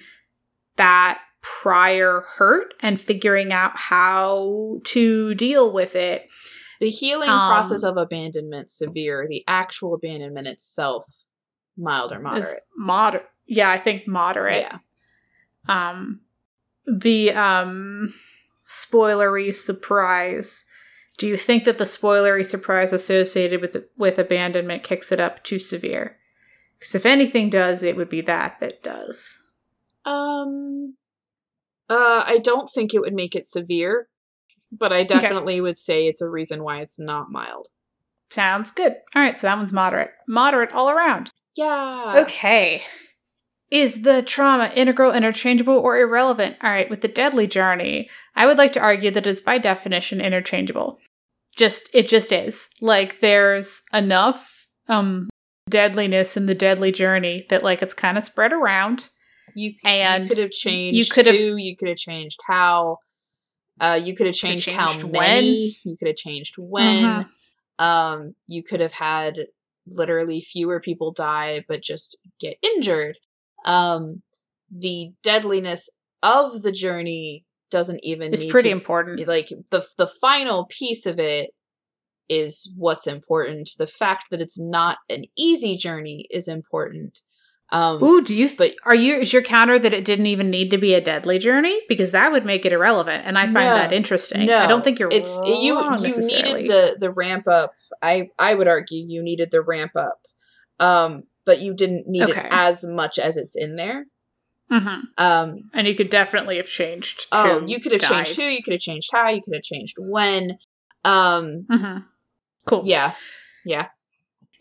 that 0.77 1.21
prior 1.41 2.21
hurt 2.37 2.73
and 2.81 3.01
figuring 3.01 3.51
out 3.51 3.75
how 3.75 4.79
to 4.85 5.33
deal 5.35 5.71
with 5.71 5.95
it. 5.95 6.27
The 6.81 6.89
healing 6.89 7.29
um, 7.29 7.47
process 7.47 7.83
of 7.83 7.95
abandonment 7.95 8.69
severe. 8.69 9.27
The 9.29 9.43
actual 9.47 9.93
abandonment 9.93 10.47
itself 10.47 11.05
mild 11.77 12.11
or 12.11 12.19
moderate. 12.19 12.63
moderate. 12.75 13.25
Yeah, 13.45 13.69
I 13.69 13.77
think 13.77 14.07
moderate. 14.07 14.63
Yeah. 14.63 14.77
um 15.69 16.21
the 16.87 17.31
um 17.31 18.13
spoilery 18.67 19.53
surprise 19.53 20.65
do 21.17 21.27
you 21.27 21.37
think 21.37 21.65
that 21.65 21.77
the 21.77 21.83
spoilery 21.83 22.45
surprise 22.45 22.91
associated 22.91 23.61
with 23.61 23.77
with 23.95 24.17
abandonment 24.17 24.81
kicks 24.81 25.11
it 25.11 25.19
up 25.19 25.43
too 25.43 25.59
severe 25.59 26.17
because 26.79 26.95
if 26.95 27.05
anything 27.05 27.49
does 27.49 27.83
it 27.83 27.95
would 27.95 28.09
be 28.09 28.21
that 28.21 28.59
that 28.59 28.81
does 28.81 29.37
Um 30.05 30.95
uh 31.89 32.23
I 32.25 32.39
don't 32.41 32.67
think 32.73 32.93
it 32.93 33.01
would 33.01 33.13
make 33.13 33.35
it 33.35 33.45
severe, 33.45 34.07
but 34.71 34.91
I 34.93 35.03
definitely 35.03 35.59
would 35.61 35.77
say 35.77 36.07
it's 36.07 36.21
a 36.21 36.29
reason 36.29 36.63
why 36.63 36.81
it's 36.81 36.99
not 36.99 37.31
mild. 37.31 37.67
sounds 38.29 38.71
good. 38.71 38.93
All 39.15 39.21
right 39.21 39.37
so 39.39 39.47
that 39.47 39.57
one's 39.57 39.73
moderate. 39.73 40.11
Moderate 40.27 40.71
all 40.73 40.89
around. 40.89 41.31
Yeah. 41.55 42.13
okay. 42.23 42.83
Is 43.69 44.01
the 44.03 44.21
trauma 44.21 44.71
integral 44.75 45.13
interchangeable 45.13 45.77
or 45.77 45.97
irrelevant? 45.97 46.57
All 46.61 46.69
right 46.69 46.89
with 46.89 47.01
the 47.01 47.07
deadly 47.07 47.47
journey 47.47 48.09
i 48.35 48.45
would 48.45 48.57
like 48.57 48.73
to 48.73 48.79
argue 48.81 49.11
that 49.11 49.27
it's 49.27 49.41
by 49.41 49.57
definition 49.57 50.19
interchangeable. 50.21 50.97
Just 51.57 51.89
it 51.93 52.07
just 52.07 52.31
is. 52.31 52.69
Like 52.81 53.19
there's 53.19 53.81
enough 53.93 54.67
um 54.87 55.29
deadliness 55.69 56.35
in 56.37 56.45
the 56.47 56.55
deadly 56.55 56.91
journey 56.91 57.45
that 57.49 57.63
like 57.63 57.81
it's 57.81 57.93
kind 57.93 58.17
of 58.17 58.23
spread 58.23 58.51
around. 58.53 59.09
You, 59.55 59.73
And 59.83 60.23
you 60.23 60.29
could 60.29 60.37
have 60.37 60.51
changed 60.51 60.97
you 60.97 61.05
could 61.13 61.25
have- 61.27 61.35
who, 61.35 61.55
you 61.57 61.75
could 61.75 61.89
have 61.89 61.97
changed 61.97 62.39
how. 62.47 62.97
Uh, 63.81 63.99
you 64.01 64.15
could 64.15 64.27
have 64.27 64.35
changed, 64.35 64.69
how 64.69 64.93
when. 64.99 65.11
many. 65.11 65.75
You 65.83 65.97
could 65.97 66.07
have 66.07 66.15
changed 66.15 66.53
when. 66.57 67.03
Mhm. 67.03 67.29
Um, 67.79 68.35
you 68.47 68.63
could 68.63 68.79
have 68.79 68.93
had 68.93 69.47
literally 69.87 70.39
fewer 70.39 70.79
people 70.79 71.11
die, 71.11 71.65
but 71.67 71.81
just 71.81 72.17
get 72.39 72.57
injured. 72.61 73.17
Um, 73.65 74.21
the 74.69 75.13
deadliness 75.23 75.89
of 76.21 76.61
the 76.61 76.71
journey 76.71 77.45
doesn't 77.71 78.03
even 78.03 78.33
it's 78.33 78.43
need 78.43 78.51
pretty 78.51 78.69
to 78.69 78.75
important 78.75 79.25
like 79.27 79.49
the 79.71 79.85
the 79.97 80.07
final 80.19 80.65
piece 80.69 81.05
of 81.05 81.19
it 81.19 81.51
is 82.29 82.73
what's 82.77 83.07
important. 83.07 83.69
The 83.77 83.87
fact 83.87 84.25
that 84.29 84.41
it's 84.41 84.59
not 84.59 84.97
an 85.09 85.25
easy 85.37 85.75
journey 85.75 86.27
is 86.29 86.47
important. 86.47 87.19
Um, 87.73 88.03
Ooh, 88.03 88.21
do 88.21 88.35
you? 88.35 88.47
Th- 88.47 88.57
but- 88.57 88.75
are 88.83 88.95
you? 88.95 89.15
Is 89.15 89.31
your 89.31 89.41
counter 89.41 89.79
that 89.79 89.93
it 89.93 90.03
didn't 90.03 90.25
even 90.25 90.49
need 90.49 90.71
to 90.71 90.77
be 90.77 90.93
a 90.93 90.99
deadly 91.01 91.39
journey 91.39 91.79
because 91.87 92.11
that 92.11 92.31
would 92.31 92.45
make 92.45 92.65
it 92.65 92.73
irrelevant, 92.73 93.25
and 93.25 93.37
I 93.37 93.43
find 93.45 93.53
No. 93.55 93.75
that 93.75 93.93
interesting. 93.93 94.45
No, 94.45 94.57
I 94.57 94.67
don't 94.67 94.83
think 94.83 94.99
you're 94.99 95.09
it's 95.11 95.37
wrong 95.37 95.47
you. 95.47 95.79
You 96.03 96.21
needed 96.21 96.69
the 96.69 96.95
the 96.99 97.11
ramp 97.11 97.47
up. 97.47 97.73
I 98.01 98.29
I 98.37 98.55
would 98.55 98.67
argue 98.67 99.01
you 99.07 99.23
needed 99.23 99.51
the 99.51 99.61
ramp 99.61 99.95
up, 99.95 100.19
um, 100.79 101.23
but 101.45 101.61
you 101.61 101.73
didn't 101.73 102.07
need 102.07 102.23
Okay. 102.23 102.41
it 102.41 102.47
as 102.51 102.83
much 102.85 103.17
as 103.17 103.37
it's 103.37 103.55
in 103.55 103.77
there. 103.77 104.05
Mhm. 104.69 105.01
Um, 105.17 105.69
and 105.73 105.87
you 105.87 105.95
could 105.95 106.09
definitely 106.09 106.57
have 106.57 106.67
changed. 106.67 107.25
oh, 107.31 107.65
you 107.65 107.79
could 107.79 107.91
have 107.93 108.01
changed 108.01 108.35
died. 108.37 108.43
who, 108.43 108.49
you 108.49 108.63
could 108.63 108.73
have 108.73 108.81
changed 108.81 109.09
how, 109.11 109.29
you 109.29 109.41
could 109.41 109.53
have 109.53 109.63
changed 109.63 109.95
when. 109.99 110.57
Um, 111.03 111.65
Mhm. 111.71 112.05
Cool. 112.65 112.83
yeah, 112.85 113.13
yeah. 113.65 113.87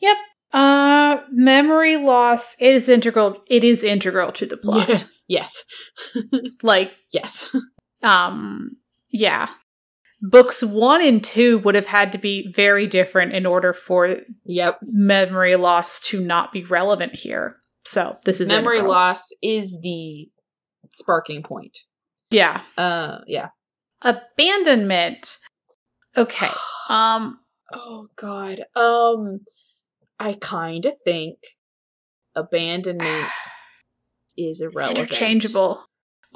Yep. 0.01 0.17
Uh 0.53 1.21
memory 1.31 1.97
loss 1.97 2.57
it 2.61 2.75
is 2.75 2.89
integral 2.89 3.43
it 3.47 3.63
is 3.65 3.85
integral 3.85 4.33
to 4.33 4.47
the 4.47 4.57
plot. 4.59 4.89
Yeah. 4.89 5.03
Yes, 5.29 5.65
Like 6.63 6.93
yes. 7.13 7.55
um 8.03 8.77
yeah. 9.11 9.49
Books 10.23 10.63
1 10.63 11.01
and 11.07 11.25
2 11.25 11.61
would 11.61 11.75
have 11.75 11.87
had 11.87 12.13
to 12.13 12.19
be 12.19 12.53
very 12.53 12.87
different 12.87 13.33
in 13.33 13.47
order 13.47 13.73
for 13.73 14.17
yep. 14.45 14.79
memory 14.83 15.57
loss 15.57 15.99
to 16.01 16.21
not 16.21 16.53
be 16.53 16.63
relevant 16.63 17.15
here. 17.17 17.57
So, 17.87 18.19
this 18.27 18.39
is 18.39 18.49
Memory 18.49 18.79
integral. 18.81 18.93
loss 18.93 19.29
is 19.43 19.79
the 19.81 20.29
sparking 20.93 21.43
point. 21.43 21.79
Yeah. 22.31 22.61
Uh, 22.77 23.21
yeah. 23.27 23.49
Abandonment. 24.03 25.39
Okay. 26.17 26.51
Um 26.91 27.39
Oh 27.73 28.09
God. 28.17 28.65
Um, 28.75 29.41
I 30.21 30.35
kind 30.35 30.85
of 30.85 30.93
think 31.05 31.39
abandonment 32.37 33.29
is 34.37 34.61
it's 34.61 34.75
irrelevant. 34.75 34.99
interchangeable. 34.99 35.85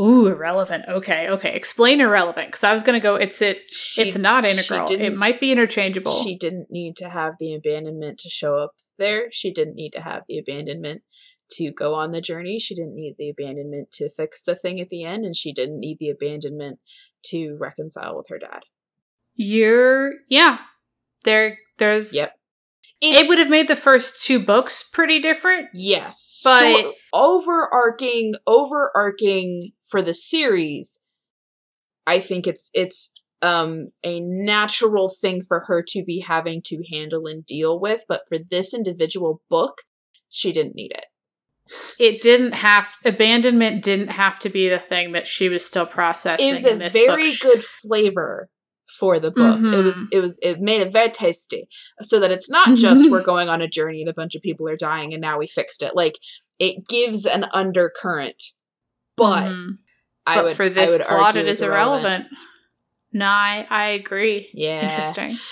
Ooh, 0.01 0.27
irrelevant. 0.27 0.87
Okay, 0.89 1.29
okay. 1.29 1.55
Explain 1.55 2.01
irrelevant 2.01 2.51
cuz 2.51 2.65
I 2.65 2.75
was 2.75 2.83
going 2.83 3.01
to 3.01 3.03
go 3.03 3.15
it's 3.15 3.41
it 3.41 3.71
She- 3.71 4.03
it's 4.03 4.19
not 4.19 4.45
integral. 4.45 4.91
It 4.91 5.15
might 5.15 5.39
be 5.39 5.53
interchangeable. 5.53 6.25
She 6.25 6.37
didn't 6.37 6.69
need 6.71 6.97
to 6.97 7.09
have 7.11 7.35
the 7.39 7.55
abandonment 7.55 8.19
to 8.21 8.29
show 8.29 8.57
up 8.59 8.73
there. 8.99 9.29
She 9.31 9.53
didn't 9.53 9.75
need 9.77 9.91
to 9.91 10.01
have 10.01 10.23
the 10.29 10.39
abandonment 10.39 11.03
to 11.53 11.71
go 11.71 11.95
on 11.95 12.11
the 12.11 12.21
journey. 12.21 12.59
She 12.59 12.75
didn't 12.75 12.95
need 12.97 13.17
the 13.19 13.29
abandonment 13.29 13.93
to 13.93 14.09
fix 14.09 14.43
the 14.43 14.57
thing 14.57 14.81
at 14.81 14.89
the 14.89 15.05
end, 15.05 15.25
and 15.25 15.37
she 15.37 15.53
didn't 15.53 15.79
need 15.79 15.99
the 16.01 16.11
abandonment 16.11 16.81
to 17.27 17.57
reconcile 17.61 18.17
with 18.17 18.27
her 18.31 18.39
dad. 18.39 18.63
You're 19.35 20.15
yeah. 20.29 20.59
There 21.25 21.59
there's 21.79 22.13
Yep. 22.13 22.35
It 23.01 23.29
would 23.29 23.39
have 23.39 23.51
made 23.51 23.69
the 23.69 23.77
first 23.77 24.23
two 24.23 24.39
books 24.41 24.83
pretty 24.83 25.21
different. 25.21 25.69
Yes. 25.75 26.41
But- 26.43 26.61
Sto- 26.61 26.93
overarching 27.13 28.35
overarching 28.47 29.73
for 29.89 30.01
the 30.03 30.15
series, 30.15 31.03
I 32.07 32.21
think 32.21 32.47
it's 32.47 32.71
it's 32.73 33.13
um 33.43 33.89
a 34.03 34.21
natural 34.21 35.09
thing 35.09 35.43
for 35.43 35.61
her 35.67 35.83
to 35.89 36.03
be 36.05 36.21
having 36.21 36.63
to 36.67 36.83
handle 36.91 37.27
and 37.27 37.45
deal 37.45 37.79
with, 37.79 38.03
but 38.09 38.23
for 38.29 38.39
this 38.39 38.73
individual 38.73 39.43
book, 39.51 39.83
she 40.29 40.53
didn't 40.53 40.75
need 40.75 40.93
it. 40.93 41.05
It 41.99 42.21
didn't 42.21 42.53
have 42.53 42.89
abandonment 43.05 43.83
didn't 43.83 44.09
have 44.09 44.39
to 44.41 44.51
be 44.51 44.69
the 44.69 44.79
thing 44.79 45.13
that 45.13 45.27
she 45.27 45.49
was 45.49 45.65
still 45.65 45.87
processing. 45.87 46.47
It 46.49 46.53
was 46.53 46.65
in 46.67 46.83
a 46.83 46.91
very 46.91 47.31
book. 47.31 47.41
good 47.41 47.65
flavor 47.65 48.51
for 48.99 49.19
the 49.19 49.31
book. 49.31 49.59
It 49.59 49.85
was 49.85 50.05
Mhm. 50.05 50.09
it 50.13 50.21
was 50.21 50.39
it 50.43 50.61
made 50.61 50.81
it 50.83 50.93
very 50.93 51.11
tasty. 51.11 51.69
So 52.03 52.21
that 52.21 52.31
it's 52.31 52.51
not 52.51 52.77
just 52.77 53.11
we're 53.11 53.23
going 53.33 53.49
on 53.49 53.61
a 53.63 53.69
journey 53.69 54.01
and 54.01 54.09
a 54.11 54.15
bunch 54.15 54.35
of 54.35 54.43
people 54.43 54.69
are 54.69 54.77
dying 54.77 55.13
and 55.13 55.21
now 55.21 55.39
we 55.39 55.47
fixed 55.47 55.83
it. 55.83 55.97
Like 55.97 56.19
it 56.59 56.87
gives 56.89 57.27
an 57.27 57.47
undercurrent. 57.53 58.43
But 59.17 59.49
Mhm. 59.49 59.79
I 60.27 60.35
but 60.37 60.45
would 60.45 60.57
for 60.57 60.69
this 60.69 60.89
I 60.89 60.93
would 60.93 61.01
plot, 61.03 61.21
argue 61.37 61.41
it's 61.43 61.59
is 61.59 61.63
irrelevant. 61.63 62.27
No, 63.13 63.27
I, 63.27 63.67
I 63.71 63.89
agree. 63.91 64.49
Yeah. 64.55 64.85
Interesting. 64.91 65.37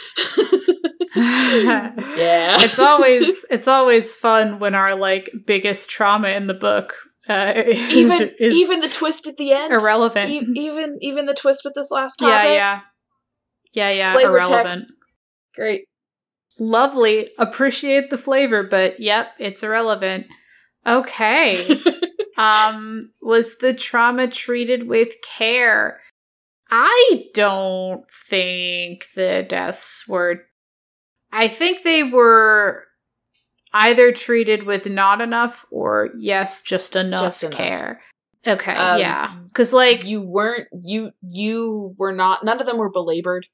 yeah. 1.15 2.57
it's 2.61 2.79
always 2.79 3.45
it's 3.51 3.69
always 3.69 4.15
fun 4.17 4.59
when 4.59 4.75
our 4.75 4.95
like 4.95 5.31
biggest 5.47 5.91
trauma 5.91 6.29
in 6.31 6.47
the 6.47 6.55
book 6.55 6.97
uh, 7.29 7.53
is, 7.67 7.93
even 7.95 8.31
is 8.41 8.55
even 8.55 8.81
the 8.81 8.89
twist 8.89 9.27
at 9.27 9.37
the 9.37 9.53
end. 9.53 9.73
irrelevant. 9.73 10.31
E- 10.31 10.47
even 10.61 10.97
even 11.01 11.27
the 11.27 11.35
twist 11.35 11.63
with 11.65 11.75
this 11.75 11.91
last 11.91 12.17
topic. 12.17 12.33
yeah, 12.47 12.53
yeah, 12.53 12.81
It's 13.75 13.99
yeah. 13.99 14.13
flavor 14.13 14.39
Irrelevant. 14.39 14.81
text. 14.81 14.99
Great. 15.55 15.83
Lovely. 16.59 17.31
Appreciate 17.39 18.11
the 18.11 18.19
flavor, 18.19 18.63
but 18.63 19.01
yep, 19.01 19.33
it's 19.39 19.63
irrelevant. 19.63 20.27
Okay. 20.87 21.81
um, 22.37 23.01
was 23.21 23.59
the 23.59 23.73
trauma 23.75 24.29
treated 24.29 24.89
with 24.89 25.15
care? 25.23 26.01
I 26.71 27.27
don't 27.35 28.05
think 28.29 29.07
the 29.15 29.45
deaths 29.49 30.05
were. 30.09 30.43
I 31.31 31.49
think 31.49 31.83
they 31.83 32.03
were 32.03 32.85
either 33.73 34.13
treated 34.13 34.65
with 34.65 34.89
not 34.89 35.21
enough 35.21 35.65
or 35.71 36.11
yes, 36.17 36.63
just 36.63 36.95
enough 36.97 37.21
Just 37.21 37.45
enough. 37.45 37.57
care. 37.57 38.03
Okay, 38.47 38.73
Um, 38.73 38.99
yeah, 38.99 39.37
because 39.49 39.73
like 39.73 40.05
you 40.05 40.21
weren't 40.21 40.67
you 40.83 41.13
you 41.23 41.95
were 41.97 42.13
not 42.13 42.45
none 42.45 42.61
of 42.61 42.67
them 42.67 42.77
were 42.79 42.91
belabored. 42.91 43.47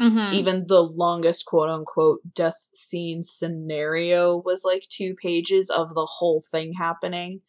Mhm. 0.00 0.32
Even 0.32 0.66
the 0.66 0.82
longest 0.82 1.44
quote 1.46 1.70
unquote 1.70 2.20
death 2.34 2.68
scene 2.74 3.22
scenario 3.22 4.36
was 4.44 4.64
like 4.64 4.84
two 4.88 5.14
pages 5.20 5.70
of 5.70 5.94
the 5.94 6.06
whole 6.18 6.42
thing 6.50 6.72
happening. 6.78 7.40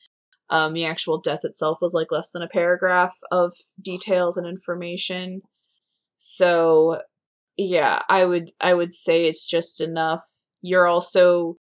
Um, 0.50 0.74
the 0.74 0.86
actual 0.86 1.20
death 1.20 1.40
itself 1.44 1.80
was 1.82 1.94
like 1.94 2.12
less 2.12 2.32
than 2.32 2.44
a 2.44 2.48
paragraph 2.48 3.16
of 3.32 3.54
details 3.82 4.38
and 4.38 4.46
information. 4.46 5.42
So, 6.18 7.02
yeah, 7.58 8.02
I 8.10 8.26
would 8.26 8.52
I 8.62 8.74
would 8.74 8.94
say 8.94 9.26
it's 9.26 9.46
just 9.46 9.82
enough. 9.82 10.24
You're 10.62 10.88
also 10.88 11.58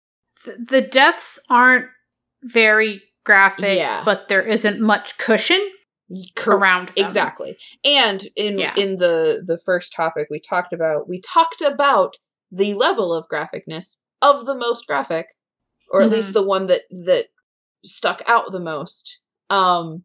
Th- 0.45 0.57
the 0.67 0.81
deaths 0.81 1.39
aren't 1.49 1.87
very 2.43 3.03
graphic, 3.25 3.77
Yeah. 3.77 4.01
but 4.05 4.29
there 4.29 4.41
isn't 4.41 4.79
much 4.79 5.17
cushion 5.17 5.61
cor- 6.35 6.55
around 6.55 6.89
them. 6.89 7.05
exactly. 7.05 7.57
And 7.83 8.21
in 8.35 8.57
Yeah. 8.59 8.73
in 8.75 8.95
the 8.97 9.43
the 9.45 9.57
first 9.57 9.93
topic 9.93 10.27
we 10.29 10.39
talked 10.39 10.73
about, 10.73 11.07
we 11.07 11.19
talked 11.21 11.61
about 11.61 12.15
the 12.51 12.73
level 12.73 13.13
of 13.13 13.27
graphicness 13.31 13.97
of 14.21 14.45
the 14.45 14.55
most 14.55 14.87
graphic, 14.87 15.27
or 15.91 16.01
at 16.01 16.09
Mhm. 16.09 16.13
least 16.13 16.33
the 16.33 16.43
one 16.43 16.67
that 16.67 16.81
that 16.89 17.27
stuck 17.85 18.21
out 18.27 18.51
the 18.51 18.59
most. 18.59 19.21
Um, 19.49 20.03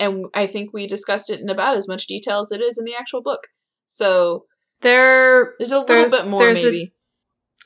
and 0.00 0.26
I 0.34 0.46
think 0.46 0.72
we 0.72 0.86
discussed 0.86 1.30
it 1.30 1.40
in 1.40 1.48
about 1.48 1.76
as 1.76 1.86
much 1.86 2.06
detail 2.06 2.40
as 2.40 2.50
it 2.52 2.60
is 2.60 2.78
in 2.78 2.84
the 2.84 2.94
actual 2.94 3.22
book. 3.22 3.48
So 3.84 4.46
There, 4.80 5.54
there's 5.58 5.72
a 5.72 5.78
little 5.78 5.86
There- 5.96 6.08
bit 6.10 6.26
more, 6.26 6.40
there's 6.44 6.60
a- 6.60 6.64
maybe. 6.64 6.94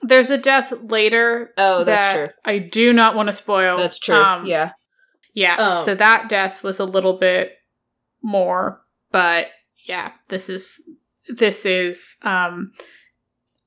there's 0.02 0.30
a 0.30 0.38
death 0.38 0.72
later. 0.82 1.52
Oh, 1.56 1.82
that's 1.82 2.12
that 2.12 2.14
true. 2.14 2.28
I 2.44 2.58
do 2.58 2.92
not 2.92 3.16
want 3.16 3.28
to 3.28 3.32
spoil. 3.32 3.76
That's 3.76 3.98
true. 3.98 4.14
Um, 4.14 4.46
yeah. 4.46 4.72
Yeah. 5.34 5.56
Um, 5.56 5.84
so 5.84 5.94
that 5.96 6.28
death 6.28 6.62
was 6.62 6.78
a 6.78 6.84
little 6.84 7.14
bit 7.14 7.57
more, 8.28 8.80
but 9.10 9.48
yeah, 9.86 10.12
this 10.28 10.48
is 10.48 10.76
this 11.28 11.64
is 11.66 12.16
um 12.24 12.72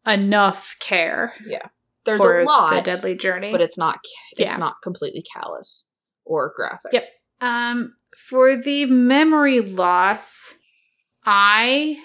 enough 0.06 0.76
care 0.80 1.34
Yeah. 1.46 1.68
There's 2.06 2.22
a 2.22 2.42
lot, 2.44 2.74
the 2.74 2.82
deadly 2.82 3.16
journey. 3.16 3.52
but 3.52 3.62
it's 3.62 3.78
not 3.78 4.00
it's 4.38 4.40
Yeah. 4.54 4.58
not 4.58 4.76
completely 4.84 5.24
callous 5.34 5.88
or 6.26 6.54
graphic. 6.56 6.94
Yep. 6.94 7.06
um 7.42 7.94
for 8.30 8.56
the 8.56 8.86
memory 8.88 9.62
loss, 9.62 10.56
I 11.26 11.98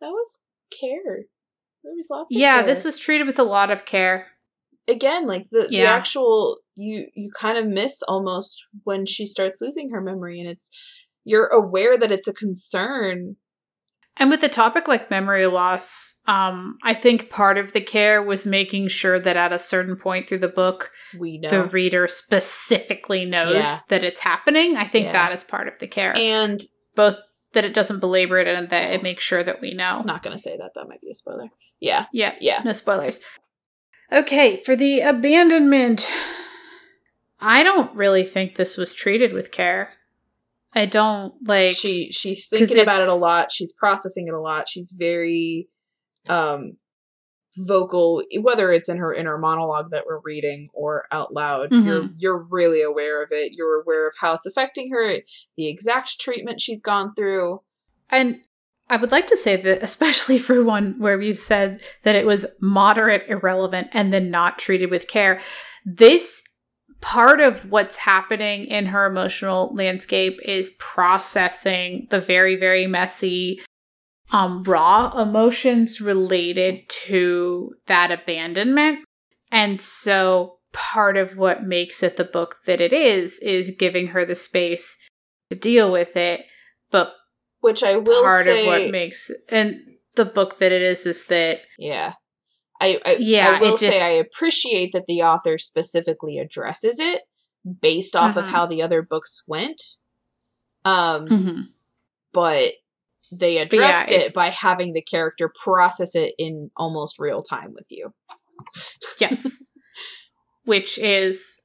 That 0.00 0.08
was 0.10 0.42
care. 0.70 1.24
There 1.82 1.92
was 1.94 2.08
lots 2.10 2.34
of 2.34 2.40
yeah, 2.40 2.62
this 2.62 2.84
was 2.84 2.98
treated 2.98 3.26
with 3.26 3.38
a 3.38 3.44
lot 3.44 3.70
of 3.70 3.84
care. 3.84 4.26
again 4.88 5.26
like 5.26 5.44
the, 5.50 5.66
the 5.70 5.82
actual 5.82 6.58
you 6.74 7.06
you 7.14 7.30
kind 7.40 7.56
of 7.58 7.66
miss 7.66 8.02
almost 8.02 8.62
when 8.84 9.06
she 9.06 9.24
starts 9.26 9.60
losing 9.60 9.90
her 9.90 10.00
memory 10.00 10.38
and 10.40 10.48
it's 10.48 10.70
you're 11.26 11.48
aware 11.48 11.98
that 11.98 12.10
it's 12.12 12.28
a 12.28 12.32
concern 12.32 13.36
And 14.16 14.30
with 14.30 14.42
a 14.42 14.48
topic 14.48 14.88
like 14.88 15.10
memory 15.10 15.46
loss, 15.46 16.22
um, 16.26 16.78
I 16.82 16.94
think 16.94 17.28
part 17.28 17.58
of 17.58 17.74
the 17.74 17.82
care 17.82 18.22
was 18.22 18.46
making 18.46 18.88
sure 18.88 19.18
that 19.20 19.36
at 19.36 19.52
a 19.52 19.58
certain 19.58 19.94
point 19.96 20.26
through 20.26 20.38
the 20.38 20.48
book, 20.48 20.90
we 21.18 21.36
know 21.36 21.48
the 21.50 21.64
reader 21.64 22.08
specifically 22.08 23.26
knows 23.26 23.52
Yeah. 23.54 23.78
that 23.90 24.02
it's 24.04 24.20
happening. 24.22 24.78
I 24.78 24.84
think 24.84 25.06
Yeah. 25.06 25.12
that 25.12 25.32
is 25.32 25.42
part 25.44 25.68
of 25.68 25.78
the 25.80 25.86
care. 25.86 26.14
and 26.16 26.62
Both 26.94 27.16
that 27.52 27.66
it 27.66 27.74
doesn't 27.74 28.00
belabor 28.00 28.38
it 28.38 28.48
and 28.48 28.68
that 28.70 28.90
it 28.92 29.02
makes 29.02 29.22
sure 29.22 29.42
that 29.42 29.60
we 29.60 29.74
know. 29.74 29.98
i'm 30.00 30.06
not 30.06 30.22
gonna 30.22 30.38
say 30.38 30.56
that 30.56 30.72
that 30.74 30.88
might 30.88 31.00
be 31.02 31.10
a 31.10 31.14
spoiler 31.14 31.48
yeah 31.80 32.06
Yeah, 32.12 32.34
yeah 32.40 32.62
no 32.64 32.72
spoilers. 32.72 33.20
Okay, 34.12 34.62
for 34.64 34.76
the 34.76 35.00
abandonment, 35.00 36.06
I 37.40 37.62
don't 37.62 37.94
really 37.94 38.24
think 38.24 38.54
this 38.54 38.76
was 38.78 38.94
treated 38.94 39.32
with 39.32 39.50
care. 39.50 39.92
I 40.76 40.86
don't 40.86 41.34
like 41.44 41.74
she 41.74 42.12
she's 42.12 42.48
thinking 42.48 42.78
about 42.78 43.00
it 43.02 43.08
a 43.08 43.14
lot. 43.14 43.50
She's 43.50 43.72
processing 43.72 44.28
it 44.28 44.34
a 44.34 44.40
lot. 44.40 44.68
She's 44.68 44.94
very 44.96 45.68
um 46.28 46.76
vocal 47.58 48.22
whether 48.40 48.70
it's 48.70 48.88
in 48.90 48.98
her 48.98 49.14
inner 49.14 49.38
monologue 49.38 49.90
that 49.90 50.04
we're 50.06 50.20
reading 50.22 50.68
or 50.74 51.06
out 51.10 51.32
loud 51.32 51.72
you're 51.72 52.02
Mhm. 52.02 52.14
you're 52.18 52.46
really 52.50 52.82
aware 52.82 53.22
of 53.22 53.32
it. 53.32 53.52
You're 53.52 53.80
aware 53.80 54.06
of 54.06 54.12
how 54.20 54.34
it's 54.34 54.44
affecting 54.44 54.90
her 54.92 55.22
the 55.56 55.66
exact 55.66 56.20
treatment 56.20 56.60
she's 56.60 56.82
gone 56.82 57.14
through. 57.14 57.62
And 58.10 58.42
I 58.90 58.96
would 58.96 59.10
like 59.10 59.26
to 59.28 59.36
say 59.38 59.56
that, 59.56 59.82
especially 59.90 60.38
for 60.38 60.62
one 60.62 60.96
where 60.98 61.18
you 61.20 61.32
said 61.32 61.80
that 62.02 62.14
it 62.14 62.26
was 62.26 62.44
moderate 62.60 63.24
irrelevant 63.28 63.88
and 63.92 64.12
then 64.12 64.30
not 64.30 64.58
treated 64.58 64.90
with 64.90 65.08
care, 65.08 65.40
this 65.86 66.42
part 67.00 67.40
of 67.40 67.70
what's 67.70 67.96
happening 67.96 68.66
in 68.66 68.86
her 68.86 69.06
emotional 69.06 69.74
landscape 69.74 70.40
is 70.44 70.70
processing 70.78 72.06
the 72.10 72.20
very, 72.20 72.56
very 72.56 72.86
messy, 72.86 73.60
um, 74.32 74.62
raw 74.64 75.12
emotions 75.20 76.00
related 76.00 76.88
to 76.88 77.74
that 77.86 78.10
abandonment. 78.10 79.04
And 79.52 79.80
so 79.80 80.58
part 80.72 81.16
of 81.16 81.36
what 81.36 81.62
makes 81.62 82.02
it 82.02 82.16
the 82.16 82.24
book 82.24 82.58
that 82.66 82.80
it 82.80 82.92
is, 82.92 83.38
is 83.40 83.70
giving 83.78 84.08
her 84.08 84.24
the 84.24 84.34
space 84.34 84.96
to 85.50 85.56
deal 85.56 85.90
with 85.90 86.16
it. 86.16 86.44
But 86.90 87.14
which 87.60 87.82
I 87.82 87.96
will 87.96 88.24
part 88.24 88.44
say, 88.44 88.60
of 88.60 88.66
what 88.66 88.90
makes 88.90 89.30
and 89.48 89.80
the 90.14 90.24
book 90.24 90.58
that 90.58 90.72
it 90.72 90.82
is 90.82 91.06
is 91.06 91.26
that 91.26 91.60
yeah, 91.78 92.14
I, 92.80 93.00
I 93.04 93.16
Yeah, 93.20 93.56
I 93.56 93.60
will 93.60 93.74
it 93.74 93.78
say 93.78 94.02
I 94.02 94.10
appreciate 94.10 94.92
that 94.92 95.06
the 95.06 95.22
author 95.22 95.58
specifically 95.58 96.38
addresses 96.38 96.98
it 97.00 97.22
based 97.80 98.14
off 98.14 98.36
of 98.36 98.44
Mhm. 98.44 98.48
how 98.48 98.66
the 98.66 98.82
other 98.82 99.02
books 99.02 99.42
went, 99.48 99.82
um, 100.84 101.26
Mhm. 101.28 101.62
but 102.32 102.74
they 103.32 103.54
yeah, 103.56 103.62
addressed 103.62 104.12
it- 104.12 104.22
it 104.26 104.34
by 104.34 104.48
having 104.50 104.92
the 104.92 105.02
character 105.02 105.52
process 105.64 106.14
it 106.14 106.34
in 106.38 106.70
almost 106.76 107.18
real 107.18 107.42
time 107.42 107.72
with 107.74 107.86
you. 107.90 108.12
yes 109.18 109.62
which 110.64 110.98
is 110.98 111.60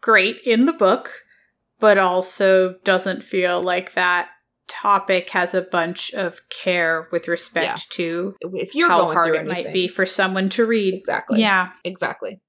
great 0.00 0.40
in 0.44 0.66
the 0.66 0.72
book 0.72 1.22
but 1.78 1.98
also 1.98 2.74
doesn't 2.84 3.22
feel 3.22 3.62
like 3.62 3.94
that 3.94 4.28
topic 4.68 5.30
has 5.30 5.54
a 5.54 5.62
bunch 5.62 6.12
of 6.14 6.40
care 6.48 7.08
with 7.12 7.28
respect 7.28 7.66
Yeah. 7.66 7.76
to 7.90 8.36
If 8.54 8.74
you're 8.74 8.88
how 8.88 9.02
going 9.02 9.14
hard 9.16 9.34
it 9.36 9.46
might 9.46 9.72
be 9.72 9.88
for 9.88 10.06
someone 10.06 10.48
to 10.50 10.66
read. 10.66 10.94
Exactly, 10.94 11.40
yeah. 11.40 11.72
Exactly. 11.84 12.40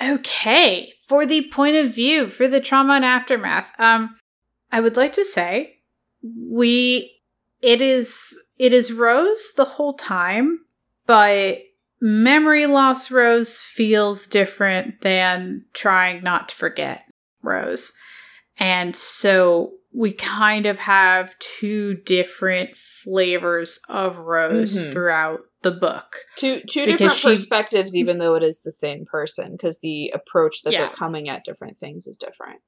Okay, 0.00 0.92
for 1.08 1.26
the 1.26 1.48
point 1.50 1.76
of 1.76 1.94
view 1.94 2.30
for 2.30 2.48
the 2.48 2.60
trauma 2.60 2.94
and 2.94 3.04
aftermath, 3.04 3.72
um, 3.78 4.16
I 4.72 4.80
would 4.80 4.96
like 4.96 5.12
to 5.14 5.24
say 5.24 5.78
we 6.22 7.20
it 7.60 7.80
is 7.80 8.36
it 8.58 8.72
is 8.72 8.92
Rose 8.92 9.52
the 9.56 9.64
whole 9.64 9.94
time, 9.94 10.60
but 11.06 11.58
memory 12.00 12.66
loss 12.66 13.10
Rose 13.10 13.58
feels 13.58 14.26
different 14.26 15.02
than 15.02 15.64
trying 15.74 16.22
not 16.22 16.48
to 16.50 16.54
forget 16.56 17.04
Rose, 17.42 17.92
and 18.58 18.96
so 18.96 19.74
we 19.92 20.12
kind 20.12 20.66
of 20.66 20.78
have 20.78 21.34
two 21.38 21.94
different 21.94 22.76
flavors 22.76 23.80
of 23.88 24.18
Rose 24.18 24.76
Mhm. 24.76 24.92
throughout 24.92 25.40
the 25.62 25.72
book. 25.72 26.16
Two 26.36 26.60
two 26.60 26.86
different 26.86 27.12
she- 27.12 27.28
perspectives, 27.28 27.96
even 27.96 28.18
though 28.18 28.34
it 28.36 28.42
is 28.42 28.60
the 28.60 28.70
same 28.72 29.04
person, 29.04 29.52
because 29.52 29.80
the 29.80 30.10
approach 30.10 30.62
that 30.62 30.72
Yeah. 30.72 30.80
they're 30.86 30.96
coming 30.96 31.28
at 31.28 31.44
different 31.44 31.78
things 31.78 32.06
is 32.06 32.16
different. 32.16 32.60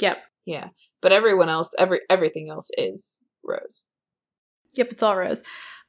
Yep. 0.00 0.18
Yeah, 0.46 0.68
but 1.00 1.12
everyone 1.12 1.48
else, 1.48 1.74
every 1.78 2.00
everything 2.08 2.48
else 2.50 2.70
is 2.78 3.22
Rose. 3.42 3.86
Yep, 4.72 4.92
it's 4.92 5.02
all 5.02 5.16
rose. 5.16 5.42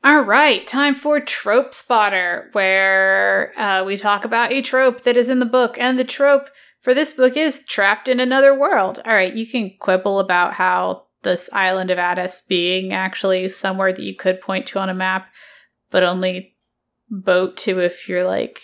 All 0.03 0.21
right, 0.21 0.67
time 0.67 0.93
for 0.93 1.19
Trope 1.19 1.73
Spotter, 1.73 2.49
where 2.51 3.53
uh, 3.57 3.83
we 3.83 3.97
talk 3.97 4.23
about 4.23 4.51
a 4.51 4.61
trope 4.61 5.01
that 5.01 5.17
is 5.17 5.29
in 5.29 5.39
the 5.39 5.45
book. 5.47 5.77
And 5.79 5.97
the 5.97 6.03
trope 6.03 6.49
for 6.85 6.93
this 6.93 7.11
book 7.11 7.35
is 7.35 7.65
trapped 7.65 8.07
in 8.07 8.21
another 8.21 8.57
world. 8.57 9.01
All 9.05 9.13
right, 9.13 9.33
you 9.33 9.45
can 9.45 9.71
quibble 9.77 10.19
about 10.19 10.53
how 10.53 11.07
this 11.23 11.49
island 11.51 11.89
of 11.89 11.97
Adas 11.97 12.47
being 12.47 12.93
actually 12.93 13.49
somewhere 13.49 13.91
that 13.91 14.01
you 14.01 14.15
could 14.15 14.39
point 14.39 14.67
to 14.67 14.79
on 14.79 14.89
a 14.89 14.93
map, 14.93 15.27
but 15.91 16.03
only 16.03 16.55
boat 17.09 17.57
to 17.57 17.79
if 17.79 18.07
you're 18.07 18.23
like, 18.23 18.61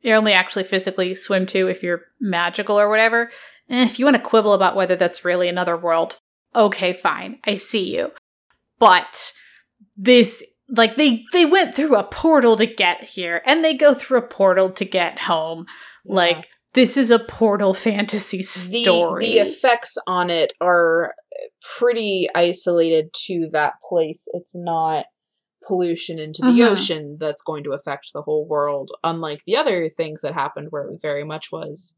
you're 0.00 0.16
only 0.16 0.32
actually 0.32 0.64
physically 0.64 1.14
swim 1.14 1.44
to 1.46 1.68
if 1.68 1.82
you're 1.82 2.06
magical 2.20 2.80
or 2.80 2.88
whatever. 2.88 3.30
Eh, 3.68 3.84
if 3.84 3.98
you 3.98 4.06
want 4.06 4.16
to 4.16 4.22
quibble 4.22 4.54
about 4.54 4.76
whether 4.76 4.96
that's 4.96 5.24
really 5.24 5.48
another 5.48 5.76
world, 5.76 6.18
okay, 6.56 6.94
fine. 6.94 7.40
I 7.44 7.56
see 7.56 7.94
you 7.94 8.12
but 8.78 9.32
this 9.96 10.44
like 10.68 10.96
they 10.96 11.24
they 11.32 11.44
went 11.44 11.74
through 11.74 11.96
a 11.96 12.04
portal 12.04 12.56
to 12.56 12.66
get 12.66 13.02
here 13.02 13.42
and 13.46 13.64
they 13.64 13.74
go 13.74 13.94
through 13.94 14.18
a 14.18 14.22
portal 14.22 14.70
to 14.70 14.84
get 14.84 15.20
home 15.20 15.66
like 16.04 16.48
this 16.74 16.96
is 16.96 17.10
a 17.10 17.18
portal 17.18 17.74
fantasy 17.74 18.42
story 18.42 19.26
the 19.26 19.38
effects 19.38 19.96
on 20.06 20.30
it 20.30 20.52
are 20.60 21.14
pretty 21.78 22.28
isolated 22.34 23.10
to 23.26 23.48
that 23.52 23.74
place. 23.88 24.28
It's 24.34 24.54
not 24.54 25.06
pollution 25.66 26.18
into 26.18 26.42
the 26.42 26.48
Mhm. 26.60 26.68
ocean 26.72 27.16
that's 27.18 27.42
going 27.42 27.64
to 27.64 27.72
affect 27.72 28.10
the 28.12 28.22
whole 28.22 28.46
world. 28.46 28.90
Unlike 29.02 29.42
the 29.46 29.56
other 29.56 29.88
things 29.88 30.20
that 30.20 30.34
happened, 30.34 30.68
where 30.70 30.88
it 30.88 31.00
very 31.00 31.24
much 31.24 31.50
was. 31.50 31.96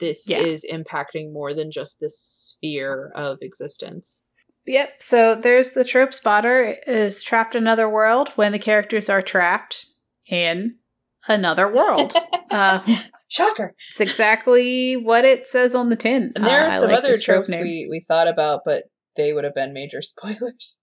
This 0.00 0.28
Yeah. 0.28 0.40
is 0.40 0.64
impacting 0.70 1.32
more 1.32 1.54
than 1.54 1.70
just 1.70 1.98
this 2.00 2.18
sphere 2.18 3.10
of 3.14 3.38
existence. 3.42 4.24
yep 4.66 4.94
so 5.02 5.34
there's 5.34 5.72
the 5.72 5.84
trope 5.84 6.14
spotter 6.14 6.74
is 6.86 7.22
trapped 7.22 7.54
in 7.54 7.62
another 7.62 7.86
world 7.88 8.30
when 8.30 8.50
the 8.50 8.58
characters 8.58 9.10
are 9.10 9.20
trapped 9.20 9.86
in 10.26 10.78
another 11.28 11.68
world 11.70 12.14
uh, 12.50 12.78
shocker. 13.34 13.74
It's 13.90 14.00
exactly 14.00 14.94
what 14.96 15.24
it 15.24 15.46
says 15.46 15.74
on 15.74 15.88
the 15.88 15.96
tin. 15.96 16.32
And 16.36 16.44
there 16.44 16.62
Uh, 16.62 16.66
are 16.66 16.70
some 16.70 16.88
like 16.90 16.98
other 16.98 17.08
this 17.12 17.22
trope 17.22 17.46
tropes 17.46 17.50
we, 17.62 17.86
we 17.90 18.04
thought 18.06 18.28
about, 18.28 18.60
but 18.64 18.84
they 19.16 19.32
would 19.32 19.44
have 19.44 19.54
been 19.54 19.72
major 19.72 20.00
spoilers. 20.02 20.80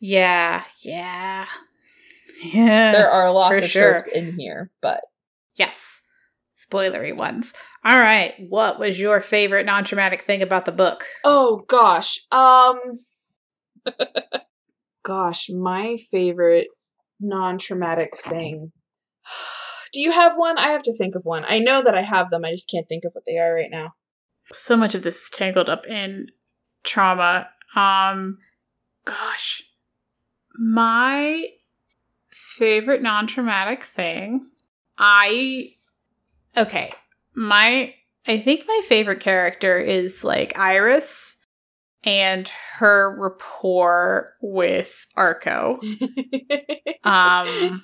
Yeah, 0.00 0.64
yeah. 0.84 1.46
Yeah. 2.42 2.92
there 2.92 3.10
are 3.10 3.32
lots 3.32 3.62
of 3.62 3.68
sure. 3.70 3.90
tropes 3.90 4.06
in 4.06 4.38
here, 4.38 4.70
but 4.80 5.00
Yes. 5.56 6.02
Spoilery 6.56 7.16
ones. 7.16 7.54
All 7.84 7.98
right. 7.98 8.34
What 8.48 8.78
was 8.78 8.98
your 9.00 9.20
favorite 9.20 9.64
non 9.66 9.84
traumatic 9.84 10.22
thing 10.22 10.42
about 10.42 10.64
the 10.66 10.72
book? 10.72 11.04
oh 11.24 11.64
gosh. 11.68 12.20
Um 12.30 13.00
gosh, 15.04 15.48
my 15.50 15.96
favorite 16.10 16.68
non-traumatic 17.20 18.16
thing. 18.16 18.72
Do 19.92 20.00
you 20.00 20.12
have 20.12 20.36
one? 20.36 20.58
I 20.58 20.68
have 20.68 20.82
to 20.84 20.94
think 20.94 21.14
of 21.14 21.24
one. 21.24 21.44
I 21.46 21.58
know 21.58 21.82
that 21.82 21.94
I 21.94 22.02
have 22.02 22.30
them. 22.30 22.44
I 22.44 22.50
just 22.50 22.70
can't 22.70 22.88
think 22.88 23.04
of 23.04 23.12
what 23.12 23.24
they 23.26 23.38
are 23.38 23.54
right 23.54 23.70
now. 23.70 23.94
So 24.52 24.76
much 24.76 24.94
of 24.94 25.02
this 25.02 25.24
is 25.24 25.30
tangled 25.30 25.68
up 25.68 25.86
in 25.86 26.28
trauma. 26.84 27.48
Um, 27.76 28.38
gosh. 29.04 29.62
My 30.54 31.46
favorite 32.30 33.02
non 33.02 33.26
traumatic 33.26 33.84
thing, 33.84 34.48
I. 34.96 35.74
Okay. 36.56 36.92
My. 37.34 37.94
I 38.26 38.38
think 38.38 38.64
my 38.66 38.82
favorite 38.86 39.20
character 39.20 39.78
is 39.78 40.22
like 40.22 40.58
Iris 40.58 41.38
and 42.04 42.48
her 42.74 43.14
rapport 43.18 44.34
with 44.40 45.06
Arco. 45.16 45.80
Um, 47.04 47.82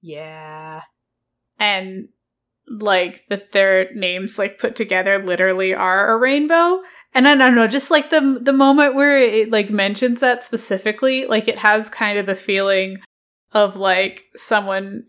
yeah. 0.00 0.82
and 1.58 2.08
like 2.70 3.24
that 3.30 3.52
their 3.52 3.92
names 3.94 4.38
like 4.38 4.58
put 4.58 4.76
together 4.76 5.18
literally 5.22 5.74
are 5.74 6.12
a 6.12 6.18
rainbow 6.18 6.80
and 7.14 7.26
i 7.26 7.34
don't 7.34 7.54
know 7.54 7.66
just 7.66 7.90
like 7.90 8.10
the 8.10 8.38
the 8.42 8.52
moment 8.52 8.94
where 8.94 9.16
it 9.18 9.50
like 9.50 9.70
mentions 9.70 10.20
that 10.20 10.44
specifically 10.44 11.24
like 11.24 11.48
it 11.48 11.56
has 11.58 11.88
kind 11.88 12.18
of 12.18 12.26
the 12.26 12.34
feeling 12.34 12.98
of 13.52 13.74
like 13.76 14.24
someone 14.36 15.02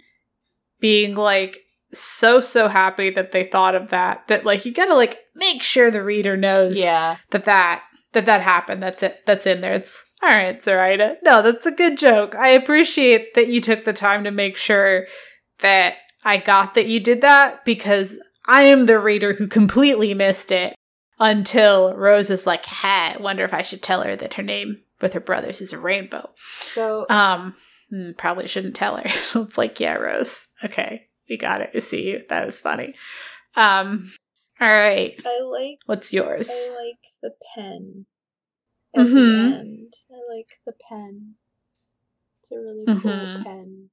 being 0.80 1.16
like 1.16 1.60
so 1.92 2.40
so 2.40 2.70
happy 2.70 3.10
that 3.10 3.34
they 3.34 3.44
thought 3.44 3.76
of 3.76 3.90
that 3.90 4.26
that 4.30 4.46
like 4.46 4.64
you 4.66 4.72
gotta 4.72 4.96
like 4.96 5.20
make 5.36 5.62
sure 5.62 5.92
the 5.92 6.02
reader 6.04 6.38
knows 6.38 6.80
Yeah. 6.80 7.18
that 7.32 7.44
that 7.44 7.84
that 8.14 8.26
that 8.26 8.42
happened 8.42 8.82
that's 8.82 9.04
it 9.04 9.20
that's 9.26 9.46
in 9.46 9.60
there 9.60 9.74
it's 9.74 10.02
all 10.22 10.30
right 10.30 10.62
Zoraida. 10.62 11.18
no 11.24 11.42
that's 11.42 11.66
a 11.66 11.72
good 11.72 11.98
joke. 11.98 12.36
I 12.36 12.50
appreciate 12.50 13.34
that 13.36 13.48
you 13.48 13.62
took 13.62 13.86
the 13.86 13.94
time 13.94 14.24
to 14.24 14.32
make 14.32 14.58
sure 14.58 15.08
that 15.60 15.96
i 16.24 16.38
got 16.38 16.74
that 16.76 16.88
you 16.88 17.00
did 17.00 17.22
that 17.22 17.64
because 17.66 18.22
i 18.46 18.64
am 18.64 18.86
the 18.86 19.00
reader 19.00 19.34
who 19.34 19.48
completely 19.48 20.14
missed 20.14 20.52
it 20.52 20.76
until 21.20 21.94
rose 21.96 22.30
is 22.30 22.46
like 22.48 22.66
ha 22.66 23.16
wonder 23.20 23.44
if 23.44 23.54
i 23.54 23.62
should 23.62 23.82
tell 23.82 24.02
her 24.02 24.16
that 24.16 24.34
her 24.36 24.44
name 24.44 24.82
with 25.02 25.14
her 25.14 25.20
brothers 25.20 25.62
is 25.62 25.74
a 25.74 25.78
rainbow. 25.78 26.30
So 26.60 27.06
um 27.10 27.56
hmm, 27.90 28.12
probably 28.18 28.48
shouldn't 28.48 28.76
tell 28.76 28.98
her. 28.98 29.06
It's 29.36 29.58
like 29.58 29.80
yeah 29.80 29.96
rose. 29.96 30.48
Okay 30.64 31.08
we 31.30 31.38
got 31.38 31.62
it. 31.62 31.70
We 31.74 31.80
see 31.80 32.10
you. 32.10 32.24
That 32.30 32.46
was 32.46 32.60
funny. 32.60 32.96
Um 33.56 34.12
all 34.60 34.68
right. 34.68 35.16
I 35.26 35.42
like 35.42 35.80
what's 35.86 36.12
yours? 36.12 36.50
I 36.52 36.76
like 36.76 37.00
the 37.22 37.32
pen. 37.56 38.06
At 38.96 39.06
Mhm. 39.06 39.14
the 39.52 39.58
end. 39.60 39.94
I 40.12 40.36
like 40.36 40.48
the 40.66 40.74
pen. 40.90 41.36
It's 42.42 42.52
a 42.52 42.56
really 42.58 42.86
cool 43.02 43.12
Mhm. 43.12 43.44
pen. 43.44 43.90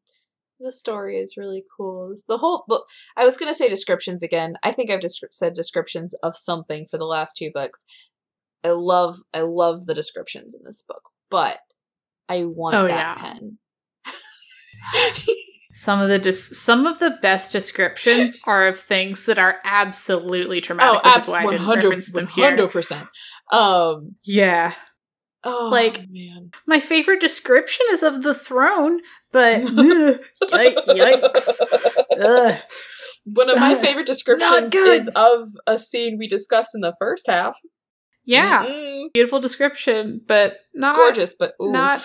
The 0.59 0.73
story 0.73 1.19
is 1.19 1.37
really 1.37 1.65
cool. 1.77 2.15
The 2.29 2.39
whole 2.39 2.65
book. 2.67 2.87
I 3.17 3.25
was 3.25 3.37
going 3.37 3.51
to 3.51 3.55
say 3.55 3.69
descriptions 3.69 4.23
again. 4.23 4.57
I 4.63 4.73
think 4.73 4.91
I've 4.91 5.03
just 5.03 5.23
said 5.31 5.53
descriptions 5.53 6.15
of 6.23 6.35
something 6.35 6.87
for 6.91 6.97
the 6.97 7.05
last 7.05 7.37
two 7.37 7.51
books. 7.53 7.85
I 8.65 8.71
love 8.71 9.19
I 9.35 9.43
love 9.43 9.85
the 9.87 9.95
descriptions 9.95 10.55
in 10.55 10.63
this 10.65 10.83
book, 10.83 11.03
but 11.31 11.61
I 12.29 12.45
want 12.45 12.75
Oh, 12.75 12.89
that 12.89 12.89
yeah. 12.89 13.15
pen. 13.17 13.59
Some 15.73 16.01
of 16.01 16.09
the 16.09 16.19
dis- 16.19 16.59
some 16.59 16.87
of 16.87 17.01
the 17.01 17.11
best 17.21 17.53
descriptions 17.53 18.39
are 18.47 18.67
of 18.67 18.81
things 18.81 19.27
that 19.27 19.39
are 19.39 19.61
absolutely 19.63 20.63
traumatic. 20.63 21.03
oh, 21.05 21.11
which 21.15 21.23
is 21.25 21.29
why 21.29 21.43
I 21.43 21.51
didn't 21.51 21.69
reference 21.69 22.13
them 22.13 22.29
here. 22.29 22.57
100%. 22.57 23.09
Um 23.53 24.17
Yeah, 24.25 24.75
oh 25.47 25.69
Like- 25.71 26.09
man. 26.11 26.51
my 26.67 26.81
favorite 26.81 27.21
description 27.21 27.87
is 27.91 28.03
of 28.03 28.23
the 28.23 28.35
throne, 28.35 29.01
but 29.33 29.63
ugh, 29.63 30.21
yikes. 30.53 31.61
Ugh. 32.21 32.59
One 33.25 33.51
of 33.51 33.59
my 33.59 33.75
favorite 33.77 34.07
descriptions 34.07 34.75
is 34.75 35.09
of 35.17 35.49
a 35.67 35.79
scene 35.79 36.17
we 36.19 36.29
discussed 36.29 36.75
in 36.75 36.81
the 36.81 36.95
first 36.99 37.27
half. 37.29 37.57
Yeah, 38.25 38.65
Mm-mm. 38.67 39.13
beautiful 39.15 39.41
description, 39.41 40.21
but 40.27 40.59
not 40.75 40.97
gorgeous, 40.97 41.35
but 41.39 41.55
ooh. 41.63 41.71
not- 41.73 42.05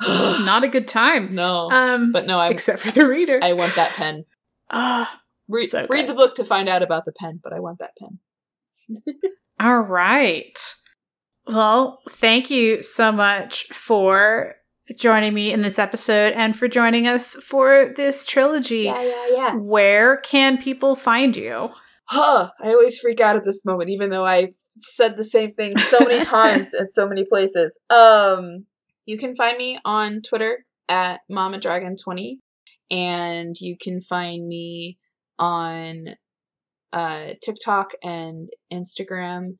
not 0.02 0.62
a 0.64 0.68
good 0.68 0.86
time. 0.88 1.34
no. 1.34 1.68
Um, 1.70 2.12
but 2.12 2.26
no, 2.26 2.38
I 2.38 2.48
except 2.48 2.80
for 2.80 2.90
the 2.92 3.06
reader. 3.06 3.40
I 3.42 3.52
want 3.54 3.74
that 3.76 3.92
pen. 3.92 4.24
Ah, 4.70 5.20
Re- 5.48 5.66
So 5.66 5.86
read 5.88 6.08
the 6.08 6.14
book 6.14 6.34
to 6.36 6.44
find 6.44 6.68
out 6.68 6.82
about 6.82 7.04
the 7.04 7.12
pen, 7.12 7.38
but 7.42 7.52
I 7.52 7.60
want 7.60 7.78
that 7.78 7.92
pen. 8.00 8.18
All 9.60 9.78
right. 9.80 10.58
Well, 11.46 12.00
thank 12.10 12.50
you 12.50 12.82
so 12.82 13.12
much 13.12 13.66
for 13.72 14.56
joining 14.96 15.34
me 15.34 15.52
in 15.52 15.62
this 15.62 15.78
episode 15.78 16.32
and 16.34 16.56
for 16.56 16.68
joining 16.68 17.06
us 17.06 17.34
for 17.34 17.92
this 17.96 18.24
trilogy. 18.24 18.82
yeah, 18.82 19.02
yeah. 19.02 19.26
yeah. 19.30 19.54
Where 19.54 20.18
can 20.18 20.58
people 20.58 20.96
find 20.96 21.36
you? 21.36 21.70
Huh. 22.08 22.50
I 22.60 22.68
always 22.68 22.98
freak 22.98 23.20
out 23.20 23.36
at 23.36 23.44
this 23.44 23.64
moment, 23.64 23.90
even 23.90 24.10
though 24.10 24.24
I 24.24 24.54
said 24.78 25.16
the 25.16 25.24
same 25.24 25.54
thing 25.54 25.76
so 25.78 26.00
many 26.00 26.24
times 26.24 26.74
at 26.74 26.92
so 26.92 27.08
many 27.08 27.24
places. 27.24 27.78
Um, 27.90 28.66
you 29.06 29.18
can 29.18 29.34
find 29.36 29.56
me 29.56 29.78
on 29.84 30.22
Twitter 30.22 30.64
at 30.88 31.20
Mama 31.28 31.58
Dragon 31.58 31.96
20 31.96 32.40
and 32.90 33.56
you 33.60 33.76
can 33.80 34.00
find 34.00 34.46
me 34.46 34.98
on 35.38 36.16
uh, 36.92 37.30
TikTok 37.42 37.92
and 38.02 38.48
Instagram 38.72 39.56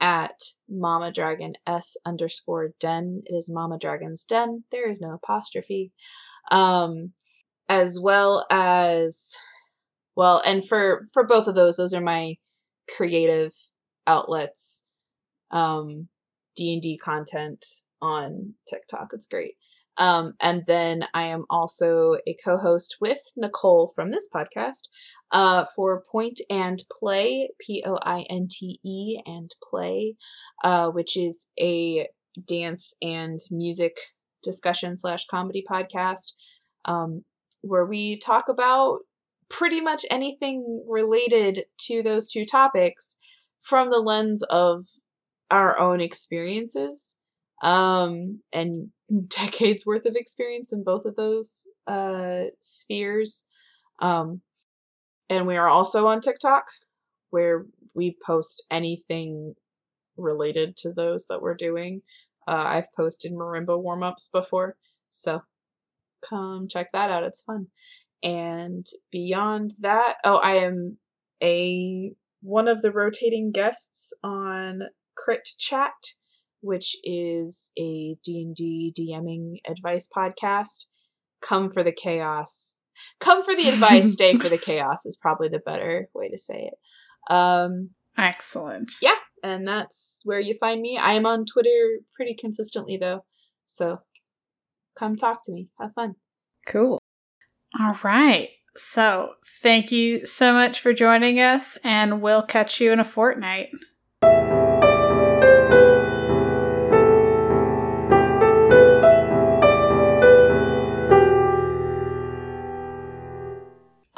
at 0.00 0.40
Mama 0.68 1.12
Dragon 1.12 1.54
S 1.66 1.96
underscore 2.06 2.70
Den. 2.80 3.22
It 3.26 3.34
is 3.34 3.50
Mama 3.52 3.78
Dragon's 3.78 4.24
Den. 4.24 4.64
There 4.70 4.88
is 4.88 5.00
no 5.00 5.12
apostrophe. 5.12 5.92
Um, 6.50 7.12
as 7.68 7.98
well 8.00 8.46
as 8.50 9.36
well, 10.16 10.42
and 10.44 10.66
for 10.66 11.06
for 11.12 11.24
both 11.26 11.46
of 11.46 11.54
those, 11.54 11.76
those 11.76 11.94
are 11.94 12.00
my 12.00 12.36
creative 12.96 13.52
outlets. 14.06 14.84
Um, 15.50 16.08
D 16.56 16.72
and 16.72 16.82
D 16.82 16.98
content 16.98 17.64
on 18.02 18.54
TikTok. 18.68 19.10
It's 19.12 19.26
great. 19.26 19.54
Um, 19.96 20.34
and 20.40 20.62
then 20.66 21.04
I 21.12 21.24
am 21.24 21.44
also 21.50 22.16
a 22.26 22.34
co-host 22.42 22.96
with 23.00 23.20
Nicole 23.36 23.92
from 23.94 24.10
this 24.10 24.28
podcast 24.34 24.88
uh, 25.32 25.64
for 25.76 26.04
Pointe 26.10 26.40
and 26.48 26.82
Play, 26.90 27.50
P 27.60 27.82
O 27.86 27.98
I 28.02 28.24
N 28.28 28.48
T 28.50 28.80
E 28.84 29.20
and 29.26 29.54
Play, 29.68 30.16
uh, 30.64 30.88
which 30.88 31.16
is 31.16 31.48
a 31.58 32.08
dance 32.46 32.94
and 33.02 33.38
music 33.50 33.96
discussion 34.42 34.96
slash 34.96 35.26
comedy 35.26 35.64
podcast, 35.68 36.32
um, 36.84 37.24
where 37.60 37.84
we 37.84 38.18
talk 38.18 38.48
about 38.48 39.00
pretty 39.48 39.80
much 39.80 40.06
anything 40.10 40.84
related 40.88 41.64
to 41.76 42.02
those 42.02 42.28
two 42.28 42.46
topics 42.46 43.16
from 43.60 43.90
the 43.90 43.98
lens 43.98 44.42
of 44.44 44.86
our 45.50 45.78
own 45.78 46.00
experiences 46.00 47.16
um 47.62 48.40
and 48.52 48.88
decades 49.28 49.84
worth 49.84 50.06
of 50.06 50.14
experience 50.14 50.72
in 50.72 50.84
both 50.84 51.04
of 51.04 51.16
those 51.16 51.66
uh 51.86 52.44
spheres. 52.60 53.44
Um 53.98 54.42
and 55.30 55.46
we 55.46 55.56
are 55.56 55.68
also 55.68 56.06
on 56.06 56.20
TikTok 56.20 56.64
where 57.30 57.64
we 57.94 58.16
post 58.24 58.66
anything 58.70 59.54
related 60.18 60.76
to 60.76 60.92
those 60.92 61.26
that 61.28 61.40
we're 61.40 61.54
doing 61.54 62.02
uh 62.46 62.64
I've 62.66 62.92
posted 62.94 63.32
marimba 63.32 63.80
warm-ups 63.80 64.28
before 64.30 64.76
so 65.10 65.42
come 66.28 66.68
check 66.68 66.92
that 66.92 67.10
out 67.10 67.24
it's 67.24 67.40
fun 67.40 67.68
and 68.22 68.86
beyond 69.10 69.72
that 69.80 70.16
oh 70.24 70.36
I 70.36 70.56
am 70.56 70.98
a 71.42 72.12
one 72.42 72.68
of 72.68 72.82
the 72.82 72.92
rotating 72.92 73.50
guests 73.50 74.12
on 74.22 74.80
Crit 75.16 75.48
Chat 75.58 75.94
which 76.60 76.96
is 77.02 77.72
a 77.78 78.16
D&D 78.24 78.94
DMing 78.98 79.60
advice 79.70 80.08
podcast. 80.14 80.86
Come 81.40 81.70
for 81.70 81.82
the 81.82 81.92
chaos. 81.92 82.76
Come 83.20 83.44
for 83.44 83.54
the 83.54 83.68
advice, 83.68 84.12
stay 84.14 84.36
for 84.36 84.48
the 84.48 84.58
chaos 84.58 85.06
is 85.06 85.16
probably 85.20 85.48
the 85.48 85.58
better 85.58 86.08
way 86.14 86.28
to 86.28 86.38
say 86.38 86.70
it. 86.72 87.34
Um 87.34 87.90
Excellent. 88.18 88.92
Yeah. 89.00 89.14
and 89.42 89.66
that's 89.66 90.20
where 90.24 90.40
you 90.40 90.56
find 90.58 90.80
me. 90.80 90.98
I 90.98 91.12
am 91.14 91.26
on 91.26 91.44
Twitter 91.46 92.00
pretty 92.14 92.34
consistently 92.34 92.96
though. 92.96 93.24
So 93.66 94.00
come 94.98 95.16
talk 95.16 95.44
to 95.44 95.52
me. 95.52 95.68
Have 95.80 95.94
fun. 95.94 96.16
Cool. 96.66 96.98
All 97.78 97.98
right. 98.02 98.50
So, 98.76 99.32
thank 99.62 99.90
you 99.90 100.24
so 100.26 100.52
much 100.52 100.80
for 100.80 100.92
joining 100.92 101.40
us, 101.40 101.76
and 101.82 102.22
we'll 102.22 102.42
catch 102.44 102.80
you 102.80 102.92
in 102.92 103.00
a 103.00 103.04
fortnight. 103.04 103.70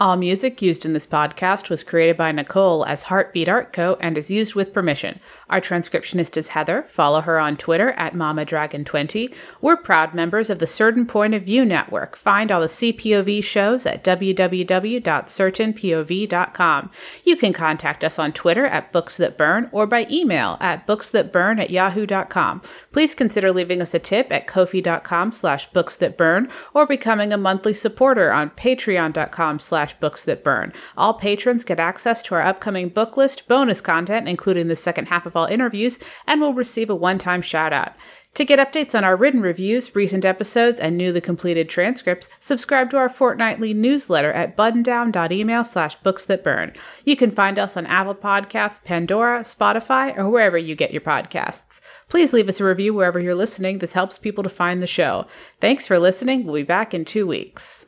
All 0.02 0.16
music 0.16 0.60
used 0.60 0.84
in 0.84 0.92
this 0.94 1.06
podcast 1.06 1.70
was 1.70 1.84
created 1.84 2.16
by 2.16 2.32
Nicole 2.32 2.84
as 2.84 3.04
Heartbeat 3.04 3.48
Art 3.48 3.72
Co. 3.72 3.96
and 4.00 4.18
is 4.18 4.32
used 4.32 4.56
with 4.56 4.72
permission. 4.72 5.20
Our 5.48 5.60
transcriptionist 5.60 6.36
is 6.36 6.48
Heather. 6.48 6.82
Follow 6.88 7.20
her 7.20 7.38
on 7.38 7.56
Twitter 7.56 7.92
at 7.92 8.12
MamaDragon20. 8.12 9.32
We're 9.60 9.76
proud 9.76 10.12
members 10.12 10.50
of 10.50 10.58
the 10.58 10.66
Certain 10.66 11.06
Point 11.06 11.34
of 11.34 11.44
View 11.44 11.64
Network. 11.64 12.16
Find 12.16 12.50
all 12.50 12.62
the 12.62 12.66
CPOV 12.66 13.44
shows 13.44 13.86
at 13.86 14.02
www.certainpov.com. 14.02 16.90
You 17.24 17.36
can 17.36 17.52
contact 17.52 18.02
us 18.02 18.18
on 18.18 18.32
Twitter 18.32 18.66
at 18.66 18.90
Books 18.90 19.18
That 19.18 19.38
Burn 19.38 19.68
or 19.70 19.86
by 19.86 20.08
email 20.10 20.56
at 20.60 20.84
booksthatburn 20.84 21.60
at 21.60 21.70
yahoo.com. 21.70 22.62
Please 22.90 23.14
consider 23.14 23.52
leaving 23.52 23.80
us 23.80 23.94
a 23.94 24.00
tip 24.00 24.32
at 24.32 24.48
kofi.com 24.48 25.30
slash 25.30 25.70
booksthatburn 25.70 26.50
or 26.74 26.88
becoming 26.88 27.32
a 27.32 27.38
monthly 27.38 27.74
supporter 27.74 28.32
on 28.32 28.50
patreon.com 28.50 29.60
slash 29.60 29.91
books 30.00 30.24
that 30.24 30.44
burn. 30.44 30.72
All 30.96 31.14
patrons 31.14 31.64
get 31.64 31.80
access 31.80 32.22
to 32.24 32.34
our 32.34 32.42
upcoming 32.42 32.88
book 32.88 33.16
list, 33.16 33.48
bonus 33.48 33.80
content, 33.80 34.28
including 34.28 34.68
the 34.68 34.76
second 34.76 35.06
half 35.06 35.26
of 35.26 35.36
all 35.36 35.46
interviews, 35.46 35.98
and 36.26 36.40
will 36.40 36.54
receive 36.54 36.90
a 36.90 36.94
one-time 36.94 37.42
shout 37.42 37.72
out. 37.72 37.94
To 38.36 38.46
get 38.46 38.58
updates 38.58 38.94
on 38.94 39.04
our 39.04 39.14
written 39.14 39.42
reviews, 39.42 39.94
recent 39.94 40.24
episodes, 40.24 40.80
and 40.80 40.96
newly 40.96 41.20
completed 41.20 41.68
transcripts, 41.68 42.30
subscribe 42.40 42.90
to 42.90 42.96
our 42.96 43.10
fortnightly 43.10 43.74
newsletter 43.74 44.32
at 44.32 44.56
buttondown.email 44.56 45.64
slash 45.64 45.96
books 45.96 46.24
that 46.24 46.42
burn. 46.42 46.72
You 47.04 47.14
can 47.14 47.30
find 47.30 47.58
us 47.58 47.76
on 47.76 47.84
Apple 47.84 48.14
Podcasts, 48.14 48.82
Pandora, 48.82 49.40
Spotify, 49.40 50.16
or 50.16 50.30
wherever 50.30 50.56
you 50.56 50.74
get 50.74 50.92
your 50.92 51.02
podcasts. 51.02 51.82
Please 52.08 52.32
leave 52.32 52.48
us 52.48 52.58
a 52.58 52.64
review 52.64 52.94
wherever 52.94 53.20
you're 53.20 53.34
listening. 53.34 53.78
This 53.78 53.92
helps 53.92 54.16
people 54.16 54.42
to 54.44 54.50
find 54.50 54.80
the 54.82 54.86
show. 54.86 55.26
Thanks 55.60 55.86
for 55.86 55.98
listening. 55.98 56.46
We'll 56.46 56.54
be 56.54 56.62
back 56.62 56.94
in 56.94 57.04
two 57.04 57.26
weeks. 57.26 57.84